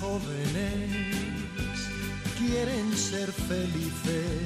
Jóvenes 0.00 0.90
quieren 2.38 2.96
ser 2.96 3.32
felices. 3.32 4.40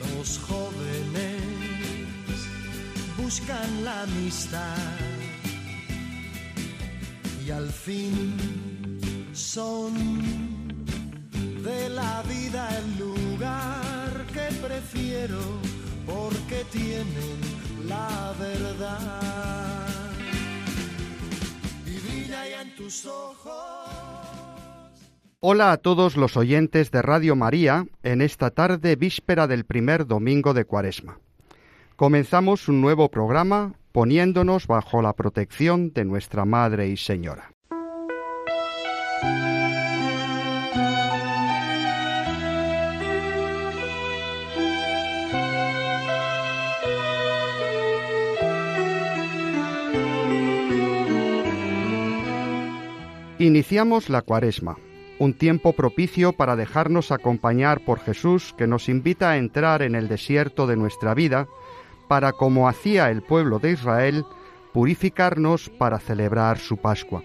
Los 0.00 0.38
jóvenes 0.38 1.42
buscan 3.16 3.84
la 3.84 4.02
amistad 4.02 4.76
y 7.44 7.50
al 7.50 7.70
fin 7.70 8.36
son 9.32 9.94
de 11.62 11.88
la 11.88 12.22
vida 12.22 12.68
el 12.78 12.98
lugar 12.98 14.26
que 14.32 14.54
prefiero 14.66 15.40
porque 16.06 16.64
tienen 16.72 17.38
la 17.88 18.34
verdad 18.38 19.89
Hola 25.40 25.72
a 25.72 25.76
todos 25.78 26.16
los 26.16 26.36
oyentes 26.36 26.90
de 26.90 27.02
Radio 27.02 27.34
María 27.34 27.86
en 28.02 28.20
esta 28.20 28.50
tarde 28.50 28.96
víspera 28.96 29.46
del 29.46 29.64
primer 29.64 30.06
domingo 30.06 30.52
de 30.52 30.64
Cuaresma. 30.64 31.18
Comenzamos 31.96 32.68
un 32.68 32.80
nuevo 32.80 33.10
programa 33.10 33.74
poniéndonos 33.92 34.66
bajo 34.66 35.02
la 35.02 35.14
protección 35.14 35.92
de 35.92 36.04
nuestra 36.04 36.44
Madre 36.44 36.88
y 36.88 36.96
Señora. 36.96 37.52
Iniciamos 53.40 54.10
la 54.10 54.20
Cuaresma, 54.20 54.76
un 55.18 55.32
tiempo 55.32 55.72
propicio 55.72 56.34
para 56.34 56.56
dejarnos 56.56 57.10
acompañar 57.10 57.82
por 57.86 57.98
Jesús 57.98 58.54
que 58.58 58.66
nos 58.66 58.90
invita 58.90 59.30
a 59.30 59.38
entrar 59.38 59.80
en 59.80 59.94
el 59.94 60.08
desierto 60.08 60.66
de 60.66 60.76
nuestra 60.76 61.14
vida 61.14 61.48
para, 62.06 62.32
como 62.32 62.68
hacía 62.68 63.10
el 63.10 63.22
pueblo 63.22 63.58
de 63.58 63.70
Israel, 63.70 64.26
purificarnos 64.74 65.70
para 65.70 65.98
celebrar 65.98 66.58
su 66.58 66.76
Pascua. 66.76 67.22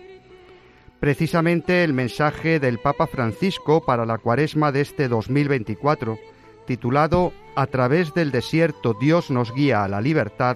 Precisamente 1.02 1.84
el 1.84 1.92
mensaje 1.92 2.62
del 2.62 2.80
Papa 2.80 3.08
Francisco 3.08 3.86
para 3.86 4.06
la 4.06 4.18
Cuaresma 4.18 4.72
de 4.72 4.80
este 4.80 5.10
2024, 5.10 6.18
titulado 6.66 7.34
A 7.58 7.68
través 7.68 8.14
del 8.14 8.32
desierto 8.32 8.94
Dios 8.94 9.32
nos 9.32 9.54
guía 9.54 9.84
a 9.84 9.90
la 9.90 10.00
libertad, 10.00 10.56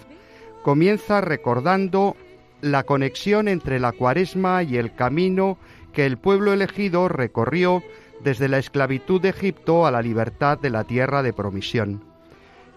comienza 0.63 1.19
recordando 1.19 2.16
la 2.62 2.84
conexión 2.84 3.47
entre 3.47 3.80
la 3.80 3.92
Cuaresma 3.92 4.64
y 4.64 4.78
el 4.78 4.94
camino 4.94 5.58
que 5.94 6.06
el 6.06 6.18
pueblo 6.18 6.53
elegido 6.53 7.08
recorrió 7.08 7.84
desde 8.24 8.50
la 8.50 8.58
esclavitud 8.58 9.22
de 9.22 9.30
Egipto 9.30 9.86
a 9.86 9.92
la 9.92 10.02
libertad 10.02 10.58
de 10.58 10.70
la 10.70 10.84
tierra 10.84 11.24
de 11.24 11.34
promisión. 11.34 12.03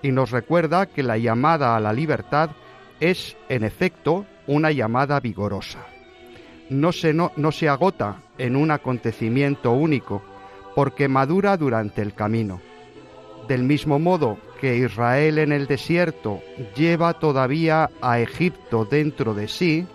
Y 0.03 0.13
nos 0.13 0.31
recuerda 0.31 0.87
que 0.87 1.03
la 1.03 1.19
llamada 1.19 1.77
a 1.77 1.81
la 1.81 1.93
libertad 1.93 2.51
es, 3.01 3.37
en 3.49 3.65
efecto, 3.65 4.27
una 4.47 4.71
llamada 4.71 5.21
vigorosa. 5.21 5.87
No 6.71 6.93
se, 6.93 7.13
no, 7.13 7.33
no 7.37 7.53
se 7.53 7.69
agota 7.69 8.23
en 8.39 8.57
un 8.57 8.71
acontecimiento 8.71 9.73
único, 9.73 10.23
porque 10.75 11.09
madura 11.09 11.57
durante 11.57 12.03
el 12.03 12.15
camino. 12.15 12.61
Del 13.49 13.63
mismo 13.65 13.99
modo 13.99 14.39
que 14.63 14.77
Israel 14.77 15.39
en 15.39 15.51
el 15.51 15.67
desierto 15.67 16.41
lleva 16.77 17.15
todavía 17.15 17.91
a 18.01 18.21
Egipto 18.21 18.85
dentro 18.85 19.35
de 19.35 19.49
sí, 19.49 19.89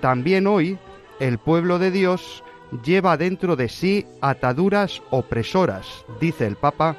también 0.00 0.46
hoy 0.46 0.78
el 1.18 1.38
pueblo 1.38 1.80
de 1.80 1.90
Dios 1.90 2.44
lleva 2.84 3.16
dentro 3.16 3.56
de 3.56 3.68
sí 3.68 4.06
ataduras 4.20 5.02
opresoras, 5.10 6.04
dice 6.20 6.46
el 6.46 6.54
Papa, 6.54 6.94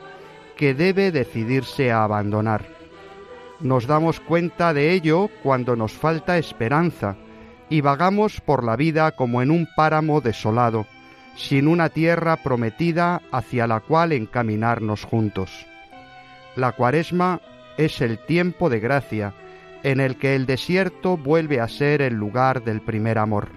que 0.58 0.74
debe 0.74 1.14
decidirse 1.14 1.90
a 1.90 2.04
abandonar. 2.04 2.66
Nos 3.62 3.88
damos 3.88 4.20
cuenta 4.20 4.74
de 4.74 4.92
ello 4.92 5.30
cuando 5.42 5.78
nos 5.78 5.94
falta 5.94 6.38
esperanza 6.38 7.16
y 7.70 7.80
vagamos 7.80 8.42
por 8.42 8.66
la 8.66 8.76
vida 8.76 9.14
como 9.14 9.42
en 9.42 9.52
un 9.52 9.70
páramo 9.74 10.20
desolado, 10.20 10.86
sin 11.38 11.70
una 11.70 11.88
tierra 11.88 12.36
prometida 12.44 13.22
hacia 13.32 13.68
la 13.68 13.80
cual 13.80 14.12
encaminarnos 14.12 15.06
juntos. 15.06 15.69
La 16.56 16.72
cuaresma 16.72 17.42
es 17.78 18.02
el 18.02 18.18
tiempo 18.20 18.70
de 18.70 18.80
gracia 18.80 19.34
en 19.84 20.00
el 20.00 20.18
que 20.18 20.36
el 20.36 20.46
desierto 20.46 21.18
vuelve 21.18 21.60
a 21.60 21.68
ser 21.68 22.02
el 22.02 22.16
lugar 22.16 22.64
del 22.64 22.82
primer 22.82 23.18
amor. 23.18 23.50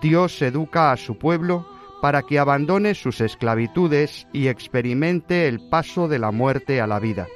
Dios 0.00 0.40
educa 0.42 0.92
a 0.92 0.96
su 0.96 1.18
pueblo 1.18 1.66
para 2.00 2.22
que 2.22 2.38
abandone 2.38 2.94
sus 2.94 3.20
esclavitudes 3.20 4.28
y 4.32 4.46
experimente 4.46 5.48
el 5.48 5.68
paso 5.68 6.06
de 6.06 6.20
la 6.20 6.30
muerte 6.30 6.80
a 6.80 6.86
la 6.86 7.00
vida. 7.00 7.26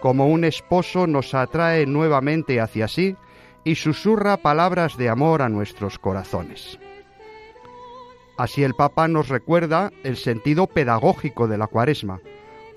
Como 0.00 0.28
un 0.28 0.44
esposo 0.44 1.06
nos 1.06 1.34
atrae 1.34 1.86
nuevamente 1.86 2.60
hacia 2.60 2.88
sí 2.88 3.16
y 3.64 3.76
susurra 3.76 4.36
palabras 4.36 4.96
de 4.96 5.08
amor 5.08 5.42
a 5.42 5.48
nuestros 5.48 5.98
corazones. 5.98 6.78
Así 8.36 8.62
el 8.62 8.74
Papa 8.74 9.08
nos 9.08 9.28
recuerda 9.28 9.90
el 10.04 10.16
sentido 10.16 10.68
pedagógico 10.68 11.48
de 11.48 11.58
la 11.58 11.66
cuaresma, 11.66 12.20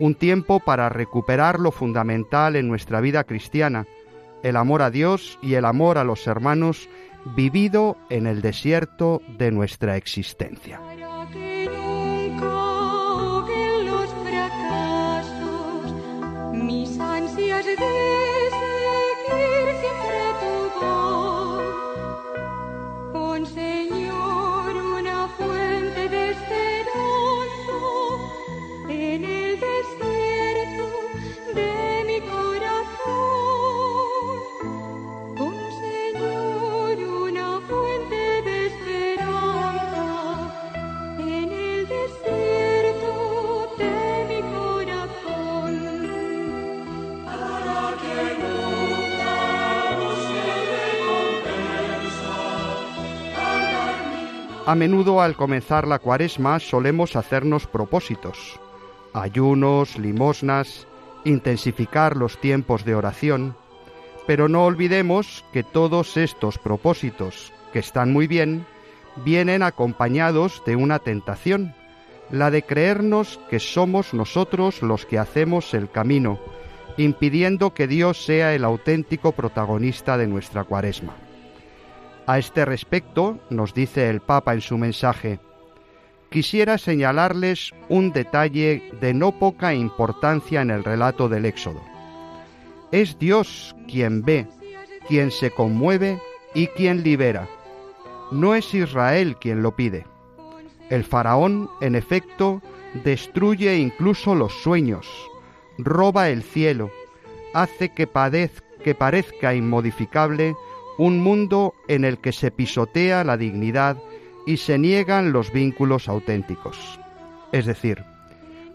un 0.02 0.16
tiempo 0.16 0.60
para 0.60 0.90
recuperar 0.90 1.60
lo 1.60 1.72
fundamental 1.72 2.56
en 2.56 2.68
nuestra 2.68 3.02
vida 3.02 3.24
cristiana, 3.24 3.86
el 4.42 4.58
amor 4.58 4.82
a 4.82 4.90
Dios 4.90 5.38
y 5.44 5.54
el 5.54 5.64
amor 5.64 6.00
a 6.00 6.04
los 6.04 6.26
hermanos 6.26 6.90
vivido 7.36 7.98
en 8.10 8.26
el 8.26 8.42
desierto 8.42 9.22
de 9.38 9.52
nuestra 9.52 9.98
existencia. 9.98 10.82
A 54.72 54.76
menudo 54.76 55.20
al 55.20 55.36
comenzar 55.36 55.86
la 55.86 56.00
cuaresma 56.00 56.58
solemos 56.62 57.18
hacernos 57.18 57.68
propósitos, 57.68 58.58
ayunos, 59.12 60.00
limosnas, 60.00 60.88
intensificar 61.26 62.16
los 62.16 62.40
tiempos 62.40 62.86
de 62.86 62.96
oración, 62.96 63.58
pero 64.26 64.48
no 64.48 64.64
olvidemos 64.64 65.44
que 65.52 65.64
todos 65.64 66.16
estos 66.16 66.58
propósitos, 66.58 67.52
que 67.74 67.80
están 67.80 68.14
muy 68.14 68.28
bien, 68.28 68.66
vienen 69.26 69.62
acompañados 69.62 70.64
de 70.66 70.78
una 70.78 71.00
tentación, 71.00 71.76
la 72.30 72.50
de 72.50 72.64
creernos 72.64 73.42
que 73.50 73.60
somos 73.60 74.14
nosotros 74.14 74.84
los 74.84 75.06
que 75.06 75.20
hacemos 75.20 75.74
el 75.74 75.92
camino, 75.92 76.40
impidiendo 76.96 77.74
que 77.74 77.88
Dios 77.88 78.24
sea 78.24 78.56
el 78.56 78.64
auténtico 78.64 79.34
protagonista 79.34 80.18
de 80.18 80.28
nuestra 80.28 80.64
cuaresma. 80.64 81.14
A 82.28 82.38
este 82.38 82.66
respecto, 82.66 83.40
nos 83.50 83.74
dice 83.74 84.10
el 84.10 84.22
Papa 84.22 84.54
en 84.54 84.62
su 84.62 84.78
mensaje, 84.78 85.40
quisiera 86.30 86.78
señalarles 86.78 87.74
un 87.90 88.14
detalle 88.14 88.92
de 89.02 89.14
no 89.14 89.32
poca 89.38 89.74
importancia 89.74 90.62
en 90.62 90.70
el 90.70 90.84
relato 90.84 91.28
del 91.28 91.46
Éxodo. 91.46 91.82
Es 92.92 93.18
Dios 93.20 93.76
quien 93.88 94.24
ve, 94.24 94.48
quien 95.08 95.32
se 95.32 95.52
conmueve 95.52 96.22
y 96.54 96.68
quien 96.68 97.04
libera. 97.04 97.48
no 98.32 98.56
es 98.56 98.74
Israel 98.74 99.36
quien 99.36 99.62
lo 99.62 99.76
pide. 99.76 100.06
El 100.90 101.04
faraón, 101.04 101.70
en 101.82 101.96
efecto, 101.96 102.62
destruye 103.04 103.78
incluso 103.78 104.36
los 104.36 104.54
sueños, 104.54 105.08
roba 105.78 106.30
el 106.30 106.44
cielo, 106.44 106.92
hace 107.54 107.90
que, 107.90 108.08
que 108.84 108.96
parezca 108.96 109.54
inmodificable 109.54 110.56
un 110.98 111.20
mundo 111.20 111.74
en 111.88 112.06
el 112.06 112.20
que 112.20 112.32
se 112.32 112.52
pisotea 112.52 113.24
la 113.24 113.38
dignidad 113.38 113.98
y 114.46 114.58
se 114.58 114.78
niegan 114.78 115.32
los 115.32 115.52
vínculos 115.52 116.08
auténticos. 116.10 117.00
Es 117.52 117.66
decir, 117.66 118.04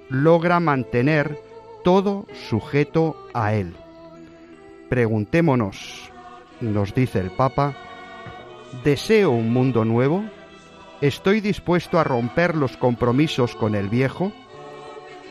logra 0.09 0.61
mantener 0.61 1.41
todo 1.85 2.27
sujeto 2.49 3.17
a 3.35 3.55
él. 3.55 3.75
Preguntémonos, 4.89 6.11
nos 6.61 6.95
dice 6.95 7.21
el 7.21 7.31
Papa, 7.31 7.75
¿deseo 8.85 9.31
un 9.31 9.53
mundo 9.53 9.85
nuevo? 9.85 10.25
¿Estoy 11.01 11.41
dispuesto 11.41 11.99
a 11.99 12.05
romper 12.05 12.57
los 12.57 12.77
compromisos 12.77 13.55
con 13.55 13.75
el 13.75 13.89
viejo? 13.89 14.33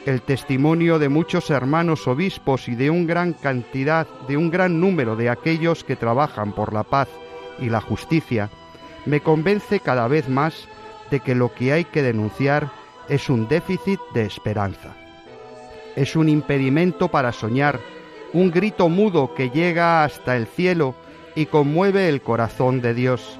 El 0.05 0.21
testimonio 0.21 0.99
de 0.99 1.09
muchos 1.09 1.49
hermanos 1.49 2.07
obispos 2.07 2.67
y 2.67 2.75
de 2.75 2.91
un 2.91 3.07
gran 3.07 3.33
cantidad, 3.33 4.05
de 4.27 4.37
un 4.37 4.51
gran 4.51 4.79
número 4.79 5.15
de 5.15 5.31
aquellos 5.31 5.83
que 5.83 5.95
trabajan 5.95 6.53
por 6.53 6.73
la 6.73 6.83
paz 6.83 7.07
y 7.59 7.69
la 7.69 7.81
justicia, 7.81 8.51
me 9.07 9.21
convence 9.21 9.79
cada 9.79 10.07
vez 10.07 10.29
más 10.29 10.67
de 11.09 11.21
que 11.21 11.33
lo 11.33 11.51
que 11.55 11.73
hay 11.73 11.85
que 11.85 12.03
denunciar 12.03 12.69
es 13.09 13.31
un 13.31 13.47
déficit 13.47 13.99
de 14.13 14.25
esperanza. 14.25 14.93
Es 15.95 16.15
un 16.15 16.29
impedimento 16.29 17.07
para 17.09 17.31
soñar, 17.31 17.79
un 18.31 18.51
grito 18.51 18.89
mudo 18.89 19.33
que 19.33 19.49
llega 19.49 20.03
hasta 20.03 20.37
el 20.37 20.45
cielo 20.45 20.93
y 21.33 21.47
conmueve 21.47 22.09
el 22.09 22.21
corazón 22.21 22.79
de 22.79 22.93
Dios. 22.93 23.39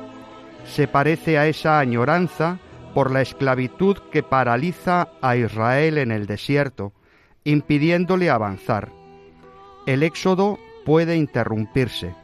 Se 0.66 0.88
parece 0.88 1.38
a 1.38 1.46
esa 1.46 1.78
añoranza 1.78 2.58
por 2.96 3.12
la 3.12 3.22
esclavitud 3.22 3.98
que 4.10 4.24
paraliza 4.24 5.10
a 5.22 5.36
Israel 5.36 5.98
en 5.98 6.12
el 6.14 6.28
desierto, 6.28 6.94
impidiéndole 7.44 8.30
avanzar. 8.30 8.90
El 9.86 10.02
éxodo 10.02 10.58
puede 10.86 11.18
interrumpirse. 11.18 12.16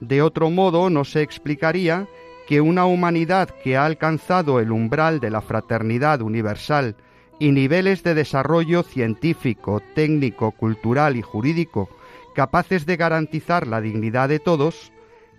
De 0.00 0.20
otro 0.20 0.50
modo 0.50 0.90
no 0.90 1.06
se 1.06 1.22
explicaría 1.22 2.06
que 2.46 2.60
una 2.60 2.84
humanidad 2.84 3.48
que 3.64 3.78
ha 3.78 3.86
alcanzado 3.86 4.60
el 4.60 4.70
umbral 4.70 5.18
de 5.18 5.30
la 5.30 5.40
fraternidad 5.40 6.20
universal 6.20 6.94
y 7.38 7.50
niveles 7.52 8.02
de 8.02 8.12
desarrollo 8.12 8.82
científico, 8.82 9.80
técnico, 9.94 10.50
cultural 10.50 11.16
y 11.16 11.22
jurídico 11.22 11.88
capaces 12.34 12.84
de 12.84 12.98
garantizar 12.98 13.66
la 13.66 13.80
dignidad 13.80 14.28
de 14.28 14.40
todos, 14.40 14.92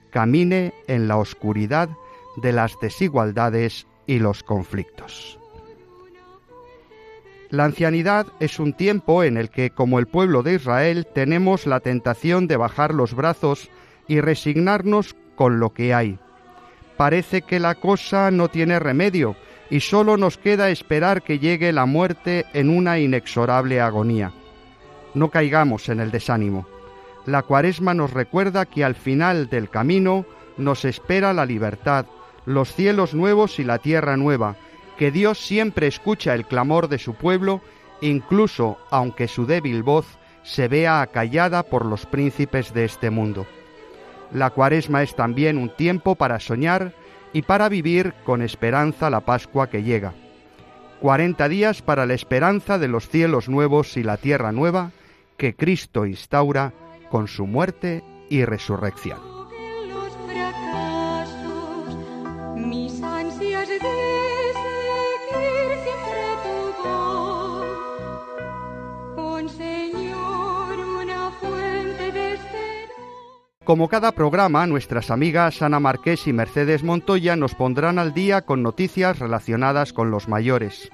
camine 0.09 0.73
en 0.87 1.07
la 1.07 1.17
oscuridad 1.17 1.89
de 2.37 2.53
las 2.53 2.79
desigualdades 2.81 3.85
y 4.07 4.19
los 4.19 4.43
conflictos. 4.43 5.39
La 7.49 7.65
ancianidad 7.65 8.25
es 8.39 8.59
un 8.59 8.73
tiempo 8.73 9.23
en 9.23 9.37
el 9.37 9.49
que, 9.49 9.69
como 9.69 9.99
el 9.99 10.07
pueblo 10.07 10.41
de 10.41 10.55
Israel, 10.55 11.05
tenemos 11.13 11.67
la 11.67 11.81
tentación 11.81 12.47
de 12.47 12.57
bajar 12.57 12.95
los 12.95 13.13
brazos 13.13 13.69
y 14.07 14.21
resignarnos 14.21 15.15
con 15.35 15.59
lo 15.59 15.71
que 15.71 15.93
hay. 15.93 16.17
Parece 16.97 17.43
que 17.43 17.59
la 17.59 17.75
cosa 17.75 18.31
no 18.31 18.49
tiene 18.49 18.79
remedio 18.79 19.35
y 19.69 19.81
solo 19.81 20.17
nos 20.17 20.37
queda 20.37 20.69
esperar 20.69 21.21
que 21.21 21.39
llegue 21.39 21.71
la 21.73 21.85
muerte 21.85 22.45
en 22.53 22.69
una 22.69 22.99
inexorable 22.99 23.81
agonía. 23.81 24.31
No 25.13 25.29
caigamos 25.29 25.89
en 25.89 25.99
el 25.99 26.11
desánimo. 26.11 26.67
La 27.25 27.43
cuaresma 27.43 27.93
nos 27.93 28.13
recuerda 28.13 28.65
que 28.65 28.83
al 28.83 28.95
final 28.95 29.49
del 29.49 29.69
camino 29.69 30.25
nos 30.57 30.85
espera 30.85 31.33
la 31.33 31.45
libertad, 31.45 32.05
los 32.45 32.73
cielos 32.73 33.13
nuevos 33.13 33.59
y 33.59 33.63
la 33.63 33.79
tierra 33.79 34.17
nueva, 34.17 34.55
que 34.97 35.11
Dios 35.11 35.39
siempre 35.39 35.87
escucha 35.87 36.33
el 36.33 36.45
clamor 36.45 36.87
de 36.87 36.99
su 36.99 37.15
pueblo, 37.15 37.61
incluso 38.01 38.77
aunque 38.91 39.27
su 39.27 39.45
débil 39.45 39.83
voz 39.83 40.05
se 40.43 40.67
vea 40.67 41.01
acallada 41.01 41.63
por 41.63 41.85
los 41.85 42.05
príncipes 42.05 42.73
de 42.73 42.85
este 42.85 43.09
mundo. 43.09 43.45
La 44.31 44.49
cuaresma 44.49 45.03
es 45.03 45.15
también 45.15 45.57
un 45.57 45.69
tiempo 45.69 46.15
para 46.15 46.39
soñar 46.39 46.93
y 47.33 47.43
para 47.43 47.69
vivir 47.69 48.13
con 48.25 48.41
esperanza 48.41 49.09
la 49.09 49.21
Pascua 49.21 49.69
que 49.69 49.83
llega. 49.83 50.13
Cuarenta 50.99 51.49
días 51.49 51.81
para 51.81 52.05
la 52.05 52.13
esperanza 52.13 52.77
de 52.77 52.87
los 52.87 53.09
cielos 53.09 53.49
nuevos 53.49 53.97
y 53.97 54.03
la 54.03 54.17
tierra 54.17 54.51
nueva 54.51 54.91
que 55.37 55.55
Cristo 55.55 56.05
instaura 56.05 56.73
con 57.09 57.27
su 57.27 57.45
muerte 57.45 58.03
y 58.29 58.45
resurrección. 58.45 59.32
Como 73.63 73.87
cada 73.87 74.11
programa, 74.11 74.67
nuestras 74.67 75.09
amigas 75.09 75.61
Ana 75.61 75.79
Marqués 75.79 76.27
y 76.27 76.33
Mercedes 76.33 76.83
Montoya 76.83 77.37
nos 77.37 77.55
pondrán 77.55 77.97
al 77.97 78.13
día 78.13 78.41
con 78.41 78.61
noticias 78.61 79.19
relacionadas 79.19 79.93
con 79.93 80.11
los 80.11 80.27
mayores. 80.27 80.91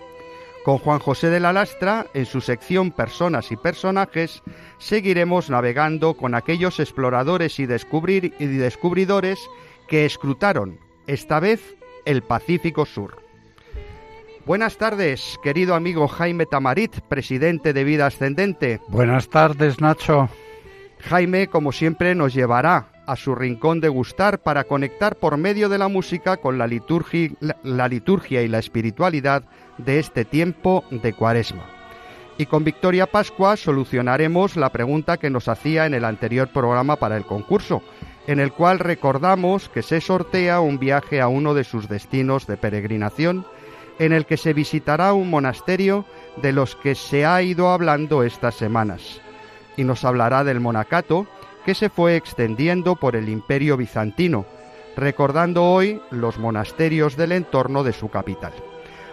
Con 0.64 0.78
Juan 0.78 1.00
José 1.00 1.32
de 1.32 1.40
la 1.40 1.52
Lastra, 1.52 2.06
en 2.14 2.28
su 2.28 2.42
sección 2.42 2.92
Personas 2.92 3.52
y 3.52 3.56
Personajes, 3.56 4.44
seguiremos 4.78 5.50
navegando 5.50 6.14
con 6.14 6.36
aquellos 6.36 6.80
exploradores 6.80 7.60
y, 7.60 7.66
descubrir 7.66 8.36
y 8.38 8.46
descubridores 8.46 9.40
que 9.88 10.06
escrutaron, 10.06 10.80
esta 11.08 11.40
vez, 11.40 11.76
el 12.06 12.22
Pacífico 12.22 12.86
Sur. 12.86 13.24
Buenas 14.46 14.78
tardes, 14.78 15.40
querido 15.42 15.74
amigo 15.74 16.08
Jaime 16.08 16.46
Tamarit, 16.46 17.02
presidente 17.02 17.74
de 17.74 17.84
Vida 17.84 18.06
Ascendente. 18.06 18.80
Buenas 18.90 19.28
tardes, 19.30 19.82
Nacho. 19.82 20.30
Jaime, 21.02 21.48
como 21.48 21.72
siempre, 21.72 22.14
nos 22.14 22.34
llevará 22.34 22.88
a 23.06 23.16
su 23.16 23.34
rincón 23.34 23.80
de 23.80 23.90
gustar 23.90 24.40
para 24.40 24.66
conectar 24.66 25.16
por 25.16 25.38
medio 25.38 25.70
de 25.70 25.78
la 25.78 25.88
música 25.88 26.38
con 26.38 26.58
la 26.58 26.68
liturgia, 26.68 27.32
la, 27.64 27.88
liturgia 27.88 28.44
y 28.44 28.48
la 28.48 28.60
espiritualidad 28.60 29.44
de 29.78 30.00
este 30.00 30.26
tiempo 30.26 30.84
de 30.92 31.14
Cuaresma. 31.14 31.66
Y 32.38 32.46
con 32.46 32.64
Victoria 32.64 33.08
Pascua 33.08 33.58
solucionaremos 33.58 34.56
la 34.56 34.70
pregunta 34.70 35.18
que 35.18 35.30
nos 35.30 35.48
hacía 35.48 35.86
en 35.86 35.94
el 35.94 36.06
anterior 36.06 36.50
programa 36.50 36.98
para 36.98 37.18
el 37.18 37.26
concurso, 37.26 37.82
en 38.28 38.40
el 38.40 38.52
cual 38.54 38.80
recordamos 38.80 39.70
que 39.70 39.82
se 39.82 40.02
sortea 40.02 40.60
un 40.60 40.78
viaje 40.78 41.20
a 41.20 41.28
uno 41.28 41.54
de 41.54 41.64
sus 41.64 41.90
destinos 41.90 42.46
de 42.46 42.58
peregrinación, 42.58 43.46
en 43.98 44.14
el 44.14 44.26
que 44.26 44.38
se 44.38 44.54
visitará 44.54 45.14
un 45.14 45.30
monasterio 45.30 46.06
de 46.42 46.54
los 46.54 46.76
que 46.76 46.96
se 46.96 47.26
ha 47.26 47.42
ido 47.42 47.70
hablando 47.70 48.24
estas 48.24 48.56
semanas 48.56 49.22
y 49.80 49.86
nos 49.86 50.04
hablará 50.04 50.44
del 50.44 50.60
monacato 50.60 51.26
que 51.66 51.74
se 51.74 51.90
fue 51.90 52.18
extendiendo 52.18 52.98
por 52.98 53.16
el 53.16 53.30
imperio 53.30 53.78
bizantino, 53.78 54.46
recordando 54.98 55.64
hoy 55.64 56.02
los 56.12 56.38
monasterios 56.38 57.16
del 57.16 57.32
entorno 57.32 57.86
de 57.86 57.94
su 57.94 58.10
capital. 58.10 58.52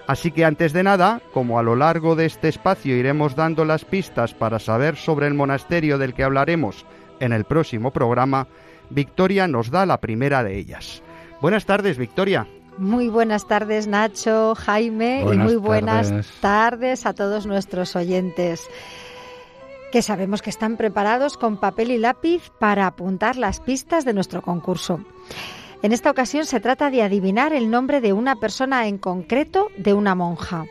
Así 0.09 0.33
que 0.33 0.45
antes 0.45 0.73
de 0.73 0.83
nada, 0.83 1.21
como 1.33 1.61
a 1.61 1.63
lo 1.63 1.77
largo 1.77 2.17
de 2.17 2.27
este 2.27 2.49
espacio 2.49 2.97
iremos 2.97 3.37
dando 3.37 3.65
las 3.65 3.85
pistas 3.85 4.35
para 4.35 4.59
saber 4.59 4.97
sobre 4.97 5.29
el 5.29 5.35
monasterio 5.35 5.99
del 5.99 6.15
que 6.15 6.25
hablaremos 6.25 6.85
en 7.21 7.33
el 7.33 7.45
próximo 7.45 7.93
programa, 7.93 8.49
Victoria 8.91 9.47
nos 9.47 9.71
da 9.71 9.87
la 9.87 10.01
primera 10.01 10.43
de 10.43 10.59
ellas. 10.59 11.01
Buenas 11.41 11.65
tardes, 11.65 11.97
Victoria. 11.97 12.49
Muy 12.77 13.09
buenas 13.09 13.47
tardes, 13.47 13.87
Nacho, 13.87 14.57
Jaime, 14.57 15.23
Buenas 15.23 15.45
y 15.45 15.49
muy 15.49 15.57
buenas 15.57 16.09
tardes. 16.09 16.33
tardes 16.41 17.07
a 17.07 17.15
todos 17.15 17.47
nuestros 17.47 17.95
oyentes 17.95 18.69
que 19.93 20.03
sabemos 20.03 20.43
que 20.43 20.51
están 20.51 20.77
preparados 20.77 21.37
con 21.37 21.57
papel 21.59 21.91
y 21.91 21.99
lápiz 21.99 22.51
para 22.59 22.87
apuntar 22.87 23.37
las 23.37 23.61
pistas 23.61 24.05
de 24.05 24.13
nuestro 24.15 24.43
concurso. 24.43 25.01
En 25.83 25.93
esta 25.93 26.11
ocasión 26.11 26.47
se 26.47 26.61
trata 26.61 26.91
de 26.91 27.03
adivinar 27.03 27.53
el 27.53 27.71
nombre 27.71 28.01
de 28.01 28.13
una 28.13 28.37
persona 28.37 28.87
en 28.89 28.99
concreto 28.99 29.69
de 29.77 29.95
una 29.95 30.15
monja. 30.15 30.67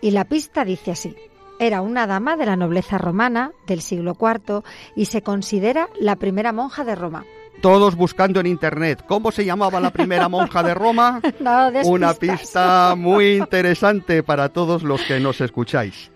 Y 0.00 0.12
la 0.12 0.24
pista 0.24 0.64
dice 0.64 0.92
así. 0.92 1.14
Era 1.58 1.82
una 1.82 2.06
dama 2.06 2.36
de 2.36 2.46
la 2.46 2.56
nobleza 2.56 2.98
romana 2.98 3.52
del 3.66 3.80
siglo 3.80 4.16
IV 4.20 4.62
y 4.96 5.06
se 5.06 5.22
considera 5.22 5.88
la 6.00 6.16
primera 6.16 6.52
monja 6.52 6.84
de 6.84 6.94
Roma. 6.94 7.24
Todos 7.60 7.94
buscando 7.94 8.40
en 8.40 8.46
internet 8.46 9.04
cómo 9.06 9.30
se 9.30 9.44
llamaba 9.44 9.80
la 9.80 9.90
primera 9.90 10.28
monja 10.28 10.62
de 10.62 10.74
Roma. 10.74 11.20
No 11.40 11.70
Una 11.84 12.14
pista 12.14 12.94
muy 12.96 13.36
interesante 13.36 14.22
para 14.22 14.48
todos 14.48 14.82
los 14.82 15.02
que 15.02 15.20
nos 15.20 15.40
escucháis. 15.40 16.10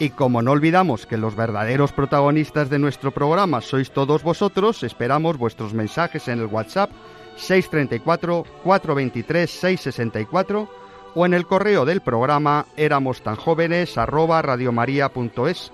Y 0.00 0.08
como 0.08 0.40
no 0.40 0.52
olvidamos 0.52 1.04
que 1.04 1.18
los 1.18 1.36
verdaderos 1.36 1.92
protagonistas 1.92 2.70
de 2.70 2.78
nuestro 2.78 3.10
programa 3.10 3.60
sois 3.60 3.90
todos 3.92 4.22
vosotros, 4.22 4.82
esperamos 4.82 5.36
vuestros 5.36 5.74
mensajes 5.74 6.26
en 6.28 6.40
el 6.40 6.46
WhatsApp 6.46 6.90
634 7.36 8.44
423 8.64 9.50
664 9.50 10.68
o 11.14 11.26
en 11.26 11.34
el 11.34 11.44
correo 11.44 11.84
del 11.84 12.00
programa 12.00 12.64
éramos 12.78 13.20
tan 13.20 13.36
jóvenes 13.36 13.94
radiomaria.es. 13.96 15.70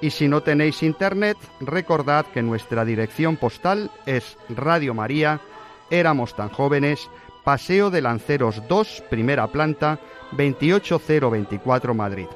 Y 0.00 0.10
si 0.10 0.28
no 0.28 0.42
tenéis 0.42 0.84
internet, 0.84 1.36
recordad 1.58 2.24
que 2.26 2.42
nuestra 2.42 2.84
dirección 2.84 3.36
postal 3.36 3.90
es 4.06 4.38
Radio 4.48 4.94
María, 4.94 5.40
éramos 5.90 6.36
tan 6.36 6.50
jóvenes, 6.50 7.10
Paseo 7.42 7.90
de 7.90 8.00
Lanceros 8.00 8.62
2, 8.68 9.04
primera 9.10 9.48
planta, 9.48 9.98
28024 10.36 11.94
Madrid. 11.94 12.26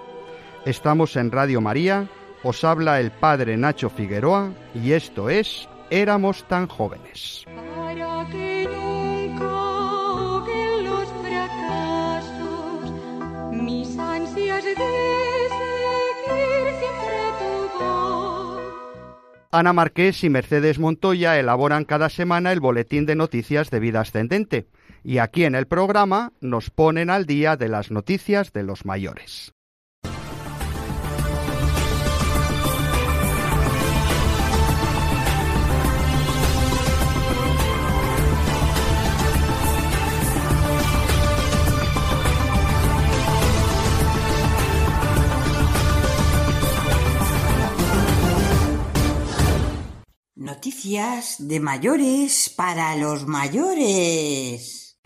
Estamos 0.66 1.16
en 1.16 1.32
Radio 1.32 1.62
María, 1.62 2.06
os 2.42 2.64
habla 2.64 3.00
el 3.00 3.10
Padre 3.10 3.56
Nacho 3.56 3.88
Figueroa 3.88 4.52
y 4.74 4.92
esto 4.92 5.30
es 5.30 5.66
Éramos 5.88 6.44
tan 6.48 6.66
jóvenes. 6.68 7.44
Para 7.46 8.28
que 8.30 8.68
nunca 8.68 9.46
los 10.82 11.08
fracasos, 11.22 12.92
mis 13.52 13.98
ansias 13.98 14.62
de 14.62 14.74
seguir 14.76 14.86
siempre 16.78 17.16
tu 17.38 17.82
voz. 17.82 18.60
Ana 19.50 19.72
Marqués 19.72 20.22
y 20.24 20.28
Mercedes 20.28 20.78
Montoya 20.78 21.38
elaboran 21.38 21.86
cada 21.86 22.10
semana 22.10 22.52
el 22.52 22.60
boletín 22.60 23.06
de 23.06 23.16
noticias 23.16 23.70
de 23.70 23.80
vida 23.80 24.00
ascendente 24.00 24.68
y 25.02 25.18
aquí 25.18 25.44
en 25.44 25.54
el 25.54 25.66
programa 25.66 26.34
nos 26.42 26.68
ponen 26.68 27.08
al 27.08 27.24
día 27.24 27.56
de 27.56 27.68
las 27.68 27.90
noticias 27.90 28.52
de 28.52 28.62
los 28.62 28.84
mayores. 28.84 29.54
Noticias 50.40 51.36
de 51.38 51.60
mayores 51.60 52.48
para 52.56 52.96
los 52.96 53.26
mayores. 53.26 54.96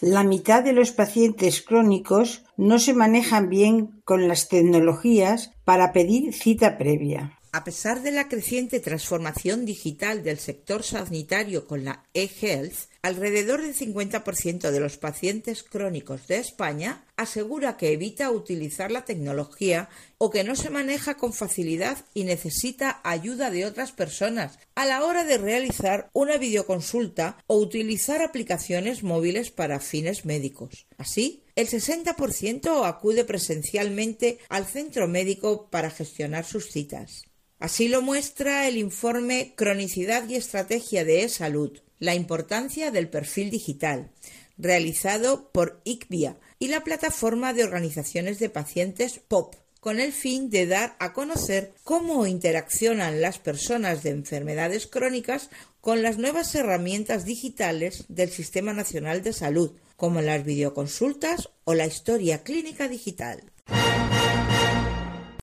La 0.00 0.22
mitad 0.22 0.62
de 0.62 0.72
los 0.72 0.92
pacientes 0.92 1.60
crónicos 1.60 2.44
no 2.56 2.78
se 2.78 2.94
manejan 2.94 3.48
bien 3.48 4.02
con 4.04 4.28
las 4.28 4.48
tecnologías 4.48 5.50
para 5.64 5.92
pedir 5.92 6.32
cita 6.32 6.78
previa. 6.78 7.40
A 7.50 7.64
pesar 7.64 8.02
de 8.02 8.12
la 8.12 8.28
creciente 8.28 8.78
transformación 8.78 9.64
digital 9.64 10.22
del 10.22 10.38
sector 10.38 10.84
sanitario 10.84 11.66
con 11.66 11.84
la 11.84 12.04
e-health, 12.14 12.88
alrededor 13.02 13.62
del 13.62 13.74
50% 13.74 14.70
de 14.70 14.80
los 14.80 14.98
pacientes 14.98 15.62
crónicos 15.62 16.26
de 16.26 16.38
España 16.38 17.04
asegura 17.16 17.76
que 17.76 17.92
evita 17.92 18.30
utilizar 18.30 18.90
la 18.90 19.04
tecnología 19.04 19.88
o 20.18 20.30
que 20.30 20.44
no 20.44 20.54
se 20.54 20.70
maneja 20.70 21.16
con 21.16 21.32
facilidad 21.32 22.04
y 22.14 22.24
necesita 22.24 23.00
ayuda 23.04 23.50
de 23.50 23.64
otras 23.64 23.92
personas 23.92 24.58
a 24.74 24.84
la 24.86 25.04
hora 25.04 25.24
de 25.24 25.38
realizar 25.38 26.10
una 26.12 26.36
videoconsulta 26.36 27.38
o 27.46 27.56
utilizar 27.56 28.22
aplicaciones 28.22 29.02
móviles 29.02 29.50
para 29.50 29.80
fines 29.80 30.24
médicos. 30.24 30.86
Así, 30.98 31.42
el 31.56 31.68
60% 31.68 32.86
acude 32.86 33.24
presencialmente 33.24 34.38
al 34.48 34.66
centro 34.66 35.08
médico 35.08 35.68
para 35.70 35.90
gestionar 35.90 36.44
sus 36.44 36.70
citas. 36.70 37.24
Así 37.58 37.88
lo 37.88 38.00
muestra 38.00 38.66
el 38.68 38.78
informe 38.78 39.52
Cronicidad 39.54 40.26
y 40.28 40.36
Estrategia 40.36 41.04
de 41.04 41.24
e-Salud, 41.24 41.78
la 42.00 42.16
importancia 42.16 42.90
del 42.90 43.08
perfil 43.08 43.50
digital, 43.50 44.10
realizado 44.58 45.50
por 45.52 45.80
ICVIA 45.84 46.36
y 46.58 46.68
la 46.68 46.82
plataforma 46.82 47.52
de 47.52 47.62
organizaciones 47.62 48.38
de 48.38 48.50
pacientes 48.50 49.20
POP, 49.28 49.54
con 49.80 50.00
el 50.00 50.12
fin 50.12 50.50
de 50.50 50.66
dar 50.66 50.96
a 50.98 51.12
conocer 51.12 51.72
cómo 51.84 52.26
interaccionan 52.26 53.20
las 53.20 53.38
personas 53.38 54.02
de 54.02 54.10
enfermedades 54.10 54.86
crónicas 54.86 55.48
con 55.80 56.02
las 56.02 56.18
nuevas 56.18 56.54
herramientas 56.54 57.24
digitales 57.24 58.04
del 58.08 58.30
Sistema 58.30 58.74
Nacional 58.74 59.22
de 59.22 59.32
Salud, 59.32 59.72
como 59.96 60.20
las 60.20 60.44
videoconsultas 60.44 61.50
o 61.64 61.74
la 61.74 61.86
historia 61.86 62.42
clínica 62.42 62.88
digital. 62.88 63.42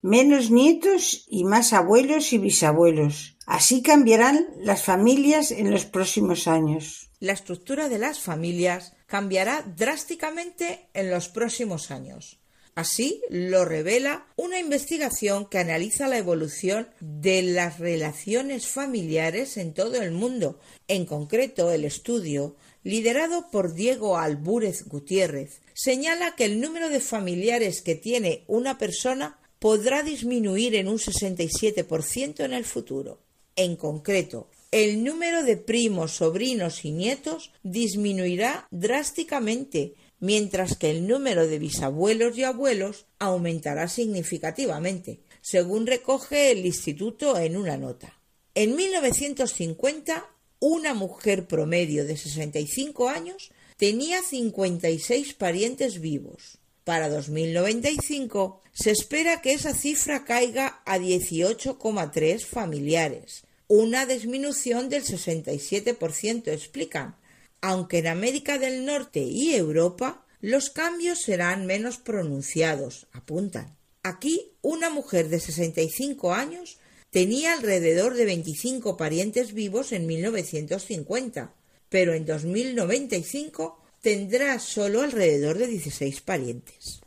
Menos 0.03 0.51
nietos 0.51 1.25
y 1.27 1.43
más 1.43 1.73
abuelos 1.73 2.31
y 2.33 2.37
bisabuelos. 2.37 3.36
Así 3.47 3.81
cambiarán 3.81 4.45
las 4.59 4.83
familias 4.83 5.51
en 5.51 5.71
los 5.71 5.85
próximos 5.85 6.49
años. 6.49 7.09
La 7.21 7.31
estructura 7.31 7.87
de 7.87 7.97
las 7.97 8.19
familias 8.19 8.91
cambiará 9.05 9.63
drásticamente 9.77 10.89
en 10.93 11.09
los 11.09 11.29
próximos 11.29 11.89
años. 11.89 12.39
Así 12.75 13.21
lo 13.29 13.63
revela 13.63 14.27
una 14.35 14.59
investigación 14.59 15.45
que 15.45 15.59
analiza 15.59 16.09
la 16.09 16.17
evolución 16.17 16.89
de 16.99 17.41
las 17.41 17.79
relaciones 17.79 18.67
familiares 18.67 19.55
en 19.55 19.73
todo 19.73 19.95
el 20.01 20.11
mundo. 20.11 20.59
En 20.89 21.05
concreto, 21.05 21.71
el 21.71 21.85
estudio, 21.85 22.57
liderado 22.83 23.49
por 23.49 23.73
Diego 23.73 24.17
Albúrez 24.17 24.89
Gutiérrez, 24.89 25.61
señala 25.73 26.35
que 26.35 26.43
el 26.43 26.59
número 26.59 26.89
de 26.89 26.99
familiares 26.99 27.81
que 27.81 27.95
tiene 27.95 28.43
una 28.47 28.77
persona 28.77 29.39
podrá 29.59 30.03
disminuir 30.03 30.75
en 30.75 30.89
un 30.89 30.97
67% 30.97 32.43
en 32.43 32.51
el 32.51 32.65
futuro. 32.65 33.21
En 33.57 33.75
concreto, 33.75 34.47
el 34.71 35.03
número 35.03 35.43
de 35.43 35.57
primos, 35.57 36.11
sobrinos 36.11 36.85
y 36.85 36.91
nietos 36.91 37.51
disminuirá 37.63 38.67
drásticamente, 38.69 39.95
mientras 40.19 40.77
que 40.77 40.91
el 40.91 41.07
número 41.07 41.47
de 41.47 41.57
bisabuelos 41.57 42.37
y 42.37 42.43
abuelos 42.43 43.07
aumentará 43.17 43.87
significativamente, 43.87 45.21
según 45.41 45.87
recoge 45.87 46.51
el 46.51 46.67
instituto 46.67 47.35
en 47.39 47.57
una 47.57 47.77
nota. 47.77 48.13
En 48.53 48.75
1950, 48.75 50.29
una 50.59 50.93
mujer 50.93 51.47
promedio 51.47 52.05
de 52.05 52.15
65 52.15 53.09
años 53.09 53.51
tenía 53.77 54.21
56 54.21 55.33
parientes 55.33 55.99
vivos. 55.99 56.59
Para 56.83 57.09
2095 57.09 58.61
se 58.71 58.91
espera 58.91 59.41
que 59.41 59.53
esa 59.53 59.73
cifra 59.73 60.23
caiga 60.25 60.81
a 60.85 60.97
18,3 60.97 62.45
familiares, 62.45 63.43
una 63.67 64.05
disminución 64.05 64.89
del 64.89 65.03
67%, 65.03 66.47
explican, 66.47 67.15
aunque 67.61 67.99
en 67.99 68.07
América 68.07 68.57
del 68.57 68.85
Norte 68.85 69.19
y 69.19 69.55
Europa 69.55 70.25
los 70.39 70.69
cambios 70.69 71.21
serán 71.21 71.65
menos 71.65 71.97
pronunciados, 71.97 73.07
apuntan. 73.11 73.75
Aquí, 74.03 74.53
una 74.61 74.89
mujer 74.89 75.27
de 75.29 75.39
65 75.39 76.33
años 76.33 76.77
tenía 77.09 77.53
alrededor 77.53 78.13
de 78.13 78.25
25 78.25 78.95
parientes 78.95 79.53
vivos 79.53 79.91
en 79.91 80.05
1950, 80.05 81.53
pero 81.89 82.13
en 82.13 82.25
2095 82.25 83.81
tendrá 84.01 84.59
solo 84.59 85.01
alrededor 85.01 85.57
de 85.57 85.67
16 85.67 86.21
parientes. 86.21 87.01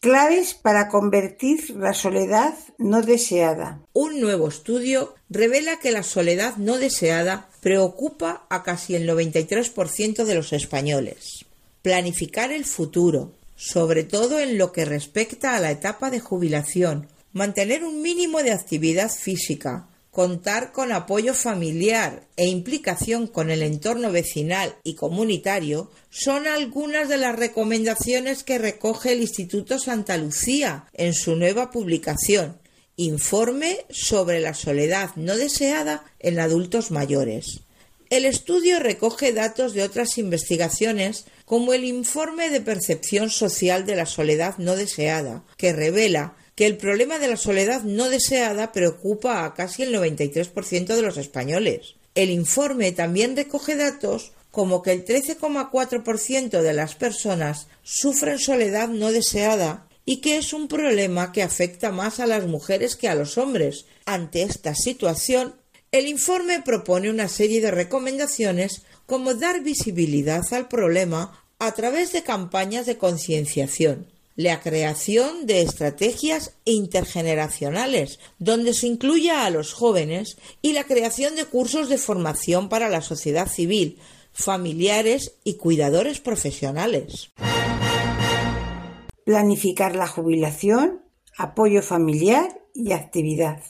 Claves 0.00 0.54
para 0.54 0.86
convertir 0.88 1.70
la 1.70 1.92
soledad 1.92 2.54
no 2.78 3.02
deseada. 3.02 3.80
Un 3.92 4.20
nuevo 4.20 4.46
estudio 4.46 5.16
revela 5.28 5.80
que 5.80 5.90
la 5.90 6.04
soledad 6.04 6.56
no 6.56 6.78
deseada 6.78 7.48
preocupa 7.60 8.46
a 8.48 8.62
casi 8.62 8.94
el 8.94 9.08
93% 9.08 10.24
de 10.24 10.34
los 10.36 10.52
españoles. 10.52 11.46
Planificar 11.82 12.52
el 12.52 12.64
futuro, 12.64 13.32
sobre 13.56 14.04
todo 14.04 14.38
en 14.38 14.56
lo 14.56 14.70
que 14.70 14.84
respecta 14.84 15.56
a 15.56 15.60
la 15.60 15.72
etapa 15.72 16.10
de 16.10 16.20
jubilación, 16.20 17.08
mantener 17.32 17.82
un 17.82 18.00
mínimo 18.00 18.44
de 18.44 18.52
actividad 18.52 19.10
física, 19.10 19.88
contar 20.18 20.72
con 20.72 20.90
apoyo 20.90 21.32
familiar 21.32 22.26
e 22.36 22.48
implicación 22.48 23.28
con 23.28 23.52
el 23.52 23.62
entorno 23.62 24.10
vecinal 24.10 24.74
y 24.82 24.96
comunitario 24.96 25.92
son 26.10 26.48
algunas 26.48 27.08
de 27.08 27.18
las 27.18 27.36
recomendaciones 27.36 28.42
que 28.42 28.58
recoge 28.58 29.12
el 29.12 29.20
Instituto 29.20 29.78
Santa 29.78 30.16
Lucía 30.16 30.86
en 30.92 31.14
su 31.14 31.36
nueva 31.36 31.70
publicación 31.70 32.58
Informe 32.96 33.86
sobre 33.90 34.40
la 34.40 34.54
soledad 34.54 35.10
no 35.14 35.36
deseada 35.36 36.02
en 36.18 36.40
adultos 36.40 36.90
mayores. 36.90 37.60
El 38.10 38.24
estudio 38.24 38.80
recoge 38.80 39.32
datos 39.32 39.72
de 39.72 39.84
otras 39.84 40.18
investigaciones 40.18 41.26
como 41.44 41.74
el 41.74 41.84
Informe 41.84 42.50
de 42.50 42.60
Percepción 42.60 43.30
Social 43.30 43.86
de 43.86 43.94
la 43.94 44.06
Soledad 44.06 44.56
no 44.58 44.74
deseada, 44.74 45.44
que 45.56 45.72
revela 45.72 46.34
que 46.58 46.66
el 46.66 46.76
problema 46.76 47.20
de 47.20 47.28
la 47.28 47.36
soledad 47.36 47.84
no 47.84 48.08
deseada 48.08 48.72
preocupa 48.72 49.44
a 49.44 49.54
casi 49.54 49.84
el 49.84 49.94
93% 49.94 50.86
de 50.86 51.02
los 51.02 51.16
españoles. 51.16 51.94
El 52.16 52.30
informe 52.30 52.90
también 52.90 53.36
recoge 53.36 53.76
datos 53.76 54.32
como 54.50 54.82
que 54.82 54.90
el 54.90 55.04
13,4% 55.04 56.60
de 56.60 56.72
las 56.72 56.96
personas 56.96 57.68
sufren 57.84 58.40
soledad 58.40 58.88
no 58.88 59.12
deseada 59.12 59.86
y 60.04 60.16
que 60.16 60.36
es 60.36 60.52
un 60.52 60.66
problema 60.66 61.30
que 61.30 61.44
afecta 61.44 61.92
más 61.92 62.18
a 62.18 62.26
las 62.26 62.44
mujeres 62.48 62.96
que 62.96 63.06
a 63.06 63.14
los 63.14 63.38
hombres. 63.38 63.84
Ante 64.04 64.42
esta 64.42 64.74
situación, 64.74 65.54
el 65.92 66.08
informe 66.08 66.60
propone 66.62 67.08
una 67.08 67.28
serie 67.28 67.60
de 67.60 67.70
recomendaciones 67.70 68.82
como 69.06 69.34
dar 69.34 69.62
visibilidad 69.62 70.42
al 70.52 70.66
problema 70.66 71.40
a 71.60 71.70
través 71.74 72.10
de 72.10 72.24
campañas 72.24 72.84
de 72.84 72.98
concienciación 72.98 74.17
la 74.38 74.60
creación 74.60 75.46
de 75.46 75.62
estrategias 75.62 76.54
intergeneracionales, 76.64 78.20
donde 78.38 78.72
se 78.72 78.86
incluya 78.86 79.44
a 79.44 79.50
los 79.50 79.72
jóvenes, 79.72 80.38
y 80.62 80.74
la 80.74 80.84
creación 80.84 81.34
de 81.34 81.44
cursos 81.44 81.88
de 81.88 81.98
formación 81.98 82.68
para 82.68 82.88
la 82.88 83.02
sociedad 83.02 83.48
civil, 83.48 83.98
familiares 84.30 85.34
y 85.42 85.54
cuidadores 85.54 86.20
profesionales. 86.20 87.32
Planificar 89.24 89.96
la 89.96 90.06
jubilación, 90.06 91.02
apoyo 91.36 91.82
familiar 91.82 92.60
y 92.74 92.92
actividad. 92.92 93.60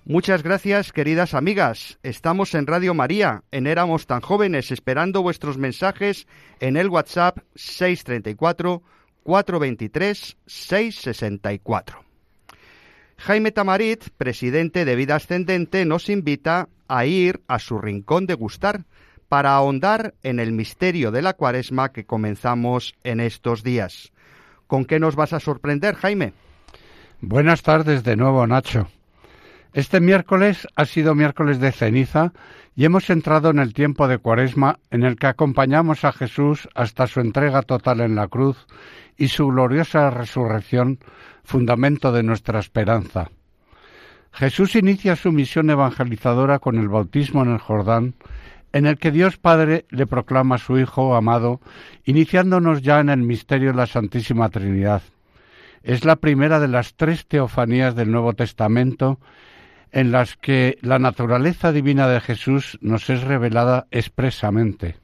Muchas 0.07 0.43
gracias, 0.43 0.93
queridas 0.93 1.35
amigas. 1.35 1.99
Estamos 2.03 2.55
en 2.55 2.67
Radio 2.67 2.95
María, 2.95 3.45
en 3.51 3.67
Éramos 3.67 4.07
tan 4.07 4.23
jóvenes, 4.23 4.71
esperando 4.71 5.21
vuestros 5.21 5.59
mensajes 5.59 6.27
en 6.61 6.79
el 6.79 6.89
WhatsApp 6.89 7.41
634 7.57 8.83
423 9.23 10.37
664. 10.47 12.05
Jaime 13.19 13.53
Tamarit, 13.53 14.09
presidente 14.17 14.85
de 14.85 14.97
Vida 14.97 15.17
Ascendente, 15.17 15.85
nos 15.85 16.09
invita 16.09 16.69
a 16.89 17.07
ir 17.07 17.41
a 17.47 17.59
su 17.59 17.79
rincón 17.79 18.27
de 18.27 18.35
gustar 18.35 18.85
para 19.29 19.55
ahondar 19.55 20.15
en 20.23 20.41
el 20.41 20.53
misterio 20.53 21.11
de 21.11 21.23
la 21.23 21.35
cuaresma 21.35 21.93
que 21.93 22.05
comenzamos 22.05 22.95
en 23.05 23.21
estos 23.21 23.63
días. 23.63 24.13
¿Con 24.67 24.85
qué 24.85 24.99
nos 24.99 25.17
vas 25.17 25.33
a 25.33 25.41
sorprender, 25.41 25.95
Jaime? 25.95 26.33
Buenas 27.21 27.63
tardes 27.63 28.03
de 28.03 28.17
nuevo, 28.17 28.47
Nacho. 28.47 28.89
Este 29.75 30.01
miércoles 30.01 30.69
ha 30.77 30.85
sido 30.85 31.15
miércoles 31.15 31.59
de 31.59 31.73
ceniza 31.73 32.33
y 32.77 32.85
hemos 32.85 33.09
entrado 33.09 33.49
en 33.49 33.59
el 33.59 33.73
tiempo 33.73 34.07
de 34.07 34.19
Cuaresma 34.19 34.79
en 34.91 35.03
el 35.03 35.17
que 35.17 35.29
acompañamos 35.29 36.05
a 36.05 36.13
Jesús 36.13 36.69
hasta 36.75 37.07
su 37.07 37.21
entrega 37.21 37.63
total 37.63 38.01
en 38.01 38.15
la 38.15 38.29
cruz 38.29 38.67
y 39.17 39.29
su 39.29 39.47
gloriosa 39.47 40.11
resurrección, 40.11 40.99
fundamento 41.43 42.13
de 42.13 42.23
nuestra 42.23 42.59
esperanza. 42.59 43.31
Jesús 44.31 44.77
inicia 44.77 45.17
su 45.17 45.33
misión 45.33 45.71
evangelizadora 45.71 46.59
con 46.59 46.77
el 46.79 46.89
bautismo 46.89 47.43
en 47.43 47.53
el 47.53 47.59
Jordán, 47.59 48.15
en 48.75 48.87
el 48.87 48.99
que 48.99 49.11
Dios 49.11 49.39
Padre 49.39 49.87
le 49.89 50.07
proclama 50.07 50.59
su 50.59 50.79
Hijo 50.79 51.15
amado, 51.15 51.61
iniciándonos 52.05 52.83
ya 52.83 53.01
en 53.01 53.09
el 53.09 53.23
misterio 53.23 53.71
de 53.71 53.77
la 53.77 53.87
Santísima 53.87 54.51
Trinidad. 54.51 55.03
Es 55.83 56.05
la 56.05 56.17
primera 56.17 56.61
de 56.61 56.69
las 56.69 56.95
tres 56.95 57.27
teofanías 57.27 57.95
del 57.95 58.11
Nuevo 58.11 58.35
Testamento 58.35 59.19
en 59.93 60.11
las 60.11 60.37
que 60.37 60.79
la 60.81 60.99
naturaleza 60.99 61.71
divina 61.71 62.09
de 62.09 62.21
Jesús 62.21 62.79
nos 62.81 63.11
es 63.11 63.23
revelada 63.23 63.87
expresamente. 63.91 64.97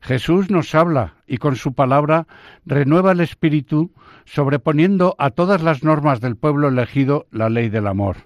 Jesús 0.00 0.50
nos 0.50 0.74
habla 0.74 1.14
y 1.26 1.38
con 1.38 1.56
su 1.56 1.74
palabra 1.74 2.26
renueva 2.66 3.12
el 3.12 3.20
espíritu, 3.20 3.90
sobreponiendo 4.24 5.14
a 5.18 5.30
todas 5.30 5.62
las 5.62 5.82
normas 5.82 6.20
del 6.20 6.36
pueblo 6.36 6.68
elegido 6.68 7.26
la 7.30 7.48
ley 7.48 7.68
del 7.68 7.86
amor. 7.86 8.16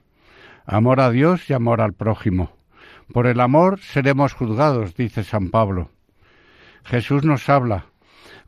Amor 0.66 1.00
a 1.00 1.10
Dios 1.10 1.48
y 1.50 1.52
amor 1.52 1.80
al 1.80 1.92
prójimo. 1.92 2.52
Por 3.12 3.26
el 3.26 3.40
amor 3.40 3.78
seremos 3.80 4.32
juzgados, 4.32 4.94
dice 4.94 5.24
San 5.24 5.50
Pablo. 5.50 5.90
Jesús 6.84 7.24
nos 7.24 7.48
habla. 7.48 7.86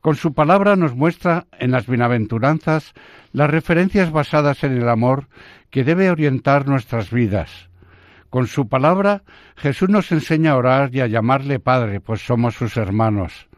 Con 0.00 0.16
su 0.16 0.32
palabra 0.32 0.76
nos 0.76 0.94
muestra 0.94 1.46
en 1.58 1.72
las 1.72 1.86
bienaventuranzas 1.86 2.94
las 3.32 3.50
referencias 3.50 4.10
basadas 4.10 4.64
en 4.64 4.72
el 4.78 4.88
amor 4.88 5.28
que 5.68 5.84
debe 5.84 6.10
orientar 6.10 6.66
nuestras 6.66 7.10
vidas. 7.10 7.68
Con 8.30 8.46
su 8.46 8.66
palabra 8.68 9.22
Jesús 9.56 9.90
nos 9.90 10.10
enseña 10.10 10.52
a 10.52 10.56
orar 10.56 10.94
y 10.94 11.00
a 11.00 11.06
llamarle 11.06 11.60
Padre, 11.60 12.00
pues 12.00 12.24
somos 12.24 12.54
sus 12.54 12.78
hermanos. 12.78 13.48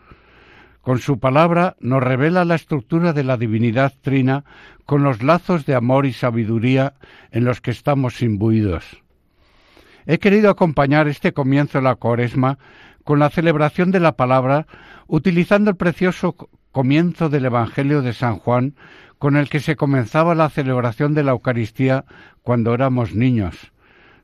Con 0.81 0.99
su 0.99 1.21
palabra 1.21 1.77
nos 1.79 2.03
revela 2.03 2.45
la 2.45 2.57
estructura 2.57 3.13
de 3.13 3.23
la 3.23 3.37
divinidad 3.37 3.93
trina 4.03 4.45
con 4.85 5.05
los 5.05 5.23
lazos 5.23 5.65
de 5.65 5.77
amor 5.77 6.07
y 6.07 6.13
sabiduría 6.13 6.95
en 7.31 7.45
los 7.45 7.61
que 7.61 7.71
estamos 7.71 8.21
imbuidos. 8.21 9.01
He 10.07 10.19
querido 10.19 10.51
acompañar 10.51 11.07
este 11.07 11.33
comienzo 11.33 11.79
de 11.79 11.85
la 11.85 11.95
cuaresma 11.95 12.59
con 13.05 13.19
la 13.19 13.31
celebración 13.31 13.91
de 13.91 14.01
la 14.01 14.13
palabra, 14.13 14.67
utilizando 15.07 15.71
el 15.71 15.77
precioso 15.77 16.37
comienzo 16.71 17.29
del 17.29 17.45
Evangelio 17.45 18.03
de 18.03 18.13
San 18.13 18.37
Juan, 18.37 18.75
con 19.19 19.37
el 19.37 19.49
que 19.49 19.61
se 19.61 19.77
comenzaba 19.77 20.35
la 20.35 20.51
celebración 20.51 21.15
de 21.15 21.23
la 21.23 21.33
Eucaristía 21.33 22.05
cuando 22.43 22.75
éramos 22.75 23.15
niños. 23.15 23.73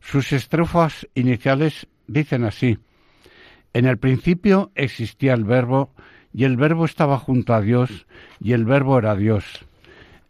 Sus 0.01 0.33
estrofas 0.33 1.07
iniciales 1.14 1.87
dicen 2.07 2.45
así 2.45 2.79
En 3.75 3.87
el 3.87 3.99
principio 3.99 4.73
existía 4.75 5.35
el 5.35 5.45
Verbo, 5.45 5.93
y 6.33 6.45
el 6.45 6.57
Verbo 6.57 6.85
estaba 6.85 7.19
junto 7.19 7.55
a 7.55 7.61
Dios, 7.61 8.07
y 8.41 8.53
el 8.53 8.64
Verbo 8.64 8.99
era 8.99 9.14
Dios. 9.14 9.45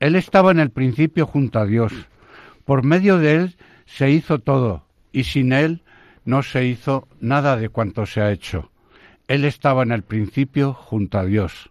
Él 0.00 0.16
estaba 0.16 0.50
en 0.50 0.60
el 0.60 0.70
principio 0.70 1.26
junto 1.26 1.58
a 1.58 1.66
Dios. 1.66 1.92
Por 2.64 2.84
medio 2.84 3.18
de 3.18 3.36
él 3.36 3.56
se 3.86 4.10
hizo 4.10 4.38
todo, 4.38 4.84
y 5.12 5.24
sin 5.24 5.52
él 5.52 5.82
no 6.28 6.42
se 6.42 6.66
hizo 6.66 7.08
nada 7.20 7.56
de 7.56 7.70
cuanto 7.70 8.06
se 8.06 8.20
ha 8.20 8.30
hecho. 8.30 8.70
Él 9.26 9.44
estaba 9.44 9.82
en 9.82 9.92
el 9.92 10.02
principio 10.02 10.74
junto 10.74 11.18
a 11.18 11.24
Dios 11.24 11.70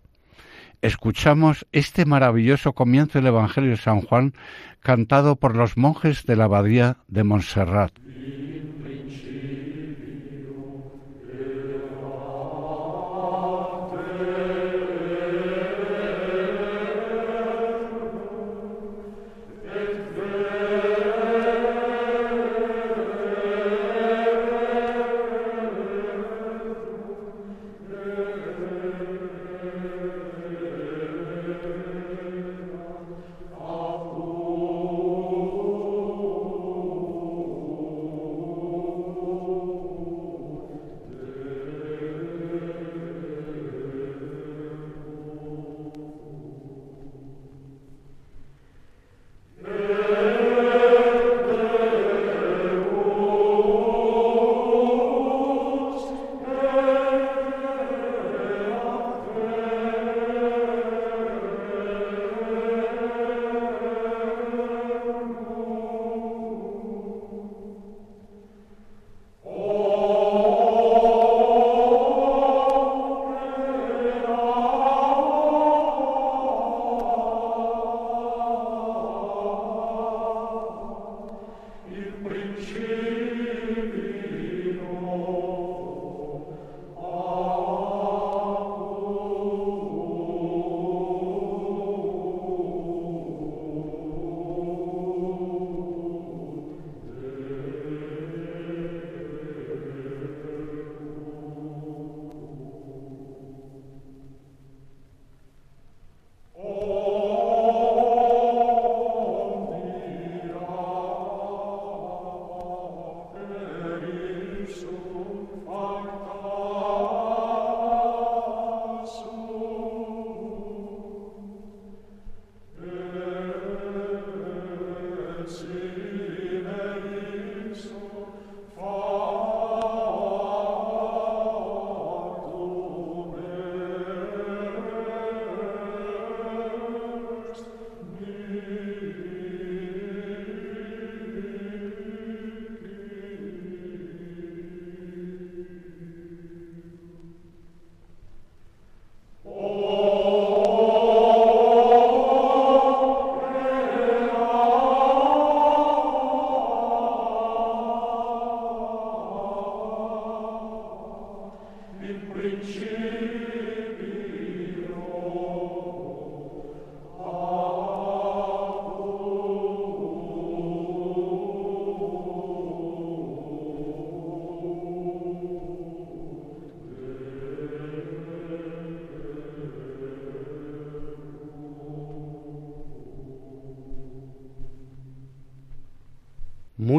escuchamos 0.82 1.65
este 1.72 2.06
maravilloso 2.06 2.74
comienzo 2.74 3.17
del 3.20 3.28
Evangelio 3.28 3.72
de 3.72 3.78
San 3.78 4.02
Juan 4.02 4.34
cantado 4.80 5.36
por 5.36 5.56
los 5.56 5.78
monjes 5.78 6.26
de 6.26 6.36
la 6.36 6.46
abadía 6.46 6.98
de 7.08 7.24
Montserrat. 7.24 7.91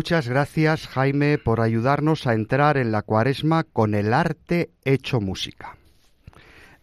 Muchas 0.09 0.31
gracias, 0.31 0.87
Jaime, 0.87 1.37
por 1.37 1.61
ayudarnos 1.61 2.27
a 2.27 2.33
entrar 2.33 2.79
en 2.79 2.93
la 2.93 3.03
cuaresma 3.03 3.65
con 3.65 3.95
el 3.95 4.15
arte 4.15 4.71
hecho 4.87 5.21
música. 5.21 5.77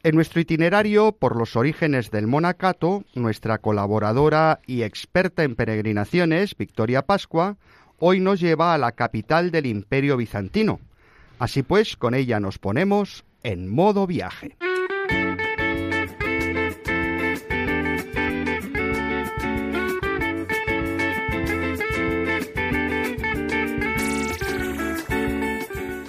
En 0.04 0.14
nuestro 0.14 0.42
itinerario 0.42 1.12
por 1.12 1.36
los 1.36 1.56
orígenes 1.56 2.12
del 2.12 2.28
monacato, 2.28 3.04
nuestra 3.16 3.58
colaboradora 3.58 4.60
y 4.68 4.84
experta 4.84 5.44
en 5.44 5.56
peregrinaciones, 5.56 6.56
Victoria 6.56 7.02
Pascua, 7.02 7.58
hoy 7.98 8.20
nos 8.20 8.40
lleva 8.40 8.76
a 8.76 8.78
la 8.78 8.92
capital 8.92 9.50
del 9.50 9.66
Imperio 9.66 10.18
Bizantino. 10.18 10.80
Así 11.40 11.64
pues, 11.64 11.98
con 11.98 12.14
ella 12.14 12.40
nos 12.40 12.60
ponemos 12.60 13.26
en 13.42 13.68
modo 13.68 14.06
viaje. 14.06 14.56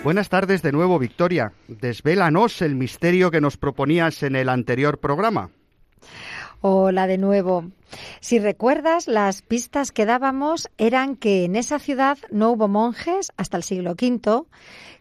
Buenas 0.06 0.28
tardes 0.28 0.62
de 0.62 0.70
nuevo, 0.70 1.00
Victoria. 1.00 1.52
Desvélanos 1.66 2.62
el 2.62 2.76
misterio 2.76 3.32
que 3.32 3.40
nos 3.40 3.56
proponías 3.56 4.22
en 4.22 4.36
el 4.36 4.48
anterior 4.48 4.98
programa. 4.98 5.50
Hola 6.60 7.08
de 7.08 7.18
nuevo. 7.18 7.64
Si 8.20 8.38
recuerdas, 8.38 9.08
las 9.08 9.42
pistas 9.42 9.92
que 9.92 10.06
dábamos 10.06 10.68
eran 10.78 11.16
que 11.16 11.44
en 11.44 11.56
esa 11.56 11.78
ciudad 11.78 12.18
no 12.30 12.50
hubo 12.50 12.68
monjes 12.68 13.32
hasta 13.36 13.56
el 13.56 13.62
siglo 13.62 13.92
V, 13.92 14.46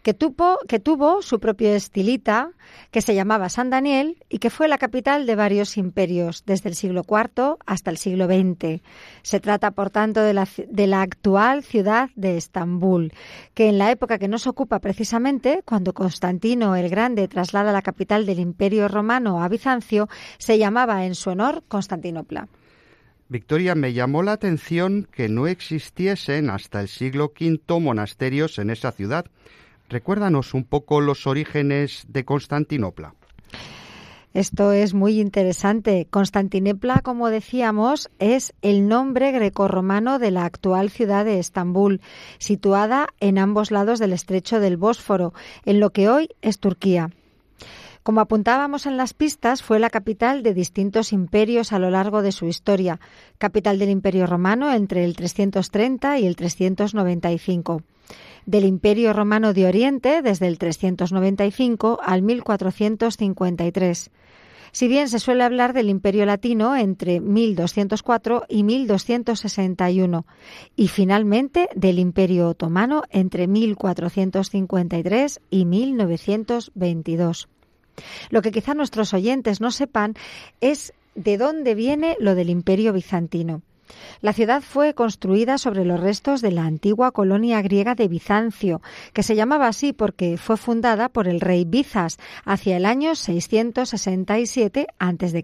que 0.05 0.13
tuvo, 0.13 1.21
su 1.23 1.39
propio 1.39 1.73
estilita, 1.73 2.51
que 2.91 3.01
se 3.01 3.15
llamaba 3.15 3.49
San 3.49 3.71
Daniel 3.71 4.23
y 4.29 4.37
que 4.37 4.51
fue 4.51 4.67
la 4.67 4.77
capital 4.77 5.25
de 5.25 5.35
varios 5.35 5.77
imperios, 5.77 6.43
desde 6.45 6.69
el 6.69 6.75
siglo 6.75 7.01
IV 7.09 7.57
hasta 7.65 7.89
el 7.89 7.97
siglo 7.97 8.27
XX. 8.27 8.83
Se 9.23 9.39
trata, 9.39 9.71
por 9.71 9.89
tanto, 9.89 10.21
de 10.21 10.35
la, 10.35 10.47
de 10.67 10.85
la 10.85 11.01
actual 11.01 11.63
ciudad 11.63 12.11
de 12.15 12.37
Estambul, 12.37 13.13
que 13.55 13.67
en 13.67 13.79
la 13.79 13.89
época 13.89 14.19
que 14.19 14.27
nos 14.27 14.45
ocupa 14.45 14.77
precisamente, 14.77 15.63
cuando 15.65 15.93
Constantino 15.93 16.75
el 16.75 16.89
Grande 16.89 17.27
traslada 17.27 17.71
la 17.71 17.81
capital 17.81 18.27
del 18.27 18.39
Imperio 18.39 18.87
Romano 18.87 19.43
a 19.43 19.47
Bizancio, 19.47 20.07
se 20.37 20.59
llamaba 20.59 21.05
en 21.05 21.15
su 21.15 21.31
honor 21.31 21.63
Constantinopla. 21.67 22.47
Victoria, 23.27 23.73
me 23.73 23.93
llamó 23.93 24.21
la 24.21 24.33
atención 24.33 25.07
que 25.11 25.29
no 25.29 25.47
existiesen 25.47 26.49
hasta 26.51 26.81
el 26.81 26.87
siglo 26.87 27.33
V 27.39 27.79
monasterios 27.79 28.59
en 28.59 28.69
esa 28.69 28.91
ciudad. 28.91 29.25
Recuérdanos 29.89 30.53
un 30.53 30.63
poco 30.63 31.01
los 31.01 31.25
orígenes 31.25 32.05
de 32.07 32.23
Constantinopla. 32.23 33.15
Esto 34.35 34.73
es 34.73 34.93
muy 34.93 35.21
interesante. 35.21 36.07
Constantinopla, 36.09 36.99
como 37.01 37.29
decíamos, 37.29 38.09
es 38.19 38.53
el 38.61 38.87
nombre 38.87 39.31
grecorromano 39.31 40.19
de 40.19 40.29
la 40.29 40.45
actual 40.45 40.89
ciudad 40.89 41.23
de 41.23 41.39
Estambul, 41.39 42.01
situada 42.37 43.07
en 43.21 43.39
ambos 43.39 43.71
lados 43.71 43.97
del 43.97 44.11
estrecho 44.11 44.59
del 44.59 44.77
Bósforo, 44.77 45.33
en 45.63 45.79
lo 45.79 45.91
que 45.91 46.09
hoy 46.09 46.29
es 46.41 46.59
Turquía. 46.59 47.11
Como 48.05 48.21
apuntábamos 48.21 48.85
en 48.85 48.97
las 48.97 49.15
pistas, 49.15 49.63
fue 49.63 49.79
la 49.79 49.89
capital 49.89 50.43
de 50.43 50.53
distintos 50.53 51.11
imperios 51.11 51.73
a 51.73 51.79
lo 51.79 51.89
largo 51.89 52.21
de 52.21 52.31
su 52.31 52.45
historia, 52.45 52.99
capital 53.39 53.79
del 53.79 53.89
Imperio 53.89 54.27
Romano 54.27 54.71
entre 54.71 55.03
el 55.05 55.15
330 55.15 56.19
y 56.19 56.27
el 56.27 56.35
395 56.35 57.81
del 58.45 58.65
Imperio 58.65 59.11
Romano 59.11 59.53
de 59.53 59.65
Oriente 59.65 60.21
desde 60.21 60.45
el 60.45 60.59
395 60.59 61.97
al 61.99 62.21
1453. 62.21 64.11
Si 64.71 64.87
bien 64.87 65.09
se 65.09 65.17
suele 65.17 65.43
hablar 65.43 65.73
del 65.73 65.89
Imperio 65.89 66.27
Latino 66.27 66.75
entre 66.75 67.19
1204 67.19 68.43
y 68.47 68.61
1261 68.61 70.27
y 70.75 70.89
finalmente 70.89 71.69
del 71.73 71.97
Imperio 71.97 72.49
Otomano 72.49 73.01
entre 73.09 73.47
1453 73.47 75.41
y 75.49 75.65
1922. 75.65 77.49
Lo 78.29 78.41
que 78.41 78.51
quizá 78.51 78.73
nuestros 78.73 79.13
oyentes 79.13 79.61
no 79.61 79.71
sepan 79.71 80.15
es 80.61 80.93
de 81.15 81.37
dónde 81.37 81.75
viene 81.75 82.17
lo 82.19 82.35
del 82.35 82.49
Imperio 82.49 82.93
Bizantino. 82.93 83.61
La 84.21 84.33
ciudad 84.33 84.61
fue 84.61 84.93
construida 84.93 85.57
sobre 85.57 85.85
los 85.85 85.99
restos 85.99 86.41
de 86.41 86.51
la 86.51 86.65
antigua 86.65 87.11
colonia 87.11 87.61
griega 87.61 87.95
de 87.95 88.07
Bizancio, 88.07 88.81
que 89.13 89.23
se 89.23 89.35
llamaba 89.35 89.67
así 89.67 89.93
porque 89.93 90.37
fue 90.37 90.57
fundada 90.57 91.09
por 91.09 91.27
el 91.27 91.39
rey 91.39 91.65
Bizas 91.65 92.17
hacia 92.43 92.77
el 92.77 92.85
año 92.85 93.15
667 93.15 94.87
a.C. 94.97 95.43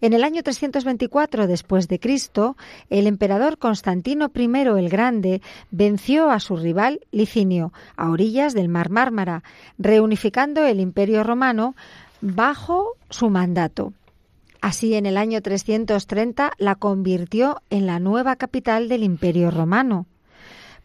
En 0.00 0.14
el 0.14 0.24
año 0.24 0.42
324 0.42 1.46
después 1.46 1.86
de 1.88 2.00
Cristo, 2.00 2.56
el 2.88 3.06
emperador 3.06 3.58
Constantino 3.58 4.30
I 4.34 4.44
el 4.78 4.88
Grande 4.88 5.42
venció 5.70 6.30
a 6.30 6.40
su 6.40 6.56
rival 6.56 7.00
Licinio 7.10 7.72
a 7.96 8.10
orillas 8.10 8.54
del 8.54 8.70
Mar 8.70 8.88
Mármara, 8.88 9.42
reunificando 9.78 10.64
el 10.64 10.80
Imperio 10.80 11.22
romano 11.22 11.74
bajo 12.22 12.92
su 13.10 13.28
mandato. 13.28 13.92
Así, 14.62 14.94
en 14.94 15.06
el 15.06 15.16
año 15.16 15.40
330 15.40 16.52
la 16.58 16.74
convirtió 16.74 17.62
en 17.70 17.86
la 17.86 17.98
nueva 17.98 18.36
capital 18.36 18.88
del 18.88 19.02
Imperio 19.02 19.50
romano. 19.50 20.06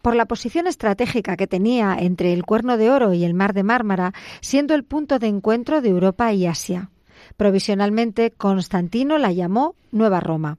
Por 0.01 0.15
la 0.15 0.25
posición 0.25 0.67
estratégica 0.67 1.35
que 1.35 1.47
tenía 1.47 1.95
entre 1.99 2.31
el 2.31 2.43
Cuerno 2.43 2.77
de 2.77 2.91
Oro 2.91 3.13
y 3.13 3.23
el 3.23 3.33
Mar 3.33 3.53
de 3.53 3.63
Mármara, 3.63 4.13
siendo 4.39 4.75
el 4.75 4.83
punto 4.83 5.19
de 5.19 5.27
encuentro 5.27 5.81
de 5.81 5.89
Europa 5.89 6.31
y 6.31 6.45
Asia. 6.45 6.89
Provisionalmente, 7.37 8.31
Constantino 8.31 9.17
la 9.17 9.31
llamó 9.31 9.75
Nueva 9.91 10.19
Roma. 10.19 10.57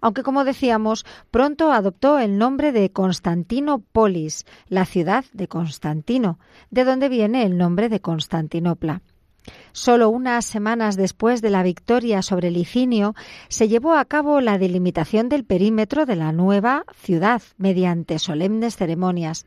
Aunque, 0.00 0.22
como 0.22 0.44
decíamos, 0.44 1.06
pronto 1.30 1.72
adoptó 1.72 2.18
el 2.18 2.38
nombre 2.38 2.72
de 2.72 2.90
Constantinopolis, 2.90 4.44
la 4.68 4.84
ciudad 4.84 5.24
de 5.32 5.48
Constantino, 5.48 6.38
de 6.70 6.84
donde 6.84 7.08
viene 7.08 7.44
el 7.44 7.56
nombre 7.56 7.88
de 7.88 8.00
Constantinopla. 8.00 9.02
Solo 9.72 10.10
unas 10.10 10.44
semanas 10.44 10.96
después 10.96 11.40
de 11.40 11.50
la 11.50 11.62
victoria 11.62 12.20
sobre 12.20 12.50
Licinio, 12.50 13.14
se 13.48 13.68
llevó 13.68 13.94
a 13.94 14.04
cabo 14.04 14.40
la 14.42 14.58
delimitación 14.58 15.30
del 15.30 15.44
perímetro 15.44 16.04
de 16.04 16.16
la 16.16 16.32
nueva 16.32 16.84
ciudad 16.94 17.42
mediante 17.56 18.18
solemnes 18.18 18.76
ceremonias. 18.76 19.46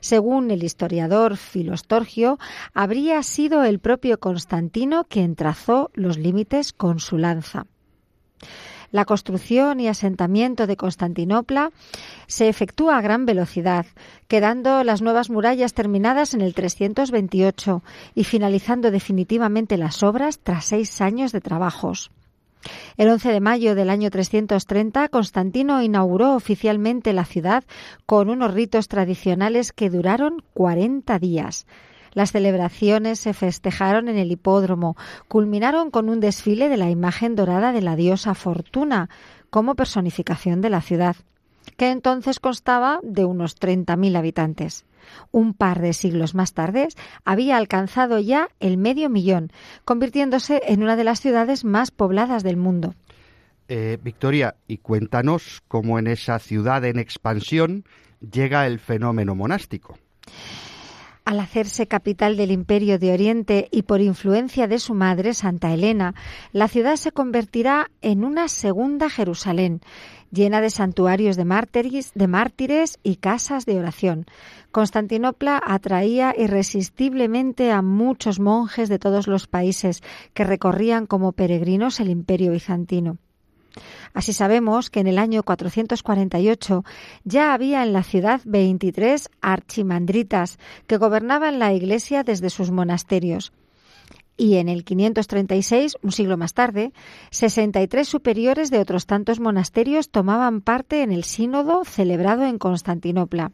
Según 0.00 0.50
el 0.50 0.64
historiador 0.64 1.36
Filostorgio, 1.36 2.38
habría 2.74 3.22
sido 3.22 3.64
el 3.64 3.78
propio 3.78 4.18
Constantino 4.20 5.04
quien 5.04 5.36
trazó 5.36 5.90
los 5.94 6.18
límites 6.18 6.72
con 6.72 6.98
su 6.98 7.18
lanza. 7.18 7.66
La 8.92 9.06
construcción 9.06 9.80
y 9.80 9.88
asentamiento 9.88 10.66
de 10.66 10.76
Constantinopla 10.76 11.72
se 12.26 12.50
efectúa 12.50 12.98
a 12.98 13.00
gran 13.00 13.24
velocidad, 13.24 13.86
quedando 14.28 14.84
las 14.84 15.00
nuevas 15.00 15.30
murallas 15.30 15.72
terminadas 15.72 16.34
en 16.34 16.42
el 16.42 16.52
328 16.52 17.82
y 18.14 18.24
finalizando 18.24 18.90
definitivamente 18.90 19.78
las 19.78 20.02
obras 20.02 20.40
tras 20.40 20.66
seis 20.66 21.00
años 21.00 21.32
de 21.32 21.40
trabajos. 21.40 22.10
El 22.96 23.08
11 23.08 23.32
de 23.32 23.40
mayo 23.40 23.74
del 23.74 23.90
año 23.90 24.10
330, 24.10 25.08
Constantino 25.08 25.82
inauguró 25.82 26.34
oficialmente 26.34 27.12
la 27.12 27.24
ciudad 27.24 27.64
con 28.06 28.30
unos 28.30 28.54
ritos 28.54 28.88
tradicionales 28.88 29.72
que 29.72 29.90
duraron 29.90 30.42
40 30.54 31.18
días. 31.18 31.66
Las 32.12 32.32
celebraciones 32.32 33.20
se 33.20 33.32
festejaron 33.32 34.08
en 34.08 34.18
el 34.18 34.30
hipódromo, 34.30 34.96
culminaron 35.28 35.90
con 35.90 36.08
un 36.08 36.20
desfile 36.20 36.68
de 36.68 36.76
la 36.76 36.90
imagen 36.90 37.34
dorada 37.34 37.72
de 37.72 37.80
la 37.80 37.96
diosa 37.96 38.34
Fortuna 38.34 39.08
como 39.48 39.74
personificación 39.74 40.60
de 40.60 40.70
la 40.70 40.82
ciudad, 40.82 41.16
que 41.76 41.90
entonces 41.90 42.38
constaba 42.38 43.00
de 43.02 43.24
unos 43.24 43.58
30.000 43.58 44.16
habitantes. 44.16 44.84
Un 45.30 45.54
par 45.54 45.80
de 45.80 45.92
siglos 45.92 46.34
más 46.34 46.52
tarde 46.52 46.88
había 47.24 47.56
alcanzado 47.56 48.18
ya 48.18 48.48
el 48.60 48.76
medio 48.76 49.08
millón, 49.10 49.52
convirtiéndose 49.84 50.62
en 50.66 50.82
una 50.82 50.96
de 50.96 51.04
las 51.04 51.20
ciudades 51.20 51.64
más 51.64 51.90
pobladas 51.90 52.42
del 52.42 52.56
mundo. 52.56 52.94
Eh, 53.68 53.98
Victoria, 54.02 54.56
y 54.66 54.78
cuéntanos 54.78 55.62
cómo 55.68 55.98
en 55.98 56.06
esa 56.06 56.38
ciudad 56.38 56.84
en 56.84 56.98
expansión 56.98 57.84
llega 58.20 58.66
el 58.66 58.78
fenómeno 58.78 59.34
monástico. 59.34 59.98
Al 61.24 61.38
hacerse 61.38 61.86
capital 61.86 62.36
del 62.36 62.50
Imperio 62.50 62.98
de 62.98 63.12
Oriente 63.12 63.68
y 63.70 63.82
por 63.82 64.00
influencia 64.00 64.66
de 64.66 64.80
su 64.80 64.92
madre, 64.92 65.34
Santa 65.34 65.72
Elena, 65.72 66.14
la 66.52 66.66
ciudad 66.66 66.96
se 66.96 67.12
convertirá 67.12 67.90
en 68.00 68.24
una 68.24 68.48
segunda 68.48 69.08
Jerusalén, 69.08 69.80
llena 70.32 70.60
de 70.60 70.70
santuarios 70.70 71.36
de 71.36 71.44
mártires, 71.44 72.12
de 72.14 72.26
mártires 72.26 72.98
y 73.02 73.16
casas 73.16 73.66
de 73.66 73.78
oración. 73.78 74.26
Constantinopla 74.72 75.62
atraía 75.64 76.34
irresistiblemente 76.36 77.70
a 77.70 77.82
muchos 77.82 78.40
monjes 78.40 78.88
de 78.88 78.98
todos 78.98 79.28
los 79.28 79.46
países 79.46 80.02
que 80.34 80.44
recorrían 80.44 81.06
como 81.06 81.32
peregrinos 81.32 82.00
el 82.00 82.10
Imperio 82.10 82.52
bizantino. 82.52 83.18
Así 84.14 84.32
sabemos 84.32 84.90
que 84.90 85.00
en 85.00 85.06
el 85.06 85.18
año 85.18 85.42
448 85.42 86.84
ya 87.24 87.54
había 87.54 87.82
en 87.82 87.92
la 87.92 88.02
ciudad 88.02 88.40
23 88.44 89.30
archimandritas 89.40 90.58
que 90.86 90.98
gobernaban 90.98 91.58
la 91.58 91.72
iglesia 91.72 92.22
desde 92.22 92.50
sus 92.50 92.70
monasterios. 92.70 93.52
Y 94.36 94.56
en 94.56 94.68
el 94.68 94.84
536, 94.84 95.96
un 96.02 96.12
siglo 96.12 96.36
más 96.36 96.54
tarde, 96.54 96.92
63 97.30 98.08
superiores 98.08 98.70
de 98.70 98.78
otros 98.78 99.06
tantos 99.06 99.40
monasterios 99.40 100.10
tomaban 100.10 100.60
parte 100.60 101.02
en 101.02 101.12
el 101.12 101.24
sínodo 101.24 101.84
celebrado 101.84 102.44
en 102.44 102.58
Constantinopla. 102.58 103.52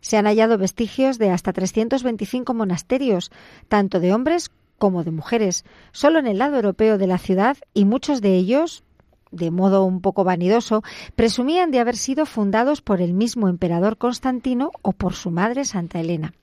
Se 0.00 0.16
han 0.16 0.26
hallado 0.26 0.58
vestigios 0.58 1.18
de 1.18 1.30
hasta 1.30 1.52
325 1.52 2.54
monasterios, 2.54 3.30
tanto 3.68 4.00
de 4.00 4.12
hombres 4.12 4.50
como 4.78 5.04
de 5.04 5.12
mujeres, 5.12 5.64
solo 5.92 6.18
en 6.18 6.26
el 6.26 6.38
lado 6.38 6.56
europeo 6.56 6.98
de 6.98 7.06
la 7.06 7.18
ciudad 7.18 7.56
y 7.72 7.84
muchos 7.84 8.20
de 8.20 8.34
ellos, 8.34 8.82
de 9.30 9.52
modo 9.52 9.84
un 9.84 10.00
poco 10.00 10.24
vanidoso, 10.24 10.82
presumían 11.14 11.70
de 11.70 11.78
haber 11.78 11.96
sido 11.96 12.26
fundados 12.26 12.82
por 12.82 13.00
el 13.00 13.12
mismo 13.12 13.48
emperador 13.48 13.96
Constantino 13.96 14.72
o 14.82 14.92
por 14.92 15.14
su 15.14 15.30
madre 15.30 15.64
Santa 15.64 16.00
Elena. 16.00 16.34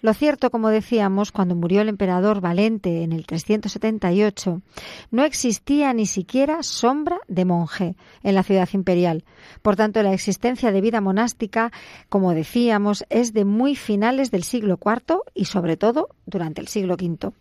Lo 0.00 0.14
cierto, 0.14 0.50
como 0.50 0.68
decíamos, 0.68 1.32
cuando 1.32 1.54
murió 1.54 1.80
el 1.80 1.88
emperador 1.88 2.40
Valente 2.40 3.02
en 3.02 3.12
el 3.12 3.26
378, 3.26 4.62
no 5.10 5.24
existía 5.24 5.92
ni 5.92 6.06
siquiera 6.06 6.62
sombra 6.62 7.18
de 7.28 7.44
monje 7.44 7.94
en 8.22 8.34
la 8.34 8.42
ciudad 8.42 8.68
imperial. 8.72 9.24
Por 9.62 9.76
tanto, 9.76 10.02
la 10.02 10.12
existencia 10.12 10.72
de 10.72 10.80
vida 10.80 11.00
monástica, 11.00 11.72
como 12.08 12.34
decíamos, 12.34 13.04
es 13.10 13.32
de 13.32 13.44
muy 13.44 13.76
finales 13.76 14.30
del 14.30 14.44
siglo 14.44 14.78
IV 14.84 15.20
y 15.34 15.46
sobre 15.46 15.76
todo 15.76 16.08
durante 16.26 16.60
el 16.60 16.68
siglo 16.68 16.94
V. 16.94 17.32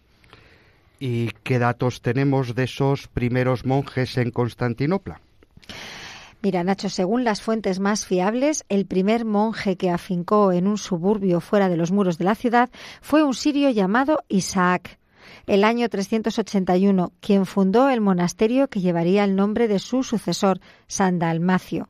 ¿Y 1.00 1.30
qué 1.44 1.60
datos 1.60 2.02
tenemos 2.02 2.56
de 2.56 2.64
esos 2.64 3.08
primeros 3.08 3.66
monjes 3.66 4.18
en 4.18 4.32
Constantinopla? 4.32 5.22
Mira, 6.48 6.64
Nacho, 6.64 6.88
según 6.88 7.26
las 7.26 7.42
fuentes 7.42 7.82
más 7.82 8.06
fiables, 8.06 8.64
el 8.70 8.86
primer 8.86 9.26
monje 9.26 9.76
que 9.76 9.90
afincó 9.90 10.54
en 10.54 10.66
un 10.66 10.78
suburbio 10.78 11.42
fuera 11.42 11.68
de 11.68 11.76
los 11.76 11.92
muros 11.92 12.18
de 12.18 12.24
la 12.24 12.36
ciudad 12.36 12.70
fue 13.02 13.22
un 13.22 13.34
sirio 13.34 13.70
llamado 13.70 14.24
Isaac, 14.30 14.98
el 15.46 15.66
año 15.66 15.90
381, 15.90 17.12
quien 17.20 17.46
fundó 17.46 17.90
el 17.90 18.00
monasterio 18.00 18.70
que 18.70 18.80
llevaría 18.80 19.26
el 19.26 19.36
nombre 19.36 19.68
de 19.68 19.80
su 19.80 20.04
sucesor, 20.04 20.62
San 20.88 21.20
Dalmacio. 21.20 21.90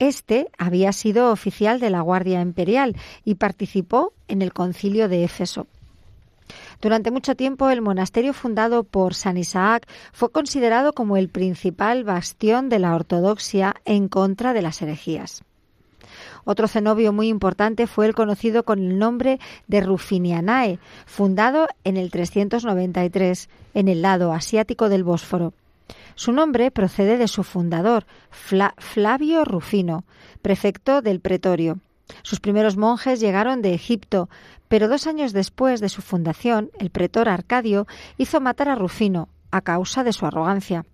Este 0.00 0.48
había 0.58 0.92
sido 0.92 1.30
oficial 1.30 1.78
de 1.78 1.90
la 1.90 2.00
Guardia 2.00 2.40
Imperial 2.40 2.96
y 3.24 3.36
participó 3.36 4.12
en 4.26 4.42
el 4.42 4.52
concilio 4.52 5.08
de 5.08 5.22
Éfeso. 5.22 5.68
Durante 6.84 7.10
mucho 7.10 7.34
tiempo 7.34 7.70
el 7.70 7.80
monasterio 7.80 8.34
fundado 8.34 8.84
por 8.84 9.14
San 9.14 9.38
Isaac 9.38 9.88
fue 10.12 10.30
considerado 10.30 10.92
como 10.92 11.16
el 11.16 11.30
principal 11.30 12.04
bastión 12.04 12.68
de 12.68 12.78
la 12.78 12.94
ortodoxia 12.94 13.76
en 13.86 14.08
contra 14.08 14.52
de 14.52 14.60
las 14.60 14.82
herejías. 14.82 15.44
Otro 16.44 16.68
cenobio 16.68 17.14
muy 17.14 17.28
importante 17.28 17.86
fue 17.86 18.04
el 18.04 18.14
conocido 18.14 18.64
con 18.64 18.80
el 18.80 18.98
nombre 18.98 19.40
de 19.66 19.80
Rufinianae, 19.80 20.78
fundado 21.06 21.68
en 21.84 21.96
el 21.96 22.10
393 22.10 23.48
en 23.72 23.88
el 23.88 24.02
lado 24.02 24.34
asiático 24.34 24.90
del 24.90 25.04
Bósforo. 25.04 25.54
Su 26.16 26.32
nombre 26.32 26.70
procede 26.70 27.16
de 27.16 27.28
su 27.28 27.44
fundador, 27.44 28.04
Flavio 28.30 29.46
Rufino, 29.46 30.04
prefecto 30.42 31.00
del 31.00 31.20
pretorio. 31.20 31.78
Sus 32.22 32.40
primeros 32.40 32.76
monjes 32.76 33.20
llegaron 33.20 33.62
de 33.62 33.74
Egipto, 33.74 34.28
pero 34.68 34.88
dos 34.88 35.06
años 35.06 35.32
después 35.32 35.80
de 35.80 35.88
su 35.88 36.02
fundación, 36.02 36.70
el 36.78 36.90
pretor 36.90 37.28
Arcadio 37.28 37.86
hizo 38.18 38.40
matar 38.40 38.68
a 38.68 38.74
Rufino 38.74 39.28
a 39.50 39.60
causa 39.60 40.04
de 40.04 40.12
su 40.12 40.26
arrogancia. 40.26 40.84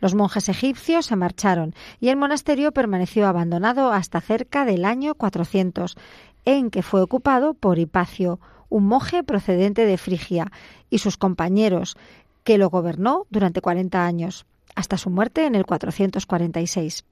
Los 0.00 0.14
monjes 0.14 0.48
egipcios 0.48 1.06
se 1.06 1.16
marcharon 1.16 1.74
y 2.00 2.08
el 2.08 2.16
monasterio 2.16 2.72
permaneció 2.72 3.28
abandonado 3.28 3.92
hasta 3.92 4.20
cerca 4.20 4.64
del 4.64 4.84
año 4.84 5.14
400, 5.14 5.96
en 6.44 6.70
que 6.70 6.82
fue 6.82 7.02
ocupado 7.02 7.54
por 7.54 7.78
Hipacio, 7.78 8.40
un 8.70 8.86
monje 8.86 9.22
procedente 9.22 9.86
de 9.86 9.98
Frigia, 9.98 10.50
y 10.90 10.98
sus 10.98 11.16
compañeros, 11.16 11.96
que 12.44 12.58
lo 12.58 12.70
gobernó 12.70 13.26
durante 13.30 13.60
40 13.60 14.04
años, 14.04 14.46
hasta 14.74 14.96
su 14.96 15.10
muerte 15.10 15.44
en 15.44 15.54
el 15.54 15.66
446. 15.66 17.04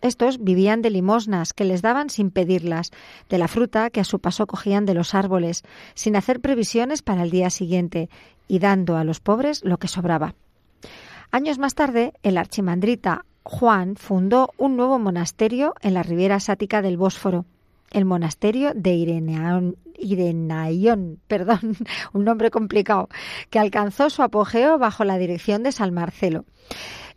Estos 0.00 0.42
vivían 0.42 0.82
de 0.82 0.90
limosnas 0.90 1.52
que 1.52 1.64
les 1.64 1.82
daban 1.82 2.10
sin 2.10 2.30
pedirlas, 2.30 2.90
de 3.28 3.38
la 3.38 3.48
fruta 3.48 3.90
que 3.90 4.00
a 4.00 4.04
su 4.04 4.18
paso 4.18 4.46
cogían 4.46 4.86
de 4.86 4.94
los 4.94 5.14
árboles, 5.14 5.62
sin 5.94 6.16
hacer 6.16 6.40
previsiones 6.40 7.02
para 7.02 7.22
el 7.22 7.30
día 7.30 7.50
siguiente, 7.50 8.08
y 8.48 8.58
dando 8.58 8.96
a 8.96 9.04
los 9.04 9.20
pobres 9.20 9.64
lo 9.64 9.78
que 9.78 9.88
sobraba. 9.88 10.34
Años 11.30 11.58
más 11.58 11.74
tarde, 11.74 12.12
el 12.22 12.36
archimandrita 12.38 13.24
Juan 13.42 13.96
fundó 13.96 14.52
un 14.56 14.76
nuevo 14.76 14.98
monasterio 14.98 15.74
en 15.82 15.94
la 15.94 16.02
ribera 16.02 16.40
sática 16.40 16.80
del 16.80 16.96
Bósforo, 16.96 17.44
el 17.90 18.04
monasterio 18.04 18.72
de 18.74 18.94
Irenaión, 19.98 21.18
perdón, 21.28 21.76
un 22.12 22.24
nombre 22.24 22.50
complicado, 22.50 23.08
que 23.50 23.58
alcanzó 23.58 24.10
su 24.10 24.22
apogeo 24.22 24.78
bajo 24.78 25.04
la 25.04 25.18
dirección 25.18 25.62
de 25.62 25.72
San 25.72 25.92
Marcelo. 25.94 26.44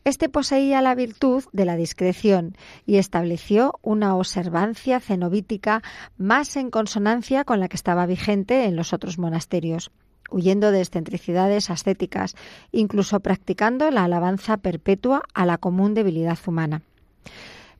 Este 0.07 0.29
poseía 0.29 0.81
la 0.81 0.95
virtud 0.95 1.43
de 1.51 1.65
la 1.65 1.75
discreción 1.75 2.55
y 2.85 2.95
estableció 2.95 3.77
una 3.81 4.15
observancia 4.15 5.01
cenobítica 5.01 5.83
más 6.17 6.55
en 6.55 6.69
consonancia 6.69 7.43
con 7.43 7.59
la 7.59 7.67
que 7.67 7.75
estaba 7.75 8.05
vigente 8.05 8.63
en 8.63 8.77
los 8.77 8.93
otros 8.93 9.17
monasterios 9.17 9.91
huyendo 10.31 10.71
de 10.71 10.79
excentricidades 10.79 11.69
ascéticas, 11.69 12.35
incluso 12.71 13.19
practicando 13.19 13.91
la 13.91 14.05
alabanza 14.05 14.55
perpetua 14.55 15.23
a 15.33 15.45
la 15.45 15.57
común 15.57 15.93
debilidad 15.93 16.37
humana. 16.47 16.83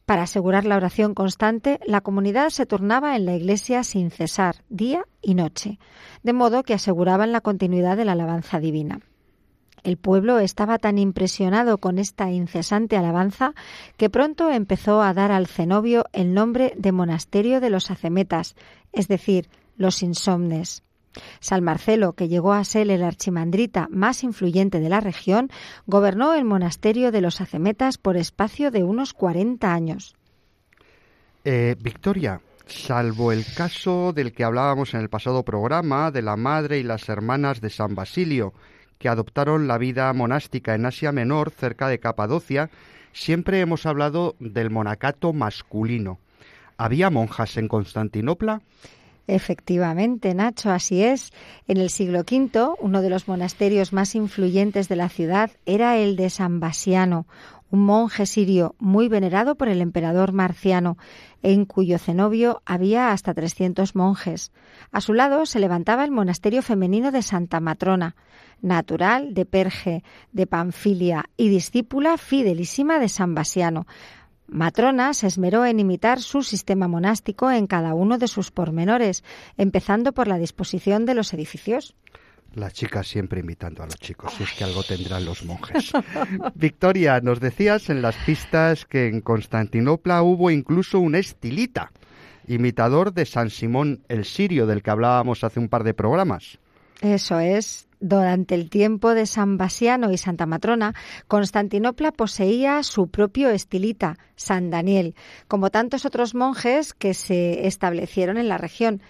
Para 0.06 0.24
asegurar 0.24 0.66
la 0.66 0.76
oración 0.76 1.14
constante, 1.14 1.80
la 1.86 2.02
comunidad 2.02 2.50
se 2.50 2.66
turnaba 2.66 3.16
en 3.16 3.26
la 3.26 3.36
iglesia 3.36 3.86
sin 3.86 4.12
cesar, 4.12 4.64
día 4.68 5.06
y 5.22 5.34
noche, 5.34 5.80
de 6.24 6.34
modo 6.34 6.64
que 6.64 6.74
aseguraban 6.74 7.32
la 7.32 7.40
continuidad 7.40 7.96
de 7.96 8.06
la 8.06 8.14
alabanza 8.14 8.60
divina. 8.60 9.00
El 9.84 9.98
pueblo 9.98 10.40
estaba 10.40 10.80
tan 10.80 10.98
impresionado 10.98 11.78
con 11.78 12.00
esta 12.00 12.32
incesante 12.32 12.98
alabanza 12.98 13.54
que 13.98 14.10
pronto 14.10 14.50
empezó 14.50 15.02
a 15.02 15.14
dar 15.14 15.32
al 15.32 15.48
cenobio 15.48 16.06
el 16.14 16.34
nombre 16.34 16.74
de 16.78 16.92
monasterio 16.92 17.62
de 17.62 17.70
los 17.70 17.92
acemetas, 17.92 18.56
es 18.92 19.08
decir, 19.08 19.50
los 19.78 20.04
insomnes. 20.04 20.84
San 21.40 21.64
Marcelo, 21.64 22.14
que 22.14 22.28
llegó 22.28 22.54
a 22.54 22.64
ser 22.64 22.90
el 22.90 23.04
archimandrita 23.04 23.88
más 23.90 24.24
influyente 24.24 24.80
de 24.80 24.90
la 24.90 25.00
región, 25.00 25.50
gobernó 25.86 26.34
el 26.34 26.46
monasterio 26.46 27.12
de 27.12 27.22
los 27.22 27.42
acemetas 27.42 27.98
por 27.98 28.18
espacio 28.18 28.72
de 28.72 28.84
unos 28.84 29.14
40 29.14 29.74
años. 29.74 30.16
Eh, 31.44 31.76
Victoria, 31.80 32.42
salvo 32.66 33.32
el 33.32 33.46
caso 33.56 34.12
del 34.14 34.34
que 34.34 34.44
hablábamos 34.44 34.94
en 34.94 35.00
el 35.00 35.10
pasado 35.10 35.44
programa 35.44 36.12
de 36.12 36.22
la 36.22 36.36
madre 36.36 36.80
y 36.80 36.84
las 36.84 37.08
hermanas 37.10 37.62
de 37.62 37.70
San 37.70 37.96
Basilio, 37.96 38.54
que 38.98 39.10
adoptaron 39.10 39.68
la 39.68 39.78
vida 39.78 40.12
monástica 40.14 40.76
en 40.76 40.86
Asia 40.86 41.12
Menor, 41.12 41.52
cerca 41.52 41.88
de 41.88 42.00
Capadocia, 42.00 42.70
siempre 43.14 43.60
hemos 43.60 43.86
hablado 43.86 44.36
del 44.40 44.70
monacato 44.70 45.34
masculino. 45.34 46.20
¿Había 46.78 47.10
monjas 47.10 47.58
en 47.58 47.68
Constantinopla? 47.68 48.62
Efectivamente, 49.28 50.34
Nacho, 50.34 50.72
así 50.72 51.04
es. 51.04 51.34
En 51.68 51.78
el 51.78 51.90
siglo 51.90 52.20
V, 52.20 52.76
uno 52.80 53.02
de 53.02 53.10
los 53.10 53.28
monasterios 53.28 53.92
más 53.92 54.16
influyentes 54.16 54.88
de 54.88 54.96
la 54.96 55.10
ciudad 55.10 55.52
era 55.66 55.98
el 55.98 56.16
de 56.16 56.30
San 56.30 56.62
Basiano, 56.62 57.28
un 57.70 57.82
monje 57.84 58.26
sirio 58.26 58.76
muy 58.80 59.10
venerado 59.10 59.56
por 59.56 59.68
el 59.68 59.82
emperador 59.82 60.32
Marciano, 60.32 60.98
en 61.44 61.66
cuyo 61.66 61.98
cenobio 61.98 62.62
había 62.66 63.12
hasta 63.12 63.34
300 63.34 63.96
monjes. 63.96 64.54
A 64.94 65.02
su 65.02 65.14
lado 65.14 65.46
se 65.46 65.60
levantaba 65.60 66.06
el 66.06 66.12
monasterio 66.12 66.62
femenino 66.62 67.12
de 67.12 67.22
Santa 67.22 67.60
Matrona, 67.60 68.16
natural 68.62 69.34
de 69.34 69.46
Perge, 69.46 70.04
de 70.32 70.48
Panfilia 70.48 71.30
y 71.38 71.50
discípula 71.50 72.18
fidelísima 72.18 73.00
de 73.00 73.10
San 73.10 73.36
Basiano. 73.36 73.88
Matrona 74.48 75.14
se 75.14 75.28
esmeró 75.28 75.66
en 75.66 75.80
imitar 75.80 76.22
su 76.22 76.42
sistema 76.42 76.88
monástico 76.88 77.52
en 77.52 77.68
cada 77.68 77.94
uno 77.94 78.18
de 78.18 78.28
sus 78.28 78.52
pormenores, 78.52 79.24
empezando 79.58 80.14
por 80.14 80.28
la 80.28 80.38
disposición 80.38 81.06
de 81.06 81.14
los 81.14 81.34
edificios. 81.34 81.96
Las 82.54 82.74
chicas 82.74 83.08
siempre 83.08 83.42
imitando 83.42 83.84
a 83.84 83.86
los 83.86 83.98
chicos, 83.98 84.34
si 84.34 84.44
es 84.44 84.54
que 84.54 84.64
algo 84.64 84.84
tendrán 84.84 85.26
los 85.26 85.44
monjes. 85.44 85.92
Victoria, 86.56 87.20
nos 87.20 87.40
decías 87.42 87.90
en 87.90 88.02
las 88.02 88.16
pistas 88.26 88.86
que 88.86 89.08
en 89.08 89.22
Constantinopla 89.22 90.24
hubo 90.24 90.50
incluso 90.50 91.00
un 91.00 91.16
estilita, 91.16 91.92
imitador 92.48 93.14
de 93.14 93.26
San 93.26 93.50
Simón 93.50 94.02
el 94.08 94.24
Sirio, 94.24 94.66
del 94.66 94.82
que 94.82 94.92
hablábamos 94.92 95.44
hace 95.44 95.60
un 95.60 95.68
par 95.68 95.84
de 95.84 95.94
programas. 95.94 96.58
Eso 97.02 97.40
es. 97.40 97.87
Durante 98.00 98.54
el 98.54 98.70
tiempo 98.70 99.16
de 99.16 99.26
San 99.26 99.58
Basiano 99.58 100.12
y 100.12 100.18
Santa 100.18 100.46
Matrona, 100.46 100.94
Constantinopla 101.28 102.12
poseía 102.12 102.84
su 102.84 103.08
propio 103.08 103.50
estilita, 103.50 104.20
San 104.36 104.70
Daniel, 104.70 105.16
como 105.48 105.72
tantos 105.72 106.06
otros 106.06 106.36
monjes 106.36 106.94
que 106.94 107.16
se 107.16 107.66
establecieron 107.66 108.38
en 108.38 108.50
la 108.50 108.60
región. 108.60 109.02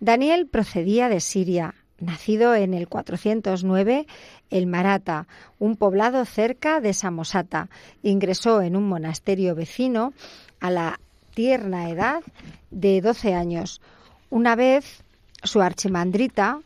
Daniel 0.00 0.46
procedía 0.46 1.10
de 1.10 1.20
Siria, 1.20 1.74
nacido 2.00 2.54
en 2.54 2.72
el 2.72 2.88
409, 2.88 4.06
el 4.50 4.66
Marata, 4.66 5.26
un 5.58 5.76
poblado 5.76 6.24
cerca 6.24 6.80
de 6.80 6.94
Samosata. 6.94 7.68
Ingresó 8.02 8.62
en 8.62 8.76
un 8.76 8.88
monasterio 8.88 9.54
vecino 9.54 10.14
a 10.58 10.70
la 10.70 11.00
tierna 11.34 11.90
edad 11.90 12.22
de 12.70 13.02
12 13.02 13.34
años. 13.34 13.82
Una 14.30 14.56
vez 14.56 15.04
su 15.42 15.60
archimandrita 15.60 16.60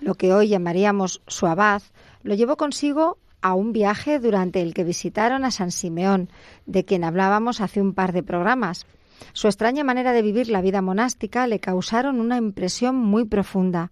lo 0.00 0.14
que 0.14 0.32
hoy 0.32 0.48
llamaríamos 0.48 1.22
su 1.26 1.46
abad, 1.46 1.82
lo 2.22 2.34
llevó 2.34 2.56
consigo 2.56 3.18
a 3.40 3.54
un 3.54 3.72
viaje 3.72 4.18
durante 4.18 4.62
el 4.62 4.74
que 4.74 4.84
visitaron 4.84 5.44
a 5.44 5.50
San 5.50 5.70
Simeón, 5.70 6.28
de 6.66 6.84
quien 6.84 7.04
hablábamos 7.04 7.60
hace 7.60 7.80
un 7.80 7.94
par 7.94 8.12
de 8.12 8.22
programas. 8.22 8.86
Su 9.32 9.48
extraña 9.48 9.84
manera 9.84 10.12
de 10.12 10.22
vivir 10.22 10.48
la 10.48 10.60
vida 10.60 10.82
monástica 10.82 11.46
le 11.46 11.60
causaron 11.60 12.20
una 12.20 12.36
impresión 12.36 12.96
muy 12.96 13.24
profunda. 13.24 13.90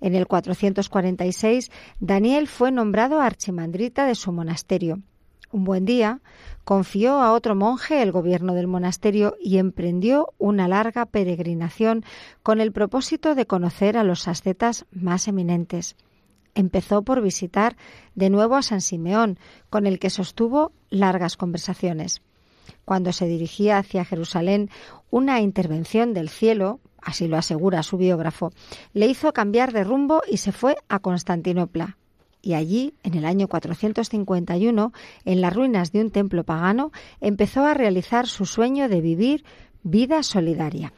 En 0.00 0.14
el 0.14 0.26
446, 0.26 1.70
Daniel 2.00 2.48
fue 2.48 2.72
nombrado 2.72 3.20
archimandrita 3.20 4.06
de 4.06 4.14
su 4.14 4.32
monasterio. 4.32 5.00
Un 5.52 5.64
buen 5.64 5.84
día, 5.84 6.20
confió 6.64 7.20
a 7.20 7.34
otro 7.34 7.54
monje 7.54 8.00
el 8.00 8.10
gobierno 8.10 8.54
del 8.54 8.66
monasterio 8.66 9.36
y 9.38 9.58
emprendió 9.58 10.32
una 10.38 10.66
larga 10.66 11.04
peregrinación 11.04 12.06
con 12.42 12.62
el 12.62 12.72
propósito 12.72 13.34
de 13.34 13.44
conocer 13.44 13.98
a 13.98 14.02
los 14.02 14.28
ascetas 14.28 14.86
más 14.90 15.28
eminentes. 15.28 15.94
Empezó 16.54 17.02
por 17.02 17.20
visitar 17.20 17.76
de 18.14 18.30
nuevo 18.30 18.56
a 18.56 18.62
San 18.62 18.80
Simeón, 18.80 19.38
con 19.68 19.86
el 19.86 19.98
que 19.98 20.08
sostuvo 20.08 20.72
largas 20.88 21.36
conversaciones. 21.36 22.22
Cuando 22.86 23.12
se 23.12 23.26
dirigía 23.26 23.76
hacia 23.76 24.06
Jerusalén, 24.06 24.70
una 25.10 25.40
intervención 25.40 26.14
del 26.14 26.30
cielo, 26.30 26.80
así 26.98 27.28
lo 27.28 27.36
asegura 27.36 27.82
su 27.82 27.98
biógrafo, 27.98 28.52
le 28.94 29.06
hizo 29.06 29.34
cambiar 29.34 29.74
de 29.74 29.84
rumbo 29.84 30.22
y 30.26 30.38
se 30.38 30.52
fue 30.52 30.76
a 30.88 30.98
Constantinopla. 30.98 31.98
Y 32.42 32.54
allí, 32.54 32.94
en 33.04 33.14
el 33.14 33.24
año 33.24 33.46
451, 33.46 34.92
en 35.24 35.40
las 35.40 35.54
ruinas 35.54 35.92
de 35.92 36.00
un 36.00 36.10
templo 36.10 36.42
pagano, 36.42 36.90
empezó 37.20 37.64
a 37.64 37.74
realizar 37.74 38.26
su 38.26 38.44
sueño 38.46 38.88
de 38.88 39.00
vivir 39.00 39.44
vida 39.84 40.24
solidaria. 40.24 40.92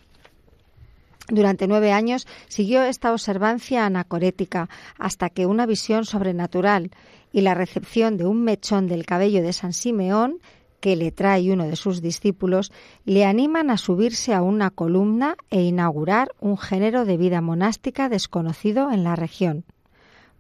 Durante 1.29 1.67
nueve 1.67 1.93
años 1.93 2.27
siguió 2.49 2.83
esta 2.83 3.13
observancia 3.13 3.87
anacorética 3.87 4.69
hasta 4.99 5.31
que 5.31 5.47
una 5.47 5.65
visión 5.65 6.05
sobrenatural 6.05 6.91
y 7.33 7.41
la 7.41 7.55
recepción 7.55 8.17
de 8.17 8.27
un 8.27 8.43
mechón 8.43 8.89
del 8.89 9.07
cabello 9.07 9.43
de 9.43 9.53
San 9.53 9.73
Simeón 9.73 10.41
que 10.81 10.97
le 10.97 11.13
trae 11.13 11.51
uno 11.51 11.65
de 11.65 11.77
sus 11.77 12.03
discípulos, 12.03 12.71
le 13.07 13.25
animan 13.25 13.71
a 13.71 13.79
subirse 13.79 14.35
a 14.35 14.43
una 14.43 14.69
columna 14.69 15.35
e 15.49 15.63
inaugurar 15.63 16.33
un 16.41 16.59
género 16.59 17.07
de 17.07 17.17
vida 17.17 17.41
monástica 17.41 18.11
desconocido 18.11 18.91
en 18.91 19.03
la 19.03 19.17
región. 19.17 19.65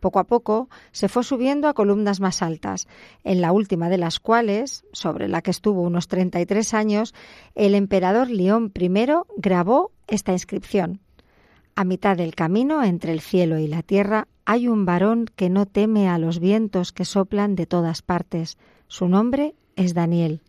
Poco 0.04 0.18
a 0.18 0.24
poco 0.24 0.68
se 0.92 1.08
fue 1.08 1.24
subiendo 1.24 1.66
a 1.66 1.72
columnas 1.72 2.20
más 2.20 2.42
altas, 2.42 2.88
en 3.22 3.40
la 3.40 3.52
última 3.52 3.88
de 3.88 3.96
las 3.96 4.20
cuales, 4.20 4.84
sobre 4.92 5.28
la 5.28 5.40
que 5.40 5.50
estuvo 5.50 5.80
unos 5.80 6.08
33 6.08 6.74
años, 6.74 7.14
el 7.54 7.74
emperador 7.74 8.28
León 8.28 8.70
I 8.78 8.90
grabó 9.38 9.92
esta 10.06 10.32
inscripción. 10.32 11.00
A 11.74 11.84
mitad 11.84 12.18
del 12.18 12.34
camino 12.34 12.84
entre 12.84 13.12
el 13.12 13.22
cielo 13.22 13.56
y 13.56 13.66
la 13.66 13.82
tierra 13.82 14.28
hay 14.44 14.68
un 14.68 14.84
varón 14.84 15.24
que 15.36 15.48
no 15.48 15.64
teme 15.64 16.10
a 16.10 16.18
los 16.18 16.38
vientos 16.38 16.92
que 16.92 17.06
soplan 17.06 17.54
de 17.54 17.64
todas 17.64 18.02
partes. 18.02 18.58
Su 18.88 19.08
nombre 19.08 19.54
es 19.74 19.94
Daniel. 19.94 20.42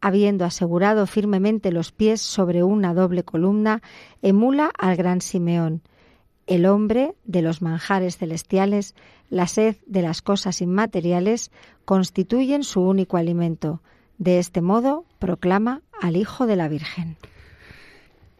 Habiendo 0.00 0.44
asegurado 0.44 1.08
firmemente 1.08 1.72
los 1.72 1.90
pies 1.90 2.20
sobre 2.20 2.62
una 2.62 2.94
doble 2.94 3.24
columna, 3.24 3.82
emula 4.22 4.70
al 4.78 4.94
gran 4.94 5.22
Simeón. 5.22 5.82
El 6.46 6.66
hombre 6.66 7.14
de 7.24 7.42
los 7.42 7.62
manjares 7.62 8.18
celestiales, 8.18 8.94
la 9.28 9.46
sed 9.46 9.76
de 9.86 10.02
las 10.02 10.22
cosas 10.22 10.60
inmateriales, 10.60 11.50
constituyen 11.84 12.64
su 12.64 12.80
único 12.80 13.16
alimento. 13.16 13.80
De 14.18 14.38
este 14.38 14.60
modo 14.60 15.04
proclama 15.18 15.82
al 16.00 16.16
Hijo 16.16 16.46
de 16.46 16.56
la 16.56 16.68
Virgen. 16.68 17.16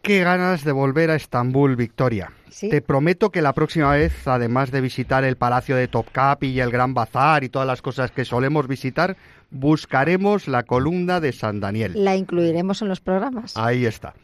Qué 0.02 0.24
ganas 0.24 0.64
de 0.64 0.72
volver 0.72 1.10
a 1.10 1.14
Estambul, 1.14 1.76
Victoria. 1.76 2.32
Te 2.58 2.80
prometo 2.80 3.30
que 3.30 3.42
la 3.42 3.52
próxima 3.52 3.92
vez, 3.92 4.26
además 4.26 4.70
de 4.70 4.80
visitar 4.80 5.24
el 5.24 5.36
Palacio 5.36 5.76
de 5.76 5.88
Topkapi 5.88 6.48
y 6.48 6.60
el 6.60 6.70
Gran 6.70 6.94
Bazar 6.94 7.44
y 7.44 7.48
todas 7.48 7.68
las 7.68 7.82
cosas 7.82 8.10
que 8.10 8.24
solemos 8.24 8.66
visitar, 8.66 9.16
buscaremos 9.50 10.48
la 10.48 10.62
columna 10.62 11.20
de 11.20 11.32
San 11.32 11.60
Daniel. 11.60 11.92
La 11.94 12.16
incluiremos 12.16 12.82
en 12.82 12.88
los 12.88 13.00
programas. 13.00 13.56
Ahí 13.56 13.84
está. 13.86 14.14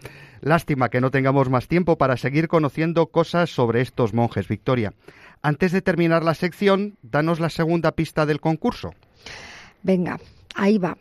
Lástima 0.40 0.88
que 0.88 1.00
no 1.00 1.10
tengamos 1.10 1.48
más 1.48 1.68
tiempo 1.68 1.98
para 1.98 2.16
seguir 2.16 2.48
conociendo 2.48 3.06
cosas 3.06 3.50
sobre 3.50 3.80
estos 3.80 4.14
monjes, 4.14 4.48
Victoria. 4.48 4.92
Antes 5.42 5.72
de 5.72 5.82
terminar 5.82 6.24
la 6.24 6.34
sección, 6.34 6.96
danos 7.02 7.40
la 7.40 7.50
segunda 7.50 7.92
pista 7.92 8.26
del 8.26 8.40
concurso. 8.40 8.94
Venga, 9.82 10.18
ahí 10.54 10.78
va. 10.78 10.96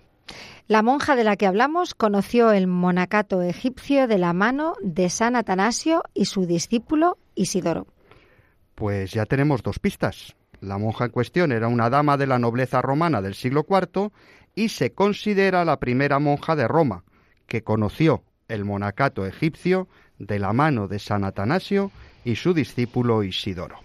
La 0.67 0.81
monja 0.81 1.15
de 1.15 1.23
la 1.23 1.35
que 1.35 1.45
hablamos 1.45 1.93
conoció 1.93 2.51
el 2.51 2.65
monacato 2.67 3.41
egipcio 3.43 4.07
de 4.07 4.17
la 4.17 4.33
mano 4.33 4.73
de 4.81 5.09
San 5.09 5.35
Atanasio 5.35 6.01
y 6.13 6.25
su 6.25 6.47
discípulo 6.47 7.17
Isidoro. 7.35 7.87
Pues 8.73 9.11
ya 9.11 9.25
tenemos 9.25 9.61
dos 9.61 9.79
pistas. 9.79 10.35
La 10.61 10.77
monja 10.77 11.05
en 11.05 11.11
cuestión 11.11 11.51
era 11.51 11.67
una 11.67 11.89
dama 11.89 12.17
de 12.17 12.27
la 12.27 12.39
nobleza 12.39 12.81
romana 12.81 13.21
del 13.21 13.35
siglo 13.35 13.65
IV 13.69 14.11
y 14.55 14.69
se 14.69 14.93
considera 14.93 15.65
la 15.65 15.79
primera 15.79 16.17
monja 16.17 16.55
de 16.55 16.67
Roma, 16.67 17.03
que 17.45 17.63
conoció 17.63 18.23
el 18.47 18.65
monacato 18.65 19.25
egipcio 19.25 19.87
de 20.19 20.39
la 20.39 20.53
mano 20.53 20.87
de 20.87 20.99
San 20.99 21.23
Atanasio 21.23 21.91
y 22.23 22.35
su 22.35 22.53
discípulo 22.53 23.23
Isidoro. 23.23 23.79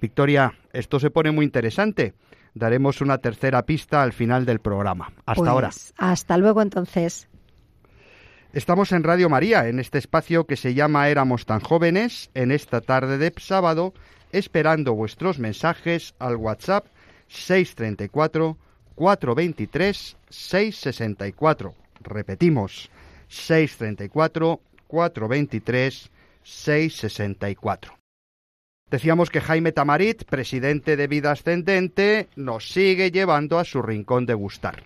Victoria, 0.00 0.54
esto 0.72 0.98
se 1.00 1.10
pone 1.10 1.30
muy 1.30 1.44
interesante. 1.44 2.14
Daremos 2.54 3.00
una 3.00 3.18
tercera 3.18 3.62
pista 3.62 4.02
al 4.02 4.12
final 4.12 4.44
del 4.44 4.60
programa. 4.60 5.12
Hasta 5.24 5.34
Pues, 5.34 5.48
ahora. 5.48 5.70
Hasta 5.96 6.36
luego 6.36 6.60
entonces. 6.60 7.28
Estamos 8.52 8.92
en 8.92 9.02
Radio 9.02 9.30
María, 9.30 9.66
en 9.68 9.78
este 9.78 9.96
espacio 9.96 10.44
que 10.44 10.56
se 10.56 10.74
llama 10.74 11.08
Éramos 11.08 11.46
tan 11.46 11.60
jóvenes, 11.60 12.30
en 12.34 12.50
esta 12.52 12.82
tarde 12.82 13.16
de 13.16 13.32
sábado, 13.38 13.94
esperando 14.30 14.92
vuestros 14.92 15.38
mensajes 15.38 16.14
al 16.18 16.36
WhatsApp 16.36 16.86
634 17.28 18.58
423 18.94 20.16
664. 20.28 21.74
Repetimos, 22.02 22.90
634 23.32 24.60
423 24.86 26.10
664. 26.42 27.98
Decíamos 28.90 29.30
que 29.30 29.40
Jaime 29.40 29.72
Tamarit, 29.72 30.24
presidente 30.24 30.96
de 30.96 31.06
Vida 31.06 31.30
Ascendente, 31.30 32.28
nos 32.36 32.70
sigue 32.70 33.10
llevando 33.10 33.58
a 33.58 33.64
su 33.64 33.80
rincón 33.80 34.26
de 34.26 34.34
gustar. 34.34 34.82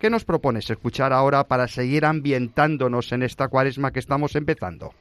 ¿Qué 0.00 0.10
nos 0.10 0.24
propones 0.24 0.68
escuchar 0.68 1.12
ahora 1.12 1.44
para 1.44 1.68
seguir 1.68 2.04
ambientándonos 2.04 3.12
en 3.12 3.22
esta 3.22 3.46
cuaresma 3.46 3.92
que 3.92 4.00
estamos 4.00 4.34
empezando? 4.34 4.92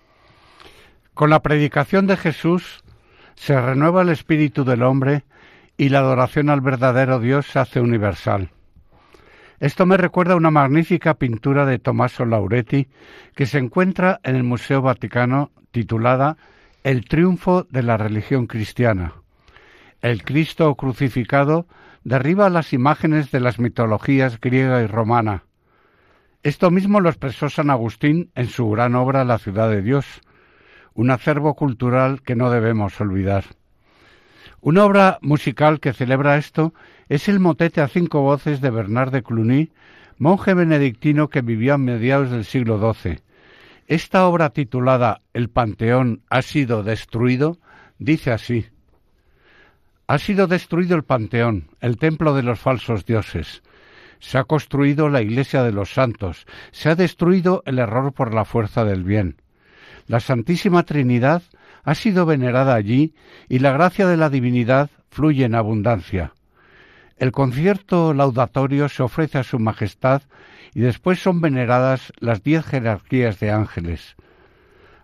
Con 1.15 1.31
la 1.31 1.41
predicación 1.41 2.05
de 2.05 2.15
Jesús 2.15 2.83
se 3.33 3.59
renueva 3.59 4.03
el 4.03 4.09
espíritu 4.09 4.63
del 4.63 4.83
hombre 4.83 5.23
y 5.77 5.89
la 5.89 5.99
adoración 5.99 6.51
al 6.51 6.61
verdadero 6.61 7.19
Dios 7.19 7.47
se 7.47 7.57
hace 7.57 7.79
universal. 7.79 8.51
Esto 9.63 9.85
me 9.85 9.95
recuerda 9.95 10.33
a 10.33 10.35
una 10.35 10.51
magnífica 10.51 11.13
pintura 11.13 11.65
de 11.65 11.79
Tommaso 11.79 12.25
Lauretti 12.25 12.89
que 13.33 13.45
se 13.45 13.59
encuentra 13.59 14.19
en 14.23 14.35
el 14.35 14.43
Museo 14.43 14.81
Vaticano 14.81 15.51
titulada 15.71 16.35
El 16.83 17.05
triunfo 17.05 17.65
de 17.69 17.81
la 17.81 17.95
religión 17.95 18.45
cristiana. 18.45 19.13
El 20.01 20.25
Cristo 20.25 20.75
crucificado 20.75 21.65
derriba 22.03 22.49
las 22.49 22.73
imágenes 22.73 23.31
de 23.31 23.39
las 23.39 23.57
mitologías 23.57 24.37
griega 24.41 24.81
y 24.81 24.87
romana. 24.87 25.45
Esto 26.43 26.69
mismo 26.69 26.99
lo 26.99 27.07
expresó 27.07 27.49
San 27.49 27.69
Agustín 27.69 28.31
en 28.35 28.47
su 28.47 28.69
gran 28.69 28.95
obra 28.95 29.23
La 29.23 29.37
ciudad 29.37 29.69
de 29.69 29.81
Dios, 29.81 30.05
un 30.93 31.09
acervo 31.09 31.53
cultural 31.53 32.21
que 32.21 32.35
no 32.35 32.49
debemos 32.49 32.99
olvidar. 32.99 33.45
Una 34.59 34.83
obra 34.83 35.19
musical 35.21 35.79
que 35.79 35.93
celebra 35.93 36.35
esto 36.35 36.73
es 37.13 37.29
el 37.29 37.39
motete 37.39 37.79
a 37.79 37.87
cinco 37.87 38.21
voces 38.21 38.59
de 38.59 38.71
Bernard 38.71 39.11
de 39.11 39.21
Cluny, 39.21 39.69
monje 40.17 40.55
benedictino 40.55 41.29
que 41.29 41.41
vivió 41.41 41.75
a 41.75 41.77
mediados 41.77 42.31
del 42.31 42.43
siglo 42.43 42.79
XII. 42.79 43.19
Esta 43.85 44.25
obra 44.25 44.49
titulada 44.49 45.21
El 45.31 45.49
Panteón 45.49 46.23
ha 46.31 46.41
sido 46.41 46.81
destruido 46.81 47.59
dice 47.99 48.31
así. 48.31 48.65
Ha 50.07 50.17
sido 50.17 50.47
destruido 50.47 50.95
el 50.95 51.03
Panteón, 51.03 51.69
el 51.81 51.97
templo 51.97 52.33
de 52.33 52.41
los 52.41 52.59
falsos 52.59 53.05
dioses. 53.05 53.61
Se 54.17 54.39
ha 54.39 54.45
construido 54.45 55.07
la 55.07 55.21
iglesia 55.21 55.61
de 55.61 55.71
los 55.71 55.93
santos. 55.93 56.47
Se 56.71 56.89
ha 56.89 56.95
destruido 56.95 57.61
el 57.67 57.77
error 57.77 58.13
por 58.13 58.33
la 58.33 58.43
fuerza 58.43 58.85
del 58.85 59.03
bien. 59.03 59.37
La 60.07 60.19
Santísima 60.19 60.81
Trinidad 60.81 61.43
ha 61.83 61.93
sido 61.93 62.25
venerada 62.25 62.73
allí 62.73 63.13
y 63.49 63.59
la 63.59 63.71
gracia 63.71 64.07
de 64.07 64.17
la 64.17 64.31
divinidad 64.31 64.89
fluye 65.11 65.45
en 65.45 65.53
abundancia. 65.53 66.33
El 67.17 67.31
concierto 67.31 68.13
laudatorio 68.13 68.89
se 68.89 69.03
ofrece 69.03 69.37
a 69.37 69.43
Su 69.43 69.59
Majestad 69.59 70.23
y 70.73 70.81
después 70.81 71.21
son 71.21 71.41
veneradas 71.41 72.11
las 72.19 72.43
diez 72.43 72.65
jerarquías 72.65 73.39
de 73.39 73.51
ángeles. 73.51 74.15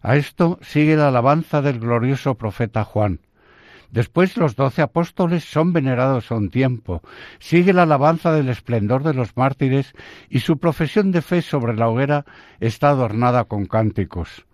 A 0.02 0.16
esto 0.16 0.60
sigue 0.62 0.96
la 0.96 1.10
alabanza 1.10 1.62
del 1.62 1.80
glorioso 1.80 2.36
profeta 2.36 2.84
Juan. 2.84 3.20
Después 3.92 4.38
los 4.38 4.56
doce 4.56 4.82
apóstoles 4.82 5.44
son 5.44 5.74
venerados 5.74 6.32
a 6.32 6.36
un 6.36 6.50
tiempo. 6.50 7.02
Sigue 7.40 7.74
la 7.74 7.84
alabanza 7.84 8.32
del 8.32 8.50
esplendor 8.50 9.04
de 9.04 9.14
los 9.14 9.36
mártires 9.36 9.94
y 10.30 10.40
su 10.40 10.60
profesión 10.60 11.12
de 11.12 11.22
fe 11.22 11.42
sobre 11.42 11.76
la 11.76 11.90
hoguera 11.90 12.26
está 12.60 12.90
adornada 12.90 13.46
con 13.46 13.66
cánticos. 13.66 14.46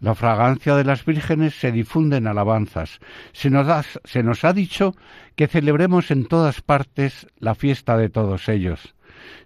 La 0.00 0.14
fragancia 0.14 0.74
de 0.74 0.84
las 0.84 1.04
vírgenes 1.04 1.54
se 1.54 1.72
difunde 1.72 2.18
en 2.18 2.26
alabanzas. 2.26 3.00
Se 3.32 3.50
nos, 3.50 4.00
se 4.04 4.22
nos 4.22 4.44
ha 4.44 4.52
dicho 4.52 4.94
que 5.36 5.46
celebremos 5.46 6.10
en 6.10 6.26
todas 6.26 6.60
partes 6.60 7.26
la 7.38 7.54
fiesta 7.54 7.96
de 7.96 8.08
todos 8.08 8.48
ellos. 8.48 8.94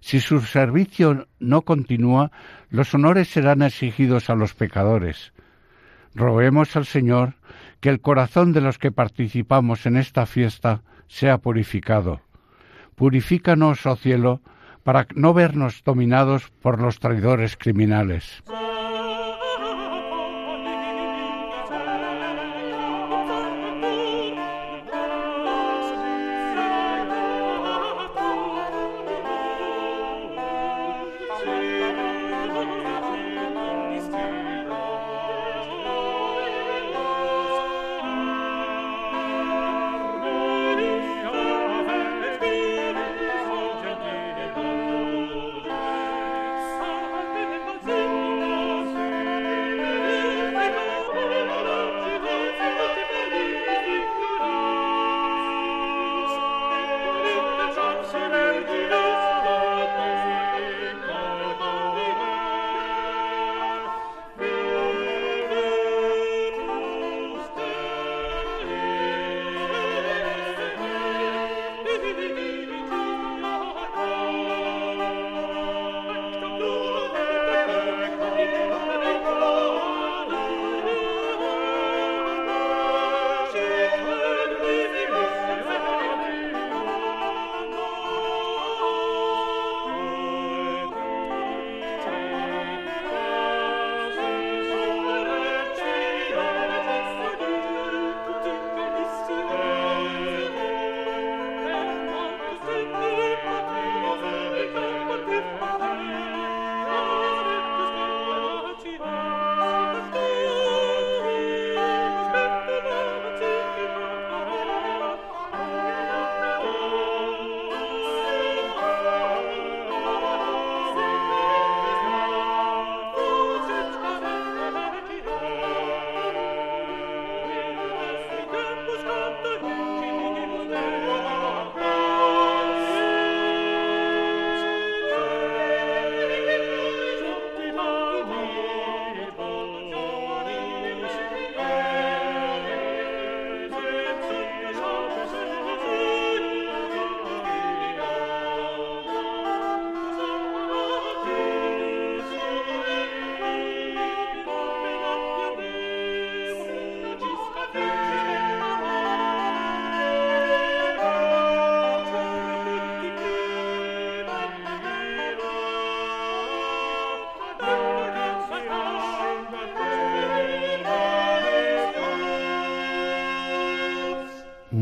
Si 0.01 0.19
su 0.19 0.41
servicio 0.41 1.27
no 1.39 1.61
continúa, 1.61 2.31
los 2.69 2.93
honores 2.93 3.29
serán 3.29 3.61
exigidos 3.61 4.29
a 4.29 4.35
los 4.35 4.53
pecadores. 4.53 5.33
Roguemos 6.13 6.75
al 6.75 6.85
Señor 6.85 7.35
que 7.79 7.89
el 7.89 8.01
corazón 8.01 8.51
de 8.51 8.61
los 8.61 8.77
que 8.77 8.91
participamos 8.91 9.85
en 9.85 9.97
esta 9.97 10.25
fiesta 10.25 10.81
sea 11.07 11.37
purificado. 11.37 12.21
Purifícanos, 12.95 13.85
oh 13.85 13.95
cielo, 13.95 14.41
para 14.83 15.07
no 15.15 15.33
vernos 15.33 15.83
dominados 15.83 16.49
por 16.61 16.81
los 16.81 16.99
traidores 16.99 17.55
criminales. 17.57 18.43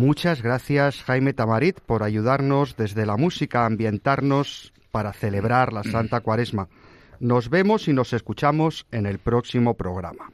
Muchas 0.08 0.42
gracias 0.42 1.04
Jaime 1.04 1.34
Tamarit 1.34 1.82
por 1.82 2.02
ayudarnos 2.02 2.78
desde 2.78 3.06
la 3.06 3.18
música 3.18 3.64
a 3.64 3.66
ambientarnos 3.66 4.72
para 4.90 5.12
celebrar 5.12 5.74
la 5.74 5.84
Santa 5.84 6.22
Cuaresma. 6.22 6.70
Nos 7.20 7.50
vemos 7.50 7.90
y 7.90 7.94
nos 7.94 8.14
escuchamos 8.14 8.88
en 8.92 9.06
el 9.06 9.20
próximo 9.20 9.74
programa. 9.74 10.32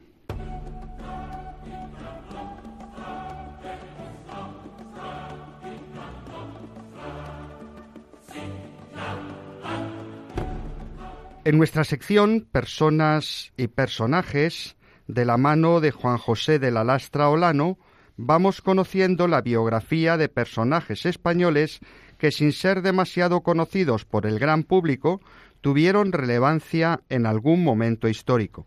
En 11.44 11.58
nuestra 11.58 11.82
sección 11.82 12.46
Personas 12.52 13.52
y 13.56 13.66
Personajes, 13.66 14.76
de 15.08 15.24
la 15.24 15.36
mano 15.36 15.80
de 15.80 15.90
Juan 15.90 16.18
José 16.18 16.60
de 16.60 16.70
la 16.70 16.84
Lastra 16.84 17.28
Olano, 17.28 17.76
vamos 18.16 18.60
conociendo 18.60 19.28
la 19.28 19.40
biografía 19.40 20.16
de 20.16 20.28
personajes 20.28 21.06
españoles 21.06 21.80
que 22.18 22.30
sin 22.30 22.52
ser 22.52 22.82
demasiado 22.82 23.42
conocidos 23.42 24.04
por 24.04 24.26
el 24.26 24.38
gran 24.38 24.62
público, 24.62 25.20
tuvieron 25.60 26.12
relevancia 26.12 27.00
en 27.08 27.26
algún 27.26 27.64
momento 27.64 28.08
histórico. 28.08 28.66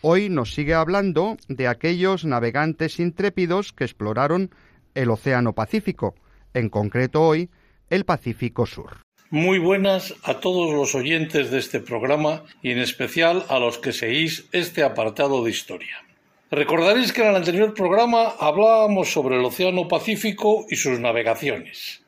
Hoy 0.00 0.28
nos 0.28 0.54
sigue 0.54 0.74
hablando 0.74 1.36
de 1.48 1.66
aquellos 1.66 2.24
navegantes 2.24 3.00
intrépidos 3.00 3.72
que 3.72 3.84
exploraron 3.84 4.50
el 4.94 5.10
Océano 5.10 5.54
Pacífico, 5.54 6.14
en 6.54 6.68
concreto 6.68 7.22
hoy 7.22 7.50
el 7.90 8.04
Pacífico 8.04 8.66
Sur. 8.66 8.98
Muy 9.30 9.58
buenas 9.58 10.14
a 10.22 10.40
todos 10.40 10.72
los 10.72 10.94
oyentes 10.94 11.50
de 11.50 11.58
este 11.58 11.80
programa 11.80 12.44
y 12.62 12.70
en 12.70 12.78
especial 12.78 13.44
a 13.48 13.58
los 13.58 13.78
que 13.78 13.92
seguís 13.92 14.48
este 14.52 14.82
apartado 14.82 15.44
de 15.44 15.50
historia. 15.50 16.07
Recordaréis 16.50 17.12
que 17.12 17.20
en 17.20 17.28
el 17.28 17.36
anterior 17.36 17.74
programa 17.74 18.32
hablábamos 18.40 19.12
sobre 19.12 19.36
el 19.36 19.44
Océano 19.44 19.86
Pacífico 19.86 20.64
y 20.70 20.76
sus 20.76 20.98
navegaciones. 20.98 22.00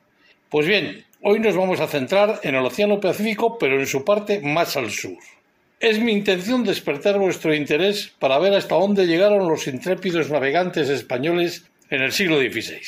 Pues 0.49 0.66
bien, 0.66 1.05
hoy 1.20 1.41
nos 1.41 1.55
vamos 1.55 1.78
a 1.80 1.86
centrar 1.86 2.41
en 2.43 2.55
el 2.55 2.64
Océano 2.64 3.01
Pacífico, 3.01 3.59
pero 3.59 3.78
en 3.78 3.86
su 3.86 4.03
parte 4.03 4.41
más 4.41 4.78
al 4.78 4.91
sur. 4.91 5.18
Es 5.78 5.99
mi 5.99 6.12
intención 6.12 6.64
despertar 6.64 7.18
vuestro 7.18 7.55
interés 7.55 8.14
para 8.18 8.38
ver 8.38 8.55
hasta 8.55 8.76
dónde 8.76 9.07
llegaron 9.07 9.47
los 9.47 9.66
intrépidos 9.66 10.30
navegantes 10.30 10.88
españoles 10.88 11.66
en 11.91 12.01
el 12.01 12.12
siglo 12.12 12.38
XVI. 12.38 12.80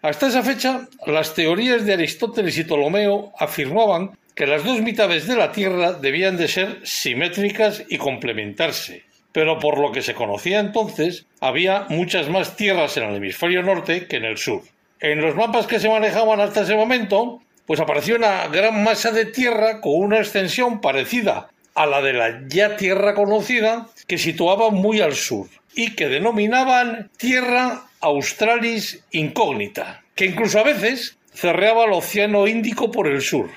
Hasta 0.00 0.28
esa 0.28 0.42
fecha, 0.42 0.88
las 1.06 1.34
teorías 1.34 1.84
de 1.84 1.92
Aristóteles 1.92 2.56
y 2.56 2.64
Ptolomeo 2.64 3.34
afirmaban 3.38 4.12
que 4.34 4.46
las 4.46 4.64
dos 4.64 4.80
mitades 4.80 5.26
de 5.26 5.36
la 5.36 5.52
Tierra 5.52 5.92
debían 5.92 6.38
de 6.38 6.48
ser 6.48 6.80
simétricas 6.84 7.84
y 7.90 7.98
complementarse, 7.98 9.09
pero 9.32 9.58
por 9.58 9.78
lo 9.78 9.92
que 9.92 10.02
se 10.02 10.14
conocía 10.14 10.60
entonces, 10.60 11.26
había 11.40 11.86
muchas 11.88 12.28
más 12.28 12.56
tierras 12.56 12.96
en 12.96 13.04
el 13.04 13.16
hemisferio 13.16 13.62
norte 13.62 14.06
que 14.06 14.16
en 14.16 14.24
el 14.24 14.38
sur. 14.38 14.62
En 15.00 15.20
los 15.20 15.34
mapas 15.34 15.66
que 15.66 15.80
se 15.80 15.88
manejaban 15.88 16.40
hasta 16.40 16.62
ese 16.62 16.74
momento, 16.74 17.40
pues 17.66 17.80
apareció 17.80 18.16
una 18.16 18.48
gran 18.48 18.82
masa 18.82 19.12
de 19.12 19.26
tierra 19.26 19.80
con 19.80 19.94
una 19.94 20.18
extensión 20.18 20.80
parecida 20.80 21.50
a 21.74 21.86
la 21.86 22.02
de 22.02 22.12
la 22.12 22.42
ya 22.48 22.76
tierra 22.76 23.14
conocida 23.14 23.88
que 24.06 24.18
situaba 24.18 24.70
muy 24.70 25.00
al 25.00 25.14
sur 25.14 25.48
y 25.74 25.94
que 25.94 26.08
denominaban 26.08 27.10
Tierra 27.16 27.82
Australis 28.00 29.04
Incógnita, 29.12 30.02
que 30.14 30.26
incluso 30.26 30.58
a 30.58 30.64
veces 30.64 31.16
cerreaba 31.32 31.84
el 31.84 31.92
Océano 31.92 32.46
Índico 32.46 32.90
por 32.90 33.06
el 33.06 33.22
sur. 33.22 33.50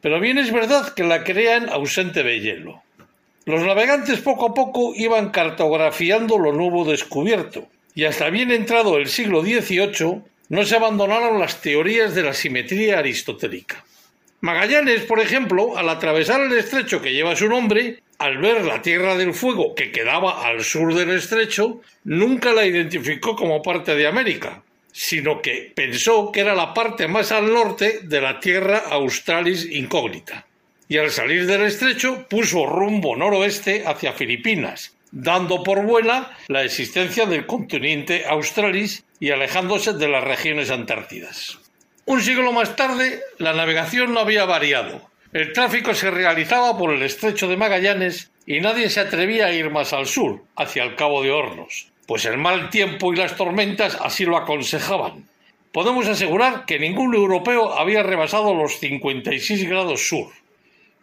Pero 0.00 0.20
bien 0.20 0.38
es 0.38 0.52
verdad 0.52 0.94
que 0.94 1.04
la 1.04 1.24
crean 1.24 1.68
ausente 1.68 2.22
de 2.22 2.40
hielo. 2.40 2.82
Los 3.48 3.62
navegantes 3.62 4.20
poco 4.20 4.48
a 4.48 4.52
poco 4.52 4.92
iban 4.94 5.30
cartografiando 5.30 6.36
lo 6.36 6.52
nuevo 6.52 6.84
descubierto, 6.84 7.66
y 7.94 8.04
hasta 8.04 8.28
bien 8.28 8.50
entrado 8.50 8.98
el 8.98 9.08
siglo 9.08 9.40
XVIII 9.40 10.20
no 10.50 10.64
se 10.66 10.76
abandonaron 10.76 11.40
las 11.40 11.62
teorías 11.62 12.14
de 12.14 12.24
la 12.24 12.34
simetría 12.34 12.98
aristotélica. 12.98 13.82
Magallanes, 14.42 15.00
por 15.04 15.18
ejemplo, 15.18 15.78
al 15.78 15.88
atravesar 15.88 16.42
el 16.42 16.58
estrecho 16.58 17.00
que 17.00 17.14
lleva 17.14 17.36
su 17.36 17.48
nombre, 17.48 18.02
al 18.18 18.36
ver 18.36 18.66
la 18.66 18.82
Tierra 18.82 19.16
del 19.16 19.32
Fuego 19.32 19.74
que 19.74 19.92
quedaba 19.92 20.46
al 20.46 20.62
sur 20.62 20.94
del 20.94 21.08
estrecho, 21.08 21.80
nunca 22.04 22.52
la 22.52 22.66
identificó 22.66 23.34
como 23.34 23.62
parte 23.62 23.94
de 23.94 24.06
América, 24.06 24.62
sino 24.92 25.40
que 25.40 25.72
pensó 25.74 26.32
que 26.32 26.40
era 26.40 26.54
la 26.54 26.74
parte 26.74 27.08
más 27.08 27.32
al 27.32 27.50
norte 27.50 28.00
de 28.02 28.20
la 28.20 28.40
Tierra 28.40 28.82
Australis 28.90 29.64
incógnita. 29.70 30.44
Y 30.88 30.96
al 30.96 31.10
salir 31.10 31.46
del 31.46 31.62
estrecho 31.62 32.26
puso 32.28 32.64
rumbo 32.64 33.14
noroeste 33.14 33.84
hacia 33.86 34.14
Filipinas, 34.14 34.96
dando 35.10 35.62
por 35.62 35.84
buena 35.84 36.36
la 36.48 36.64
existencia 36.64 37.26
del 37.26 37.46
continente 37.46 38.24
Australis 38.26 39.04
y 39.20 39.30
alejándose 39.30 39.92
de 39.92 40.08
las 40.08 40.24
regiones 40.24 40.70
antártidas. 40.70 41.58
Un 42.06 42.22
siglo 42.22 42.52
más 42.52 42.74
tarde, 42.74 43.20
la 43.36 43.52
navegación 43.52 44.14
no 44.14 44.20
había 44.20 44.46
variado. 44.46 45.02
El 45.34 45.52
tráfico 45.52 45.92
se 45.92 46.10
realizaba 46.10 46.78
por 46.78 46.94
el 46.94 47.02
estrecho 47.02 47.48
de 47.48 47.58
Magallanes 47.58 48.30
y 48.46 48.60
nadie 48.60 48.88
se 48.88 49.00
atrevía 49.00 49.46
a 49.46 49.52
ir 49.52 49.68
más 49.68 49.92
al 49.92 50.06
sur, 50.06 50.42
hacia 50.56 50.84
el 50.84 50.94
Cabo 50.94 51.22
de 51.22 51.30
Hornos, 51.30 51.88
pues 52.06 52.24
el 52.24 52.38
mal 52.38 52.70
tiempo 52.70 53.12
y 53.12 53.16
las 53.16 53.36
tormentas 53.36 53.98
así 54.00 54.24
lo 54.24 54.38
aconsejaban. 54.38 55.28
Podemos 55.70 56.06
asegurar 56.06 56.64
que 56.64 56.78
ningún 56.78 57.14
europeo 57.14 57.78
había 57.78 58.02
rebasado 58.02 58.54
los 58.54 58.78
56 58.78 59.68
grados 59.68 60.08
sur. 60.08 60.28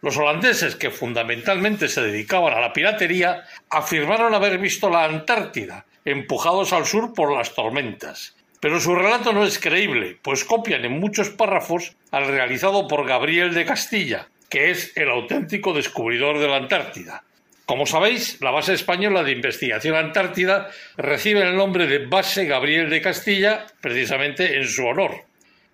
Los 0.02 0.16
holandeses, 0.16 0.76
que 0.76 0.90
fundamentalmente 0.90 1.88
se 1.88 2.02
dedicaban 2.02 2.52
a 2.52 2.60
la 2.60 2.72
piratería, 2.72 3.44
afirmaron 3.70 4.34
haber 4.34 4.58
visto 4.58 4.90
la 4.90 5.04
Antártida, 5.04 5.86
empujados 6.04 6.72
al 6.72 6.86
sur 6.86 7.14
por 7.14 7.32
las 7.32 7.54
tormentas. 7.54 8.36
Pero 8.60 8.80
su 8.80 8.94
relato 8.94 9.32
no 9.32 9.44
es 9.44 9.58
creíble, 9.58 10.18
pues 10.22 10.44
copian 10.44 10.84
en 10.84 10.98
muchos 10.98 11.30
párrafos 11.30 11.96
al 12.10 12.26
realizado 12.28 12.88
por 12.88 13.06
Gabriel 13.06 13.54
de 13.54 13.64
Castilla, 13.64 14.28
que 14.48 14.70
es 14.70 14.96
el 14.96 15.10
auténtico 15.10 15.72
descubridor 15.72 16.38
de 16.38 16.48
la 16.48 16.56
Antártida. 16.56 17.22
Como 17.66 17.84
sabéis, 17.84 18.40
la 18.40 18.52
base 18.52 18.74
española 18.74 19.24
de 19.24 19.32
investigación 19.32 19.96
antártida 19.96 20.70
recibe 20.96 21.42
el 21.42 21.56
nombre 21.56 21.88
de 21.88 22.06
Base 22.06 22.44
Gabriel 22.44 22.88
de 22.88 23.00
Castilla 23.00 23.66
precisamente 23.80 24.56
en 24.56 24.68
su 24.68 24.86
honor. 24.86 25.24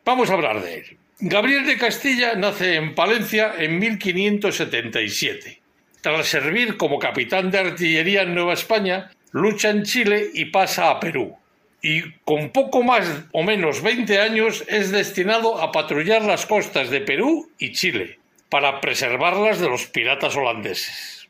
Vamos 0.02 0.30
a 0.30 0.34
hablar 0.34 0.62
de 0.62 0.74
él. 0.76 0.98
Gabriel 1.24 1.64
de 1.64 1.78
Castilla 1.78 2.34
nace 2.34 2.74
en 2.74 2.96
Palencia 2.96 3.54
en 3.56 3.78
1577. 3.78 5.60
Tras 6.00 6.26
servir 6.26 6.76
como 6.76 6.98
capitán 6.98 7.52
de 7.52 7.60
artillería 7.60 8.22
en 8.22 8.34
Nueva 8.34 8.54
España, 8.54 9.12
lucha 9.30 9.70
en 9.70 9.84
Chile 9.84 10.30
y 10.34 10.46
pasa 10.46 10.90
a 10.90 10.98
Perú 10.98 11.36
y 11.80 12.02
con 12.24 12.50
poco 12.50 12.82
más 12.82 13.06
o 13.30 13.44
menos 13.44 13.82
20 13.82 14.20
años 14.20 14.64
es 14.66 14.90
destinado 14.90 15.62
a 15.62 15.70
patrullar 15.70 16.22
las 16.22 16.44
costas 16.44 16.90
de 16.90 17.00
Perú 17.02 17.48
y 17.56 17.70
Chile 17.70 18.18
para 18.48 18.80
preservarlas 18.80 19.60
de 19.60 19.68
los 19.68 19.86
piratas 19.86 20.34
holandeses. 20.34 21.28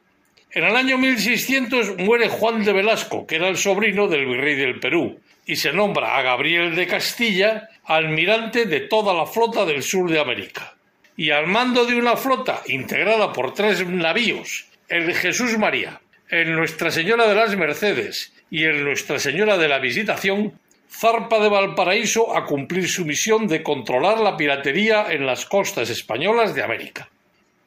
En 0.52 0.64
el 0.64 0.74
año 0.74 0.96
1600 0.96 1.98
muere 1.98 2.30
Juan 2.30 2.64
de 2.64 2.72
Velasco, 2.72 3.26
que 3.26 3.36
era 3.36 3.48
el 3.48 3.58
sobrino 3.58 4.08
del 4.08 4.24
virrey 4.24 4.54
del 4.54 4.80
Perú, 4.80 5.20
y 5.44 5.56
se 5.56 5.74
nombra 5.74 6.16
a 6.16 6.22
Gabriel 6.22 6.74
de 6.74 6.86
Castilla 6.86 7.68
almirante 7.84 8.66
de 8.66 8.80
toda 8.80 9.14
la 9.14 9.26
flota 9.26 9.64
del 9.64 9.82
sur 9.82 10.10
de 10.10 10.20
América. 10.20 10.74
Y 11.16 11.30
al 11.30 11.46
mando 11.46 11.84
de 11.84 11.96
una 11.96 12.16
flota 12.16 12.62
integrada 12.66 13.32
por 13.32 13.54
tres 13.54 13.86
navíos, 13.86 14.66
el 14.88 15.14
Jesús 15.14 15.58
María, 15.58 16.00
el 16.28 16.54
Nuestra 16.54 16.90
Señora 16.90 17.26
de 17.26 17.34
las 17.34 17.56
Mercedes 17.56 18.32
y 18.50 18.64
el 18.64 18.84
Nuestra 18.84 19.18
Señora 19.18 19.58
de 19.58 19.68
la 19.68 19.78
Visitación, 19.78 20.52
zarpa 20.90 21.40
de 21.40 21.48
Valparaíso 21.48 22.36
a 22.36 22.44
cumplir 22.44 22.88
su 22.88 23.04
misión 23.04 23.46
de 23.48 23.62
controlar 23.62 24.20
la 24.20 24.36
piratería 24.36 25.06
en 25.10 25.26
las 25.26 25.46
costas 25.46 25.90
españolas 25.90 26.54
de 26.54 26.62
América. 26.62 27.08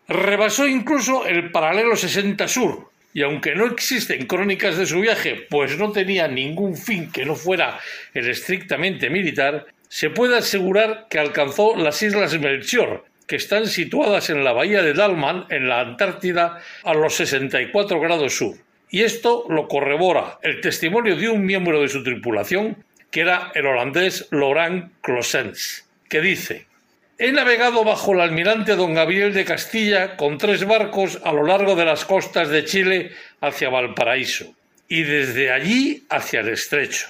Rebasó 0.07 0.67
incluso 0.67 1.25
el 1.25 1.51
paralelo 1.51 1.95
60 1.95 2.47
Sur, 2.47 2.91
y 3.13 3.23
aunque 3.23 3.55
no 3.55 3.65
existen 3.65 4.27
crónicas 4.27 4.77
de 4.77 4.85
su 4.85 4.99
viaje, 4.99 5.47
pues 5.49 5.77
no 5.77 5.91
tenía 5.91 6.27
ningún 6.27 6.75
fin 6.77 7.11
que 7.11 7.25
no 7.25 7.35
fuera 7.35 7.79
el 8.13 8.29
estrictamente 8.29 9.09
militar, 9.09 9.65
se 9.89 10.09
puede 10.09 10.37
asegurar 10.37 11.07
que 11.09 11.19
alcanzó 11.19 11.75
las 11.75 12.01
Islas 12.01 12.37
Melchior, 12.39 13.05
que 13.27 13.35
están 13.35 13.67
situadas 13.67 14.29
en 14.29 14.43
la 14.43 14.53
bahía 14.53 14.81
de 14.81 14.93
Dalman, 14.93 15.45
en 15.49 15.67
la 15.67 15.81
Antártida, 15.81 16.61
a 16.83 16.93
los 16.93 17.15
64 17.15 17.99
grados 17.99 18.35
sur 18.35 18.55
y 18.95 19.03
esto 19.03 19.45
lo 19.49 19.67
corrobora 19.67 20.39
el 20.41 20.61
testimonio 20.61 21.15
de 21.15 21.27
un 21.27 21.45
miembro 21.45 21.81
de 21.81 21.89
su 21.89 22.01
tripulación, 22.01 22.83
que 23.11 23.19
era 23.19 23.51
el 23.53 23.65
holandés 23.65 24.27
Laurent 24.31 24.93
Closens, 25.01 25.85
que 26.07 26.21
dice 26.21 26.65
He 27.17 27.31
navegado 27.31 27.83
bajo 27.83 28.13
el 28.13 28.21
almirante 28.21 28.75
don 28.75 28.93
Gabriel 28.93 29.33
de 29.33 29.43
Castilla 29.43 30.15
con 30.15 30.37
tres 30.37 30.65
barcos 30.65 31.19
a 31.23 31.31
lo 31.31 31.43
largo 31.43 31.75
de 31.75 31.83
las 31.83 32.05
costas 32.05 32.47
de 32.47 32.65
Chile 32.65 33.11
hacia 33.41 33.69
Valparaíso 33.69 34.53
y 34.87 35.03
desde 35.03 35.51
allí 35.51 36.05
hacia 36.09 36.41
el 36.41 36.47
estrecho. 36.47 37.07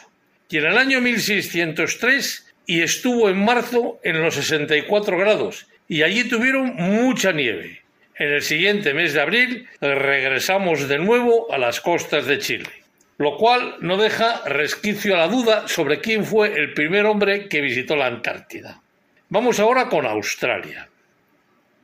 Y 0.49 0.57
en 0.57 0.65
el 0.65 0.77
año 0.79 1.01
1603 1.01 2.44
y 2.65 2.81
estuvo 2.81 3.29
en 3.29 3.43
marzo 3.43 3.99
en 4.03 4.21
los 4.21 4.35
64 4.35 5.17
grados 5.17 5.67
y 5.87 6.03
allí 6.03 6.27
tuvieron 6.27 6.75
mucha 6.75 7.31
nieve. 7.31 7.81
En 8.17 8.31
el 8.31 8.41
siguiente 8.41 8.93
mes 8.93 9.13
de 9.13 9.21
abril 9.21 9.67
regresamos 9.81 10.87
de 10.87 10.99
nuevo 10.99 11.51
a 11.53 11.57
las 11.57 11.81
costas 11.81 12.25
de 12.25 12.39
Chile, 12.39 12.69
lo 13.17 13.37
cual 13.37 13.75
no 13.81 13.97
deja 13.97 14.41
resquicio 14.45 15.15
a 15.15 15.19
la 15.19 15.27
duda 15.27 15.67
sobre 15.67 15.99
quién 15.99 16.25
fue 16.25 16.53
el 16.57 16.73
primer 16.73 17.05
hombre 17.05 17.49
que 17.49 17.61
visitó 17.61 17.95
la 17.95 18.07
Antártida. 18.07 18.81
Vamos 19.29 19.59
ahora 19.59 19.89
con 19.89 20.05
Australia. 20.05 20.87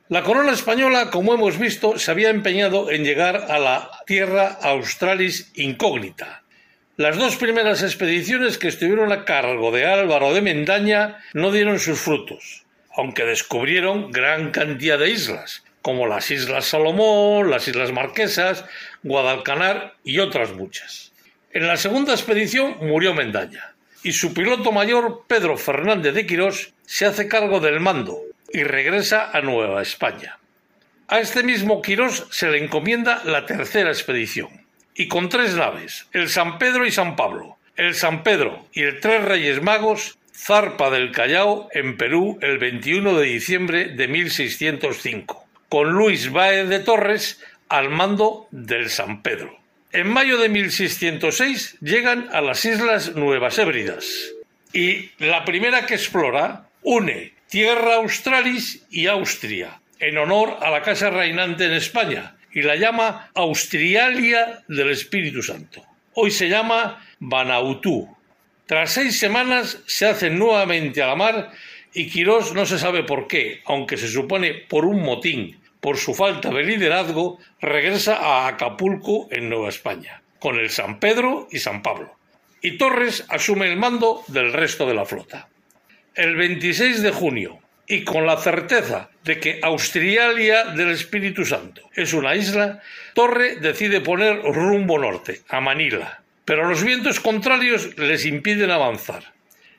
La 0.08 0.22
corona 0.22 0.52
española, 0.52 1.10
como 1.10 1.34
hemos 1.34 1.58
visto, 1.58 1.98
se 1.98 2.10
había 2.10 2.30
empeñado 2.30 2.90
en 2.90 3.04
llegar 3.04 3.46
a 3.48 3.58
la 3.58 3.90
Tierra 4.06 4.58
Australis 4.62 5.50
incógnita. 5.54 6.42
Las 6.98 7.16
dos 7.16 7.36
primeras 7.36 7.82
expediciones 7.82 8.58
que 8.58 8.68
estuvieron 8.68 9.12
a 9.12 9.24
cargo 9.24 9.70
de 9.70 9.86
Álvaro 9.86 10.34
de 10.34 10.42
Mendaña 10.42 11.16
no 11.32 11.50
dieron 11.50 11.78
sus 11.78 11.98
frutos, 11.98 12.64
aunque 12.94 13.24
descubrieron 13.24 14.10
gran 14.10 14.50
cantidad 14.50 14.98
de 14.98 15.08
islas, 15.08 15.64
como 15.80 16.06
las 16.06 16.30
Islas 16.30 16.66
Salomón, 16.66 17.48
las 17.48 17.66
Islas 17.66 17.92
Marquesas, 17.92 18.66
Guadalcanar 19.02 19.94
y 20.04 20.18
otras 20.18 20.52
muchas. 20.52 21.12
En 21.54 21.66
la 21.66 21.78
segunda 21.78 22.12
expedición 22.12 22.76
murió 22.82 23.14
Mendaña 23.14 23.72
y 24.02 24.12
su 24.12 24.34
piloto 24.34 24.70
mayor, 24.70 25.22
Pedro 25.26 25.56
Fernández 25.56 26.12
de 26.12 26.26
Quirós, 26.26 26.74
se 26.84 27.06
hace 27.06 27.26
cargo 27.26 27.60
del 27.60 27.80
mando 27.80 28.20
y 28.52 28.64
regresa 28.64 29.30
a 29.32 29.40
Nueva 29.40 29.80
España. 29.80 30.38
A 31.08 31.20
este 31.20 31.42
mismo 31.42 31.80
Quirós 31.80 32.26
se 32.30 32.50
le 32.50 32.62
encomienda 32.62 33.22
la 33.24 33.46
tercera 33.46 33.88
expedición, 33.88 34.61
y 34.94 35.08
con 35.08 35.28
tres 35.28 35.54
naves, 35.54 36.06
el 36.12 36.28
San 36.28 36.58
Pedro 36.58 36.86
y 36.86 36.90
San 36.90 37.16
Pablo, 37.16 37.56
el 37.76 37.94
San 37.94 38.22
Pedro 38.22 38.66
y 38.72 38.82
el 38.82 39.00
Tres 39.00 39.24
Reyes 39.24 39.62
Magos, 39.62 40.18
zarpa 40.34 40.90
del 40.90 41.12
Callao 41.12 41.68
en 41.72 41.96
Perú 41.96 42.38
el 42.42 42.58
21 42.58 43.18
de 43.18 43.26
diciembre 43.26 43.84
de 43.88 44.08
1605 44.08 45.46
con 45.68 45.92
Luis 45.92 46.30
Báez 46.30 46.68
de 46.68 46.80
Torres 46.80 47.42
al 47.68 47.88
mando 47.88 48.46
del 48.50 48.90
San 48.90 49.22
Pedro. 49.22 49.58
En 49.92 50.08
mayo 50.08 50.38
de 50.38 50.48
1606 50.48 51.78
llegan 51.80 52.28
a 52.32 52.40
las 52.40 52.64
Islas 52.64 53.14
Nuevas 53.14 53.58
Hébridas 53.58 54.32
y 54.72 55.10
la 55.18 55.44
primera 55.44 55.86
que 55.86 55.94
explora 55.94 56.68
une 56.82 57.32
Tierra 57.48 57.96
Australis 57.96 58.84
y 58.90 59.06
Austria 59.06 59.80
en 59.98 60.18
honor 60.18 60.58
a 60.60 60.70
la 60.70 60.82
casa 60.82 61.10
reinante 61.10 61.66
en 61.66 61.72
España 61.72 62.36
y 62.52 62.62
la 62.62 62.76
llama 62.76 63.30
Austrialia 63.34 64.62
del 64.68 64.90
Espíritu 64.90 65.42
Santo. 65.42 65.82
Hoy 66.14 66.30
se 66.30 66.48
llama 66.48 67.04
Banautú. 67.18 68.08
Tras 68.66 68.92
seis 68.92 69.18
semanas 69.18 69.82
se 69.86 70.06
hacen 70.06 70.38
nuevamente 70.38 71.02
a 71.02 71.06
la 71.06 71.16
mar 71.16 71.50
y 71.94 72.08
Quirós 72.08 72.54
no 72.54 72.66
se 72.66 72.78
sabe 72.78 73.04
por 73.04 73.26
qué, 73.26 73.60
aunque 73.66 73.96
se 73.96 74.08
supone 74.08 74.54
por 74.54 74.84
un 74.84 75.02
motín 75.02 75.60
por 75.80 75.96
su 75.98 76.14
falta 76.14 76.50
de 76.50 76.62
liderazgo, 76.62 77.38
regresa 77.60 78.16
a 78.16 78.46
Acapulco, 78.46 79.26
en 79.32 79.48
Nueva 79.48 79.68
España, 79.68 80.22
con 80.38 80.56
el 80.56 80.70
San 80.70 81.00
Pedro 81.00 81.48
y 81.50 81.58
San 81.58 81.82
Pablo. 81.82 82.14
Y 82.62 82.78
Torres 82.78 83.26
asume 83.28 83.66
el 83.66 83.76
mando 83.76 84.22
del 84.28 84.52
resto 84.52 84.86
de 84.86 84.94
la 84.94 85.04
flota. 85.04 85.48
El 86.14 86.36
26 86.36 87.02
de 87.02 87.10
junio, 87.10 87.58
y 87.86 88.04
con 88.04 88.26
la 88.26 88.36
certeza 88.36 89.10
de 89.24 89.38
que 89.38 89.60
Australia 89.62 90.64
del 90.64 90.90
Espíritu 90.90 91.44
Santo 91.44 91.82
es 91.94 92.12
una 92.12 92.34
isla, 92.34 92.80
Torre 93.14 93.56
decide 93.56 94.00
poner 94.00 94.42
rumbo 94.42 94.98
norte, 94.98 95.42
a 95.48 95.60
Manila. 95.60 96.22
Pero 96.44 96.68
los 96.68 96.82
vientos 96.82 97.20
contrarios 97.20 97.96
les 97.98 98.26
impiden 98.26 98.70
avanzar. 98.70 99.32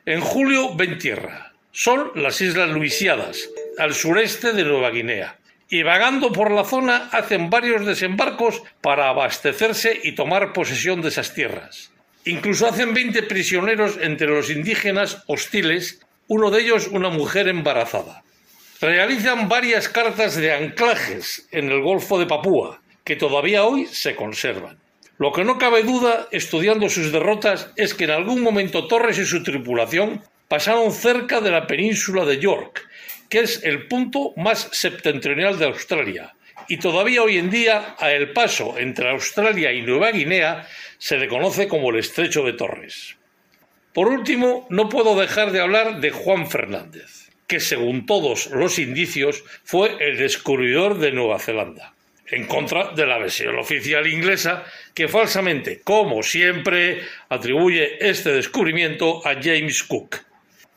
En 0.06 0.22
julio 0.22 0.76
ven 0.76 0.98
tierra. 0.98 1.54
Son 1.72 2.12
las 2.16 2.40
Islas 2.42 2.70
Luisiadas, 2.70 3.50
al 3.78 3.94
sureste 3.94 4.54
de 4.54 4.64
Nueva 4.64 4.92
Guinea 4.92 5.38
y 5.74 5.82
vagando 5.82 6.32
por 6.32 6.52
la 6.52 6.66
zona 6.66 7.10
hacen 7.12 7.50
varios 7.50 7.84
desembarcos 7.84 8.62
para 8.80 9.10
abastecerse 9.10 10.00
y 10.04 10.12
tomar 10.12 10.54
posesión 10.54 11.02
de 11.02 11.10
esas 11.10 11.34
tierras. 11.34 11.92
Incluso 12.26 12.68
hacen 12.68 12.94
20 12.94 13.24
prisioneros 13.24 13.98
entre 14.00 14.28
los 14.28 14.52
indígenas 14.52 15.24
hostiles, 15.26 16.00
uno 16.28 16.52
de 16.52 16.62
ellos 16.62 16.88
una 16.88 17.10
mujer 17.10 17.48
embarazada. 17.48 18.24
Realizan 18.82 19.48
varias 19.48 19.90
cartas 19.90 20.36
de 20.36 20.54
anclajes 20.54 21.48
en 21.52 21.72
el 21.72 21.82
Golfo 21.82 22.20
de 22.20 22.26
Papúa, 22.26 22.82
que 23.04 23.16
todavía 23.16 23.64
hoy 23.64 23.86
se 23.86 24.16
conservan. 24.16 24.78
Lo 25.18 25.32
que 25.32 25.44
no 25.44 25.58
cabe 25.58 25.84
duda, 25.84 26.28
estudiando 26.32 26.90
sus 26.90 27.12
derrotas, 27.12 27.72
es 27.76 27.94
que 27.94 28.06
en 28.06 28.12
algún 28.12 28.42
momento 28.42 28.88
Torres 28.88 29.18
y 29.20 29.26
su 29.26 29.44
tripulación 29.44 30.22
pasaron 30.48 30.92
cerca 30.92 31.40
de 31.40 31.52
la 31.52 31.68
península 31.68 32.26
de 32.26 32.40
York, 32.40 32.88
que 33.30 33.40
es 33.40 33.64
el 33.64 33.88
punto 33.88 34.34
más 34.38 34.70
septentrional 34.72 35.58
de 35.58 35.66
Australia, 35.66 36.36
y 36.68 36.78
todavía 36.78 37.24
hoy 37.24 37.38
en 37.38 37.50
día 37.50 37.96
a 38.00 38.12
el 38.12 38.32
paso 38.34 38.78
entre 38.78 39.10
Australia 39.10 39.72
y 39.72 39.82
Nueva 39.82 40.12
Guinea 40.12 40.68
se 40.98 41.18
le 41.18 41.28
conoce 41.28 41.68
como 41.68 41.90
el 41.90 42.00
Estrecho 42.00 42.44
de 42.44 42.54
Torres. 42.54 43.16
Por 43.94 44.08
último, 44.08 44.66
no 44.70 44.90
puedo 44.90 45.20
dejar 45.20 45.52
de 45.52 45.62
hablar 45.62 46.02
de 46.02 46.12
Juan 46.12 46.50
Fernández, 46.50 47.30
que 47.48 47.60
según 47.60 48.06
todos 48.06 48.48
los 48.48 48.80
indicios 48.80 49.44
fue 49.64 49.96
el 50.00 50.18
descubridor 50.18 50.98
de 50.98 51.12
Nueva 51.12 51.40
Zelanda 51.40 51.94
en 52.28 52.48
contra 52.48 52.94
de 52.94 53.06
la 53.06 53.20
versión 53.20 53.58
oficial 53.60 54.08
inglesa 54.08 54.64
que 54.96 55.08
falsamente, 55.08 55.82
como 55.84 56.24
siempre, 56.24 57.02
atribuye 57.30 58.08
este 58.08 58.32
descubrimiento 58.32 59.26
a 59.28 59.36
James 59.36 59.84
Cook. 59.84 60.18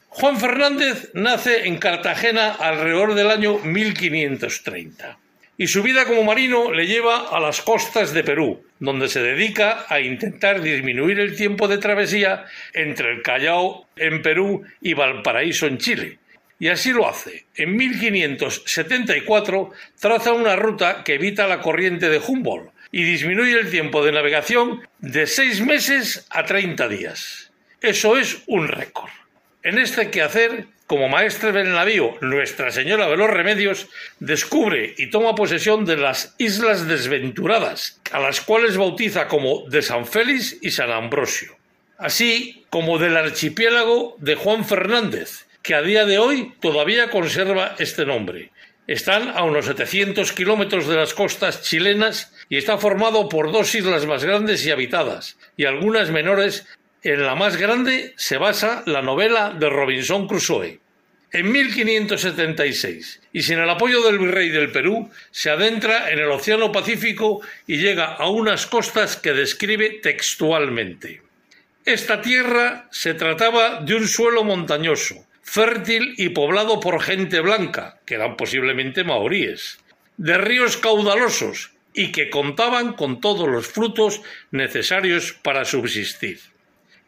Juan 0.08 0.38
Fernández 0.38 1.10
nace 1.14 1.66
en 1.66 1.78
Cartagena 1.78 2.52
alrededor 2.52 3.14
del 3.14 3.30
año 3.30 3.58
1530 3.58 5.18
y 5.58 5.66
su 5.68 5.82
vida 5.82 6.04
como 6.04 6.24
marino 6.24 6.70
le 6.72 6.86
lleva 6.86 7.28
a 7.28 7.40
las 7.40 7.62
costas 7.62 8.12
de 8.12 8.24
Perú, 8.24 8.62
donde 8.78 9.08
se 9.08 9.22
dedica 9.22 9.86
a 9.88 10.00
intentar 10.00 10.60
disminuir 10.60 11.18
el 11.18 11.34
tiempo 11.36 11.66
de 11.68 11.78
travesía 11.78 12.44
entre 12.74 13.12
el 13.12 13.22
Callao 13.22 13.86
en 13.96 14.22
Perú 14.22 14.64
y 14.80 14.94
Valparaíso 14.94 15.66
en 15.66 15.78
Chile, 15.78 16.18
y 16.58 16.68
así 16.68 16.92
lo 16.92 17.08
hace. 17.08 17.46
En 17.54 17.76
1574 17.76 19.70
traza 20.00 20.32
una 20.32 20.56
ruta 20.56 21.04
que 21.04 21.14
evita 21.14 21.46
la 21.46 21.60
corriente 21.60 22.08
de 22.08 22.18
Humboldt 22.18 22.72
y 22.92 23.02
disminuye 23.02 23.58
el 23.58 23.70
tiempo 23.70 24.04
de 24.04 24.12
navegación 24.12 24.86
de 24.98 25.26
seis 25.26 25.60
meses 25.60 26.26
a 26.30 26.44
30 26.44 26.88
días. 26.88 27.50
Eso 27.80 28.16
es 28.16 28.42
un 28.46 28.68
récord. 28.68 29.10
En 29.62 29.78
este 29.78 30.10
quehacer, 30.10 30.66
como 30.86 31.08
maestre 31.08 31.52
del 31.52 31.72
navío 31.72 32.14
Nuestra 32.20 32.70
Señora 32.70 33.08
de 33.08 33.16
los 33.16 33.28
Remedios, 33.28 33.88
descubre 34.20 34.94
y 34.96 35.10
toma 35.10 35.34
posesión 35.34 35.84
de 35.84 35.96
las 35.96 36.34
Islas 36.38 36.86
Desventuradas, 36.86 38.00
a 38.12 38.20
las 38.20 38.40
cuales 38.40 38.76
bautiza 38.76 39.26
como 39.26 39.64
de 39.68 39.82
San 39.82 40.06
Félix 40.06 40.56
y 40.62 40.70
San 40.70 40.90
Ambrosio, 40.90 41.56
así 41.98 42.64
como 42.70 42.98
del 42.98 43.16
archipiélago 43.16 44.16
de 44.18 44.36
Juan 44.36 44.64
Fernández, 44.64 45.46
que 45.62 45.74
a 45.74 45.82
día 45.82 46.06
de 46.06 46.18
hoy 46.18 46.52
todavía 46.60 47.10
conserva 47.10 47.74
este 47.78 48.06
nombre. 48.06 48.50
Están 48.86 49.30
a 49.30 49.42
unos 49.42 49.66
700 49.66 50.32
kilómetros 50.32 50.86
de 50.86 50.94
las 50.94 51.12
costas 51.12 51.62
chilenas 51.62 52.32
y 52.48 52.56
está 52.56 52.78
formado 52.78 53.28
por 53.28 53.50
dos 53.50 53.74
islas 53.74 54.06
más 54.06 54.22
grandes 54.22 54.64
y 54.64 54.70
habitadas, 54.70 55.36
y 55.56 55.64
algunas 55.64 56.10
menores. 56.10 56.64
En 57.08 57.24
la 57.24 57.36
más 57.36 57.56
grande 57.56 58.14
se 58.16 58.36
basa 58.36 58.82
la 58.84 59.00
novela 59.00 59.50
de 59.50 59.70
Robinson 59.70 60.26
Crusoe. 60.26 60.80
En 61.30 61.52
1576, 61.52 63.20
y 63.32 63.42
sin 63.44 63.60
el 63.60 63.70
apoyo 63.70 64.02
del 64.02 64.18
virrey 64.18 64.48
del 64.48 64.72
Perú, 64.72 65.08
se 65.30 65.50
adentra 65.50 66.10
en 66.10 66.18
el 66.18 66.28
Océano 66.32 66.72
Pacífico 66.72 67.42
y 67.64 67.76
llega 67.76 68.06
a 68.06 68.28
unas 68.28 68.66
costas 68.66 69.16
que 69.16 69.34
describe 69.34 70.00
textualmente. 70.02 71.22
Esta 71.84 72.20
tierra 72.20 72.88
se 72.90 73.14
trataba 73.14 73.82
de 73.82 73.94
un 73.94 74.08
suelo 74.08 74.42
montañoso, 74.42 75.28
fértil 75.42 76.12
y 76.16 76.30
poblado 76.30 76.80
por 76.80 77.00
gente 77.00 77.38
blanca, 77.38 78.00
que 78.04 78.16
eran 78.16 78.36
posiblemente 78.36 79.04
maoríes, 79.04 79.78
de 80.16 80.38
ríos 80.38 80.76
caudalosos 80.76 81.70
y 81.94 82.10
que 82.10 82.30
contaban 82.30 82.94
con 82.94 83.20
todos 83.20 83.48
los 83.48 83.68
frutos 83.68 84.22
necesarios 84.50 85.38
para 85.44 85.64
subsistir. 85.64 86.40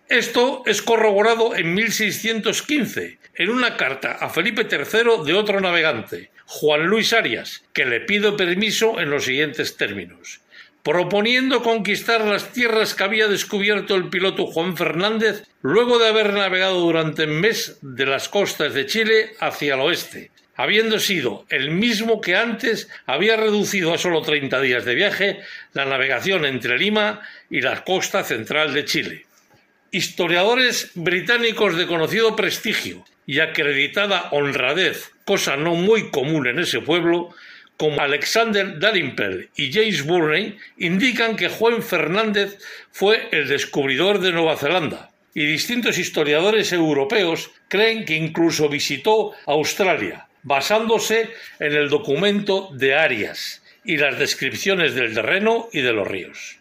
Esto 0.08 0.62
es 0.64 0.80
corroborado 0.80 1.54
en 1.54 1.74
1615 1.74 3.18
en 3.34 3.50
una 3.50 3.76
carta 3.76 4.12
a 4.12 4.30
Felipe 4.30 4.66
III 4.70 5.24
de 5.24 5.34
otro 5.34 5.60
navegante, 5.60 6.30
Juan 6.46 6.86
Luis 6.86 7.12
Arias, 7.12 7.62
que 7.74 7.84
le 7.84 8.00
pide 8.00 8.32
permiso 8.32 9.00
en 9.00 9.10
los 9.10 9.24
siguientes 9.24 9.76
términos 9.76 10.40
proponiendo 10.82 11.62
conquistar 11.62 12.22
las 12.22 12.52
tierras 12.54 12.94
que 12.94 13.04
había 13.04 13.28
descubierto 13.28 13.94
el 13.94 14.08
piloto 14.08 14.46
Juan 14.46 14.74
Fernández 14.74 15.42
luego 15.60 15.98
de 15.98 16.08
haber 16.08 16.32
navegado 16.32 16.80
durante 16.80 17.24
un 17.24 17.40
mes 17.40 17.76
de 17.82 18.06
las 18.06 18.30
costas 18.30 18.72
de 18.72 18.86
Chile 18.86 19.34
hacia 19.38 19.74
el 19.74 19.80
oeste, 19.80 20.30
habiendo 20.56 20.98
sido 20.98 21.44
el 21.50 21.72
mismo 21.72 22.22
que 22.22 22.36
antes 22.36 22.88
había 23.04 23.36
reducido 23.36 23.92
a 23.92 23.98
solo 23.98 24.22
30 24.22 24.62
días 24.62 24.86
de 24.86 24.94
viaje 24.94 25.40
la 25.74 25.84
navegación 25.84 26.46
entre 26.46 26.78
Lima 26.78 27.20
y 27.50 27.60
la 27.60 27.84
costa 27.84 28.24
central 28.24 28.72
de 28.72 28.86
Chile. 28.86 29.27
Historiadores 29.90 30.90
británicos 30.94 31.74
de 31.78 31.86
conocido 31.86 32.36
prestigio 32.36 33.06
y 33.26 33.40
acreditada 33.40 34.28
honradez, 34.32 35.12
cosa 35.24 35.56
no 35.56 35.76
muy 35.76 36.10
común 36.10 36.46
en 36.46 36.58
ese 36.58 36.80
pueblo, 36.80 37.34
como 37.78 38.02
Alexander 38.02 38.78
Dalrymple 38.78 39.48
y 39.56 39.72
James 39.72 40.04
Burney 40.04 40.58
indican 40.76 41.36
que 41.36 41.48
Juan 41.48 41.82
Fernández 41.82 42.58
fue 42.90 43.28
el 43.32 43.48
descubridor 43.48 44.20
de 44.20 44.32
Nueva 44.32 44.58
Zelanda, 44.58 45.10
y 45.32 45.46
distintos 45.46 45.96
historiadores 45.96 46.70
europeos 46.72 47.50
creen 47.68 48.04
que 48.04 48.14
incluso 48.14 48.68
visitó 48.68 49.32
Australia, 49.46 50.28
basándose 50.42 51.30
en 51.60 51.72
el 51.72 51.88
documento 51.88 52.68
de 52.74 52.94
Arias 52.94 53.62
y 53.84 53.96
las 53.96 54.18
descripciones 54.18 54.94
del 54.94 55.14
terreno 55.14 55.68
y 55.72 55.80
de 55.80 55.92
los 55.94 56.06
ríos. 56.06 56.58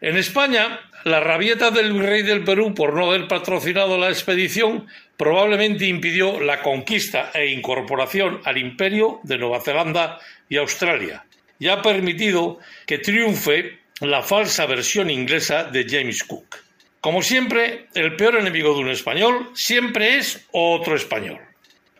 En 0.00 0.16
España, 0.16 0.80
la 1.04 1.20
rabieta 1.20 1.70
del 1.70 1.92
virrey 1.92 2.22
del 2.22 2.44
Perú 2.44 2.74
por 2.74 2.94
no 2.94 3.10
haber 3.10 3.28
patrocinado 3.28 3.98
la 3.98 4.08
expedición 4.08 4.86
probablemente 5.16 5.86
impidió 5.86 6.40
la 6.40 6.62
conquista 6.62 7.30
e 7.34 7.46
incorporación 7.48 8.40
al 8.44 8.58
imperio 8.58 9.20
de 9.22 9.38
Nueva 9.38 9.60
Zelanda 9.60 10.18
y 10.48 10.56
Australia, 10.56 11.24
y 11.58 11.68
ha 11.68 11.82
permitido 11.82 12.58
que 12.86 12.98
triunfe 12.98 13.78
la 14.00 14.22
falsa 14.22 14.66
versión 14.66 15.10
inglesa 15.10 15.64
de 15.64 15.86
James 15.88 16.22
Cook. 16.24 16.56
Como 17.00 17.22
siempre, 17.22 17.86
el 17.94 18.16
peor 18.16 18.36
enemigo 18.36 18.74
de 18.74 18.80
un 18.80 18.90
español 18.90 19.50
siempre 19.54 20.18
es 20.18 20.46
otro 20.52 20.96
español. 20.96 21.47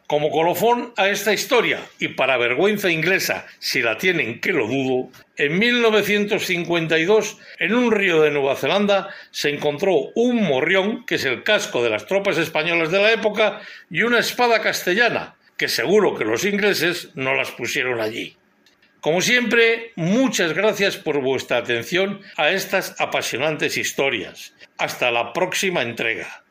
Como 0.09 0.31
colofón 0.31 0.95
a 0.97 1.11
esta 1.11 1.35
historia, 1.35 1.83
y 1.99 2.09
para 2.09 2.39
vergüenza 2.39 2.91
inglesa, 2.91 3.45
si 3.59 3.83
la 3.83 3.99
tienen 3.99 4.41
que 4.41 4.55
lo 4.55 4.67
dudo, 4.67 5.11
en 5.37 5.59
1952, 5.59 7.37
en 7.59 7.75
un 7.75 7.93
río 7.93 8.23
de 8.23 8.31
Nueva 8.31 8.57
Zelanda, 8.57 9.11
se 9.31 9.51
encontró 9.51 9.93
un 10.15 10.43
morrión, 10.45 11.05
que 11.05 11.17
es 11.17 11.27
el 11.27 11.43
casco 11.43 11.85
de 11.85 11.91
las 11.91 12.07
tropas 12.07 12.39
españolas 12.39 12.91
de 12.91 13.03
la 13.03 13.13
época, 13.13 13.61
y 13.91 14.01
una 14.01 14.19
espada 14.19 14.63
castellana, 14.63 15.37
que 15.59 15.69
seguro 15.69 16.17
que 16.17 16.25
los 16.25 16.47
ingleses 16.47 17.11
no 17.15 17.35
las 17.35 17.51
pusieron 17.51 18.01
allí. 18.01 18.35
Como 19.03 19.21
siempre, 19.21 19.93
muchas 19.95 20.55
gracias 20.55 20.97
por 20.97 21.21
vuestra 21.21 21.59
atención 21.59 22.23
a 22.39 22.49
estas 22.49 22.99
apasionantes 22.99 23.77
historias. 23.77 24.55
Hasta 24.79 25.11
la 25.11 25.35
próxima 25.35 25.83
entrega. 25.83 26.45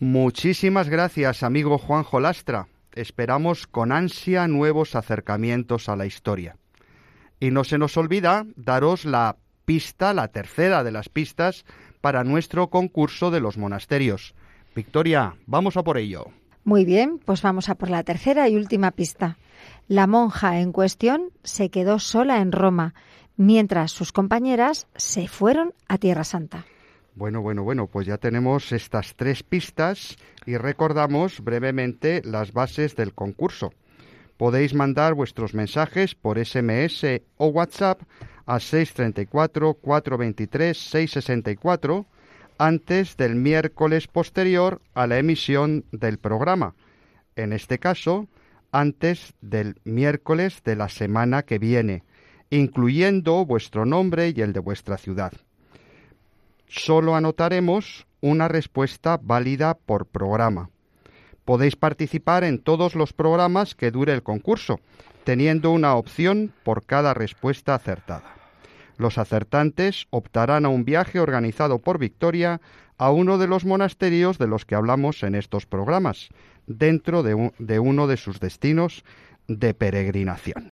Muchísimas 0.00 0.88
gracias, 0.88 1.42
amigo 1.42 1.76
Juanjo 1.76 2.20
Lastra. 2.20 2.68
Esperamos 2.94 3.66
con 3.66 3.90
ansia 3.90 4.46
nuevos 4.46 4.94
acercamientos 4.94 5.88
a 5.88 5.96
la 5.96 6.06
historia. 6.06 6.56
Y 7.40 7.50
no 7.50 7.64
se 7.64 7.78
nos 7.78 7.96
olvida 7.96 8.46
daros 8.54 9.04
la 9.04 9.36
pista, 9.64 10.14
la 10.14 10.28
tercera 10.28 10.84
de 10.84 10.92
las 10.92 11.08
pistas, 11.08 11.64
para 12.00 12.22
nuestro 12.22 12.70
concurso 12.70 13.32
de 13.32 13.40
los 13.40 13.58
monasterios. 13.58 14.34
Victoria, 14.74 15.34
vamos 15.46 15.76
a 15.76 15.82
por 15.82 15.98
ello. 15.98 16.26
Muy 16.62 16.84
bien, 16.84 17.18
pues 17.18 17.42
vamos 17.42 17.68
a 17.68 17.74
por 17.74 17.90
la 17.90 18.04
tercera 18.04 18.48
y 18.48 18.54
última 18.54 18.92
pista. 18.92 19.36
La 19.88 20.06
monja 20.06 20.60
en 20.60 20.70
cuestión 20.70 21.32
se 21.42 21.70
quedó 21.70 21.98
sola 21.98 22.38
en 22.38 22.52
Roma, 22.52 22.94
mientras 23.36 23.90
sus 23.90 24.12
compañeras 24.12 24.86
se 24.94 25.26
fueron 25.26 25.74
a 25.88 25.98
Tierra 25.98 26.22
Santa. 26.22 26.66
Bueno, 27.18 27.42
bueno, 27.42 27.64
bueno, 27.64 27.88
pues 27.88 28.06
ya 28.06 28.16
tenemos 28.16 28.70
estas 28.70 29.16
tres 29.16 29.42
pistas 29.42 30.16
y 30.46 30.56
recordamos 30.56 31.40
brevemente 31.40 32.22
las 32.24 32.52
bases 32.52 32.94
del 32.94 33.12
concurso. 33.12 33.72
Podéis 34.36 34.72
mandar 34.72 35.14
vuestros 35.14 35.52
mensajes 35.52 36.14
por 36.14 36.38
SMS 36.38 37.04
o 37.36 37.48
WhatsApp 37.48 38.02
a 38.46 38.60
634 38.60 39.74
423 39.74 40.78
664 40.78 42.06
antes 42.56 43.16
del 43.16 43.34
miércoles 43.34 44.06
posterior 44.06 44.80
a 44.94 45.08
la 45.08 45.18
emisión 45.18 45.86
del 45.90 46.18
programa. 46.18 46.76
En 47.34 47.52
este 47.52 47.80
caso, 47.80 48.28
antes 48.70 49.34
del 49.40 49.80
miércoles 49.82 50.62
de 50.64 50.76
la 50.76 50.88
semana 50.88 51.42
que 51.42 51.58
viene, 51.58 52.04
incluyendo 52.50 53.44
vuestro 53.44 53.84
nombre 53.84 54.32
y 54.36 54.40
el 54.40 54.52
de 54.52 54.60
vuestra 54.60 54.98
ciudad. 54.98 55.32
Solo 56.68 57.16
anotaremos 57.16 58.06
una 58.20 58.48
respuesta 58.48 59.18
válida 59.22 59.74
por 59.74 60.06
programa. 60.06 60.70
Podéis 61.44 61.76
participar 61.76 62.44
en 62.44 62.58
todos 62.58 62.94
los 62.94 63.12
programas 63.12 63.74
que 63.74 63.90
dure 63.90 64.12
el 64.12 64.22
concurso, 64.22 64.80
teniendo 65.24 65.70
una 65.70 65.94
opción 65.94 66.52
por 66.64 66.84
cada 66.84 67.14
respuesta 67.14 67.74
acertada. 67.74 68.34
Los 68.98 69.16
acertantes 69.16 70.06
optarán 70.10 70.66
a 70.66 70.68
un 70.68 70.84
viaje 70.84 71.20
organizado 71.20 71.78
por 71.78 71.98
Victoria 71.98 72.60
a 72.98 73.10
uno 73.12 73.38
de 73.38 73.46
los 73.46 73.64
monasterios 73.64 74.38
de 74.38 74.48
los 74.48 74.66
que 74.66 74.74
hablamos 74.74 75.22
en 75.22 75.36
estos 75.36 75.64
programas, 75.64 76.28
dentro 76.66 77.22
de, 77.22 77.52
de 77.58 77.78
uno 77.78 78.08
de 78.08 78.16
sus 78.16 78.40
destinos 78.40 79.04
de 79.46 79.72
peregrinación. 79.72 80.70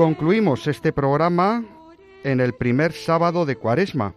Concluimos 0.00 0.66
este 0.66 0.94
programa 0.94 1.62
en 2.24 2.40
el 2.40 2.54
primer 2.54 2.94
sábado 2.94 3.44
de 3.44 3.56
Cuaresma. 3.56 4.14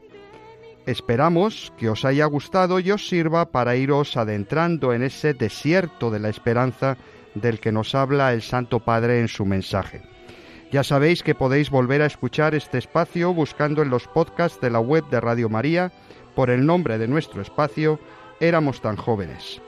Esperamos 0.86 1.74
que 1.78 1.90
os 1.90 2.06
haya 2.06 2.24
gustado 2.24 2.80
y 2.80 2.90
os 2.90 3.10
sirva 3.10 3.52
para 3.52 3.76
iros 3.76 4.16
adentrando 4.16 4.94
en 4.94 5.04
ese 5.04 5.34
desierto 5.34 6.10
de 6.10 6.22
la 6.22 6.30
esperanza 6.30 6.96
del 7.36 7.60
que 7.60 7.74
nos 7.74 7.96
habla 7.96 8.32
el 8.32 8.42
Santo 8.42 8.80
Padre 8.80 9.20
en 9.20 9.28
su 9.28 9.46
mensaje. 9.46 10.04
Ya 10.72 10.86
sabéis 10.86 11.22
que 11.22 11.36
podéis 11.36 11.70
volver 11.70 12.02
a 12.02 12.06
escuchar 12.06 12.56
este 12.56 12.78
espacio 12.78 13.34
buscando 13.34 13.82
en 13.82 13.90
los 13.90 14.08
podcasts 14.08 14.62
de 14.62 14.70
la 14.70 14.80
web 14.80 15.04
de 15.10 15.20
Radio 15.20 15.50
María 15.50 15.92
por 16.34 16.50
el 16.50 16.66
nombre 16.66 16.98
de 16.98 17.10
nuestro 17.10 17.42
espacio 17.42 18.00
Éramos 18.40 18.80
tan 18.80 18.96
jóvenes. 18.96 19.62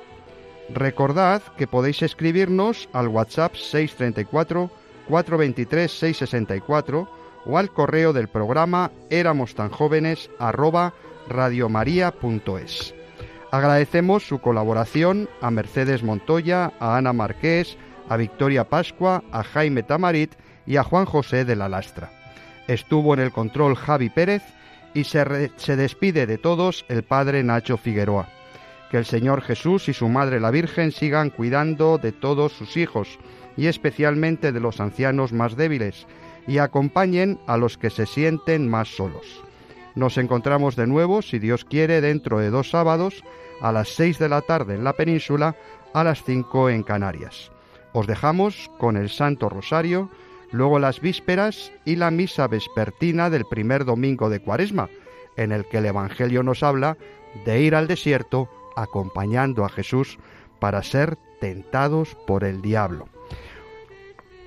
Recordad 0.69 1.41
que 1.57 1.67
podéis 1.67 2.03
escribirnos 2.03 2.87
al 2.93 3.09
WhatsApp 3.09 3.55
634 3.55 4.84
423 5.07 5.91
664 5.91 7.07
o 7.45 7.57
al 7.57 7.71
correo 7.71 8.13
del 8.13 8.27
programa 8.27 8.91
éramos 9.09 9.55
tan 9.55 9.69
jóvenes 9.69 10.29
arroba 10.39 10.93
radiomaria.es. 11.27 12.95
Agradecemos 13.51 14.27
su 14.27 14.39
colaboración 14.39 15.29
a 15.41 15.51
Mercedes 15.51 16.03
Montoya, 16.03 16.73
a 16.79 16.97
Ana 16.97 17.13
Marqués, 17.13 17.77
a 18.09 18.17
Victoria 18.17 18.65
Pascua, 18.65 19.23
a 19.31 19.43
Jaime 19.43 19.83
Tamarit 19.83 20.33
y 20.65 20.77
a 20.77 20.83
Juan 20.83 21.05
José 21.05 21.45
de 21.45 21.55
la 21.55 21.69
Lastra. 21.69 22.11
Estuvo 22.67 23.13
en 23.13 23.19
el 23.19 23.31
control 23.31 23.75
Javi 23.75 24.09
Pérez 24.09 24.43
y 24.93 25.03
se, 25.03 25.51
se 25.57 25.75
despide 25.75 26.25
de 26.25 26.37
todos 26.37 26.85
el 26.89 27.03
padre 27.03 27.43
Nacho 27.43 27.77
Figueroa. 27.77 28.27
Que 28.89 28.97
el 28.97 29.05
Señor 29.05 29.41
Jesús 29.41 29.89
y 29.89 29.93
su 29.93 30.07
Madre 30.09 30.39
la 30.39 30.51
Virgen 30.51 30.91
sigan 30.91 31.29
cuidando 31.29 31.97
de 31.97 32.11
todos 32.11 32.53
sus 32.53 32.77
hijos 32.77 33.19
y 33.57 33.67
especialmente 33.67 34.51
de 34.51 34.59
los 34.59 34.79
ancianos 34.79 35.33
más 35.33 35.55
débiles 35.55 36.07
y 36.47 36.59
acompañen 36.59 37.39
a 37.47 37.57
los 37.57 37.77
que 37.77 37.89
se 37.89 38.05
sienten 38.05 38.69
más 38.69 38.95
solos. 38.95 39.41
Nos 39.95 40.17
encontramos 40.17 40.75
de 40.75 40.87
nuevo, 40.87 41.21
si 41.21 41.39
Dios 41.39 41.65
quiere, 41.65 42.01
dentro 42.01 42.39
de 42.39 42.49
dos 42.49 42.69
sábados, 42.69 43.23
a 43.61 43.71
las 43.71 43.89
seis 43.89 44.19
de 44.19 44.29
la 44.29 44.41
tarde 44.41 44.75
en 44.75 44.83
la 44.83 44.93
península, 44.93 45.55
a 45.93 46.03
las 46.03 46.23
cinco 46.23 46.69
en 46.69 46.83
Canarias. 46.83 47.51
Os 47.93 48.05
dejamos 48.05 48.69
con 48.77 48.97
el 48.97 49.09
Santo 49.09 49.47
Rosario, 49.47 50.09
luego 50.51 50.79
las 50.79 50.99
vísperas 50.99 51.71
y 51.85 51.95
la 51.95 52.11
misa 52.11 52.47
vespertina 52.47 53.29
del 53.29 53.45
primer 53.45 53.85
domingo 53.85 54.29
de 54.29 54.41
Cuaresma, 54.41 54.89
en 55.37 55.53
el 55.53 55.65
que 55.65 55.77
el 55.77 55.85
Evangelio 55.85 56.43
nos 56.43 56.61
habla 56.61 56.97
de 57.45 57.61
ir 57.61 57.75
al 57.75 57.87
desierto 57.87 58.49
acompañando 58.75 59.63
a 59.63 59.69
Jesús 59.69 60.17
para 60.59 60.83
ser 60.83 61.17
tentados 61.39 62.15
por 62.27 62.43
el 62.43 62.61
diablo. 62.61 63.07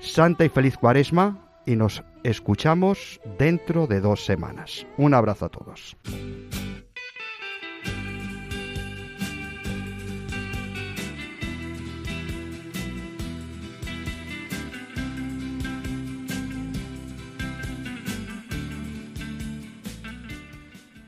Santa 0.01 0.45
y 0.45 0.49
feliz 0.49 0.77
Cuaresma 0.77 1.39
y 1.67 1.77
nos 1.77 2.03
escuchamos 2.25 3.21
dentro 3.39 3.87
de 3.87 4.01
dos 4.01 4.25
semanas. 4.25 4.87
Un 4.97 5.15
abrazo 5.15 5.47
a 5.47 5.49
todos. 5.49 5.97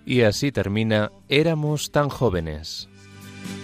Y 0.04 0.22
así 0.22 0.50
termina 0.50 1.12
Éramos 1.28 1.92
tan 1.92 2.08
jóvenes, 2.08 2.88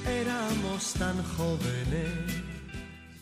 Éramos 0.06 0.92
tan 0.92 1.20
jóvenes. 1.36 2.35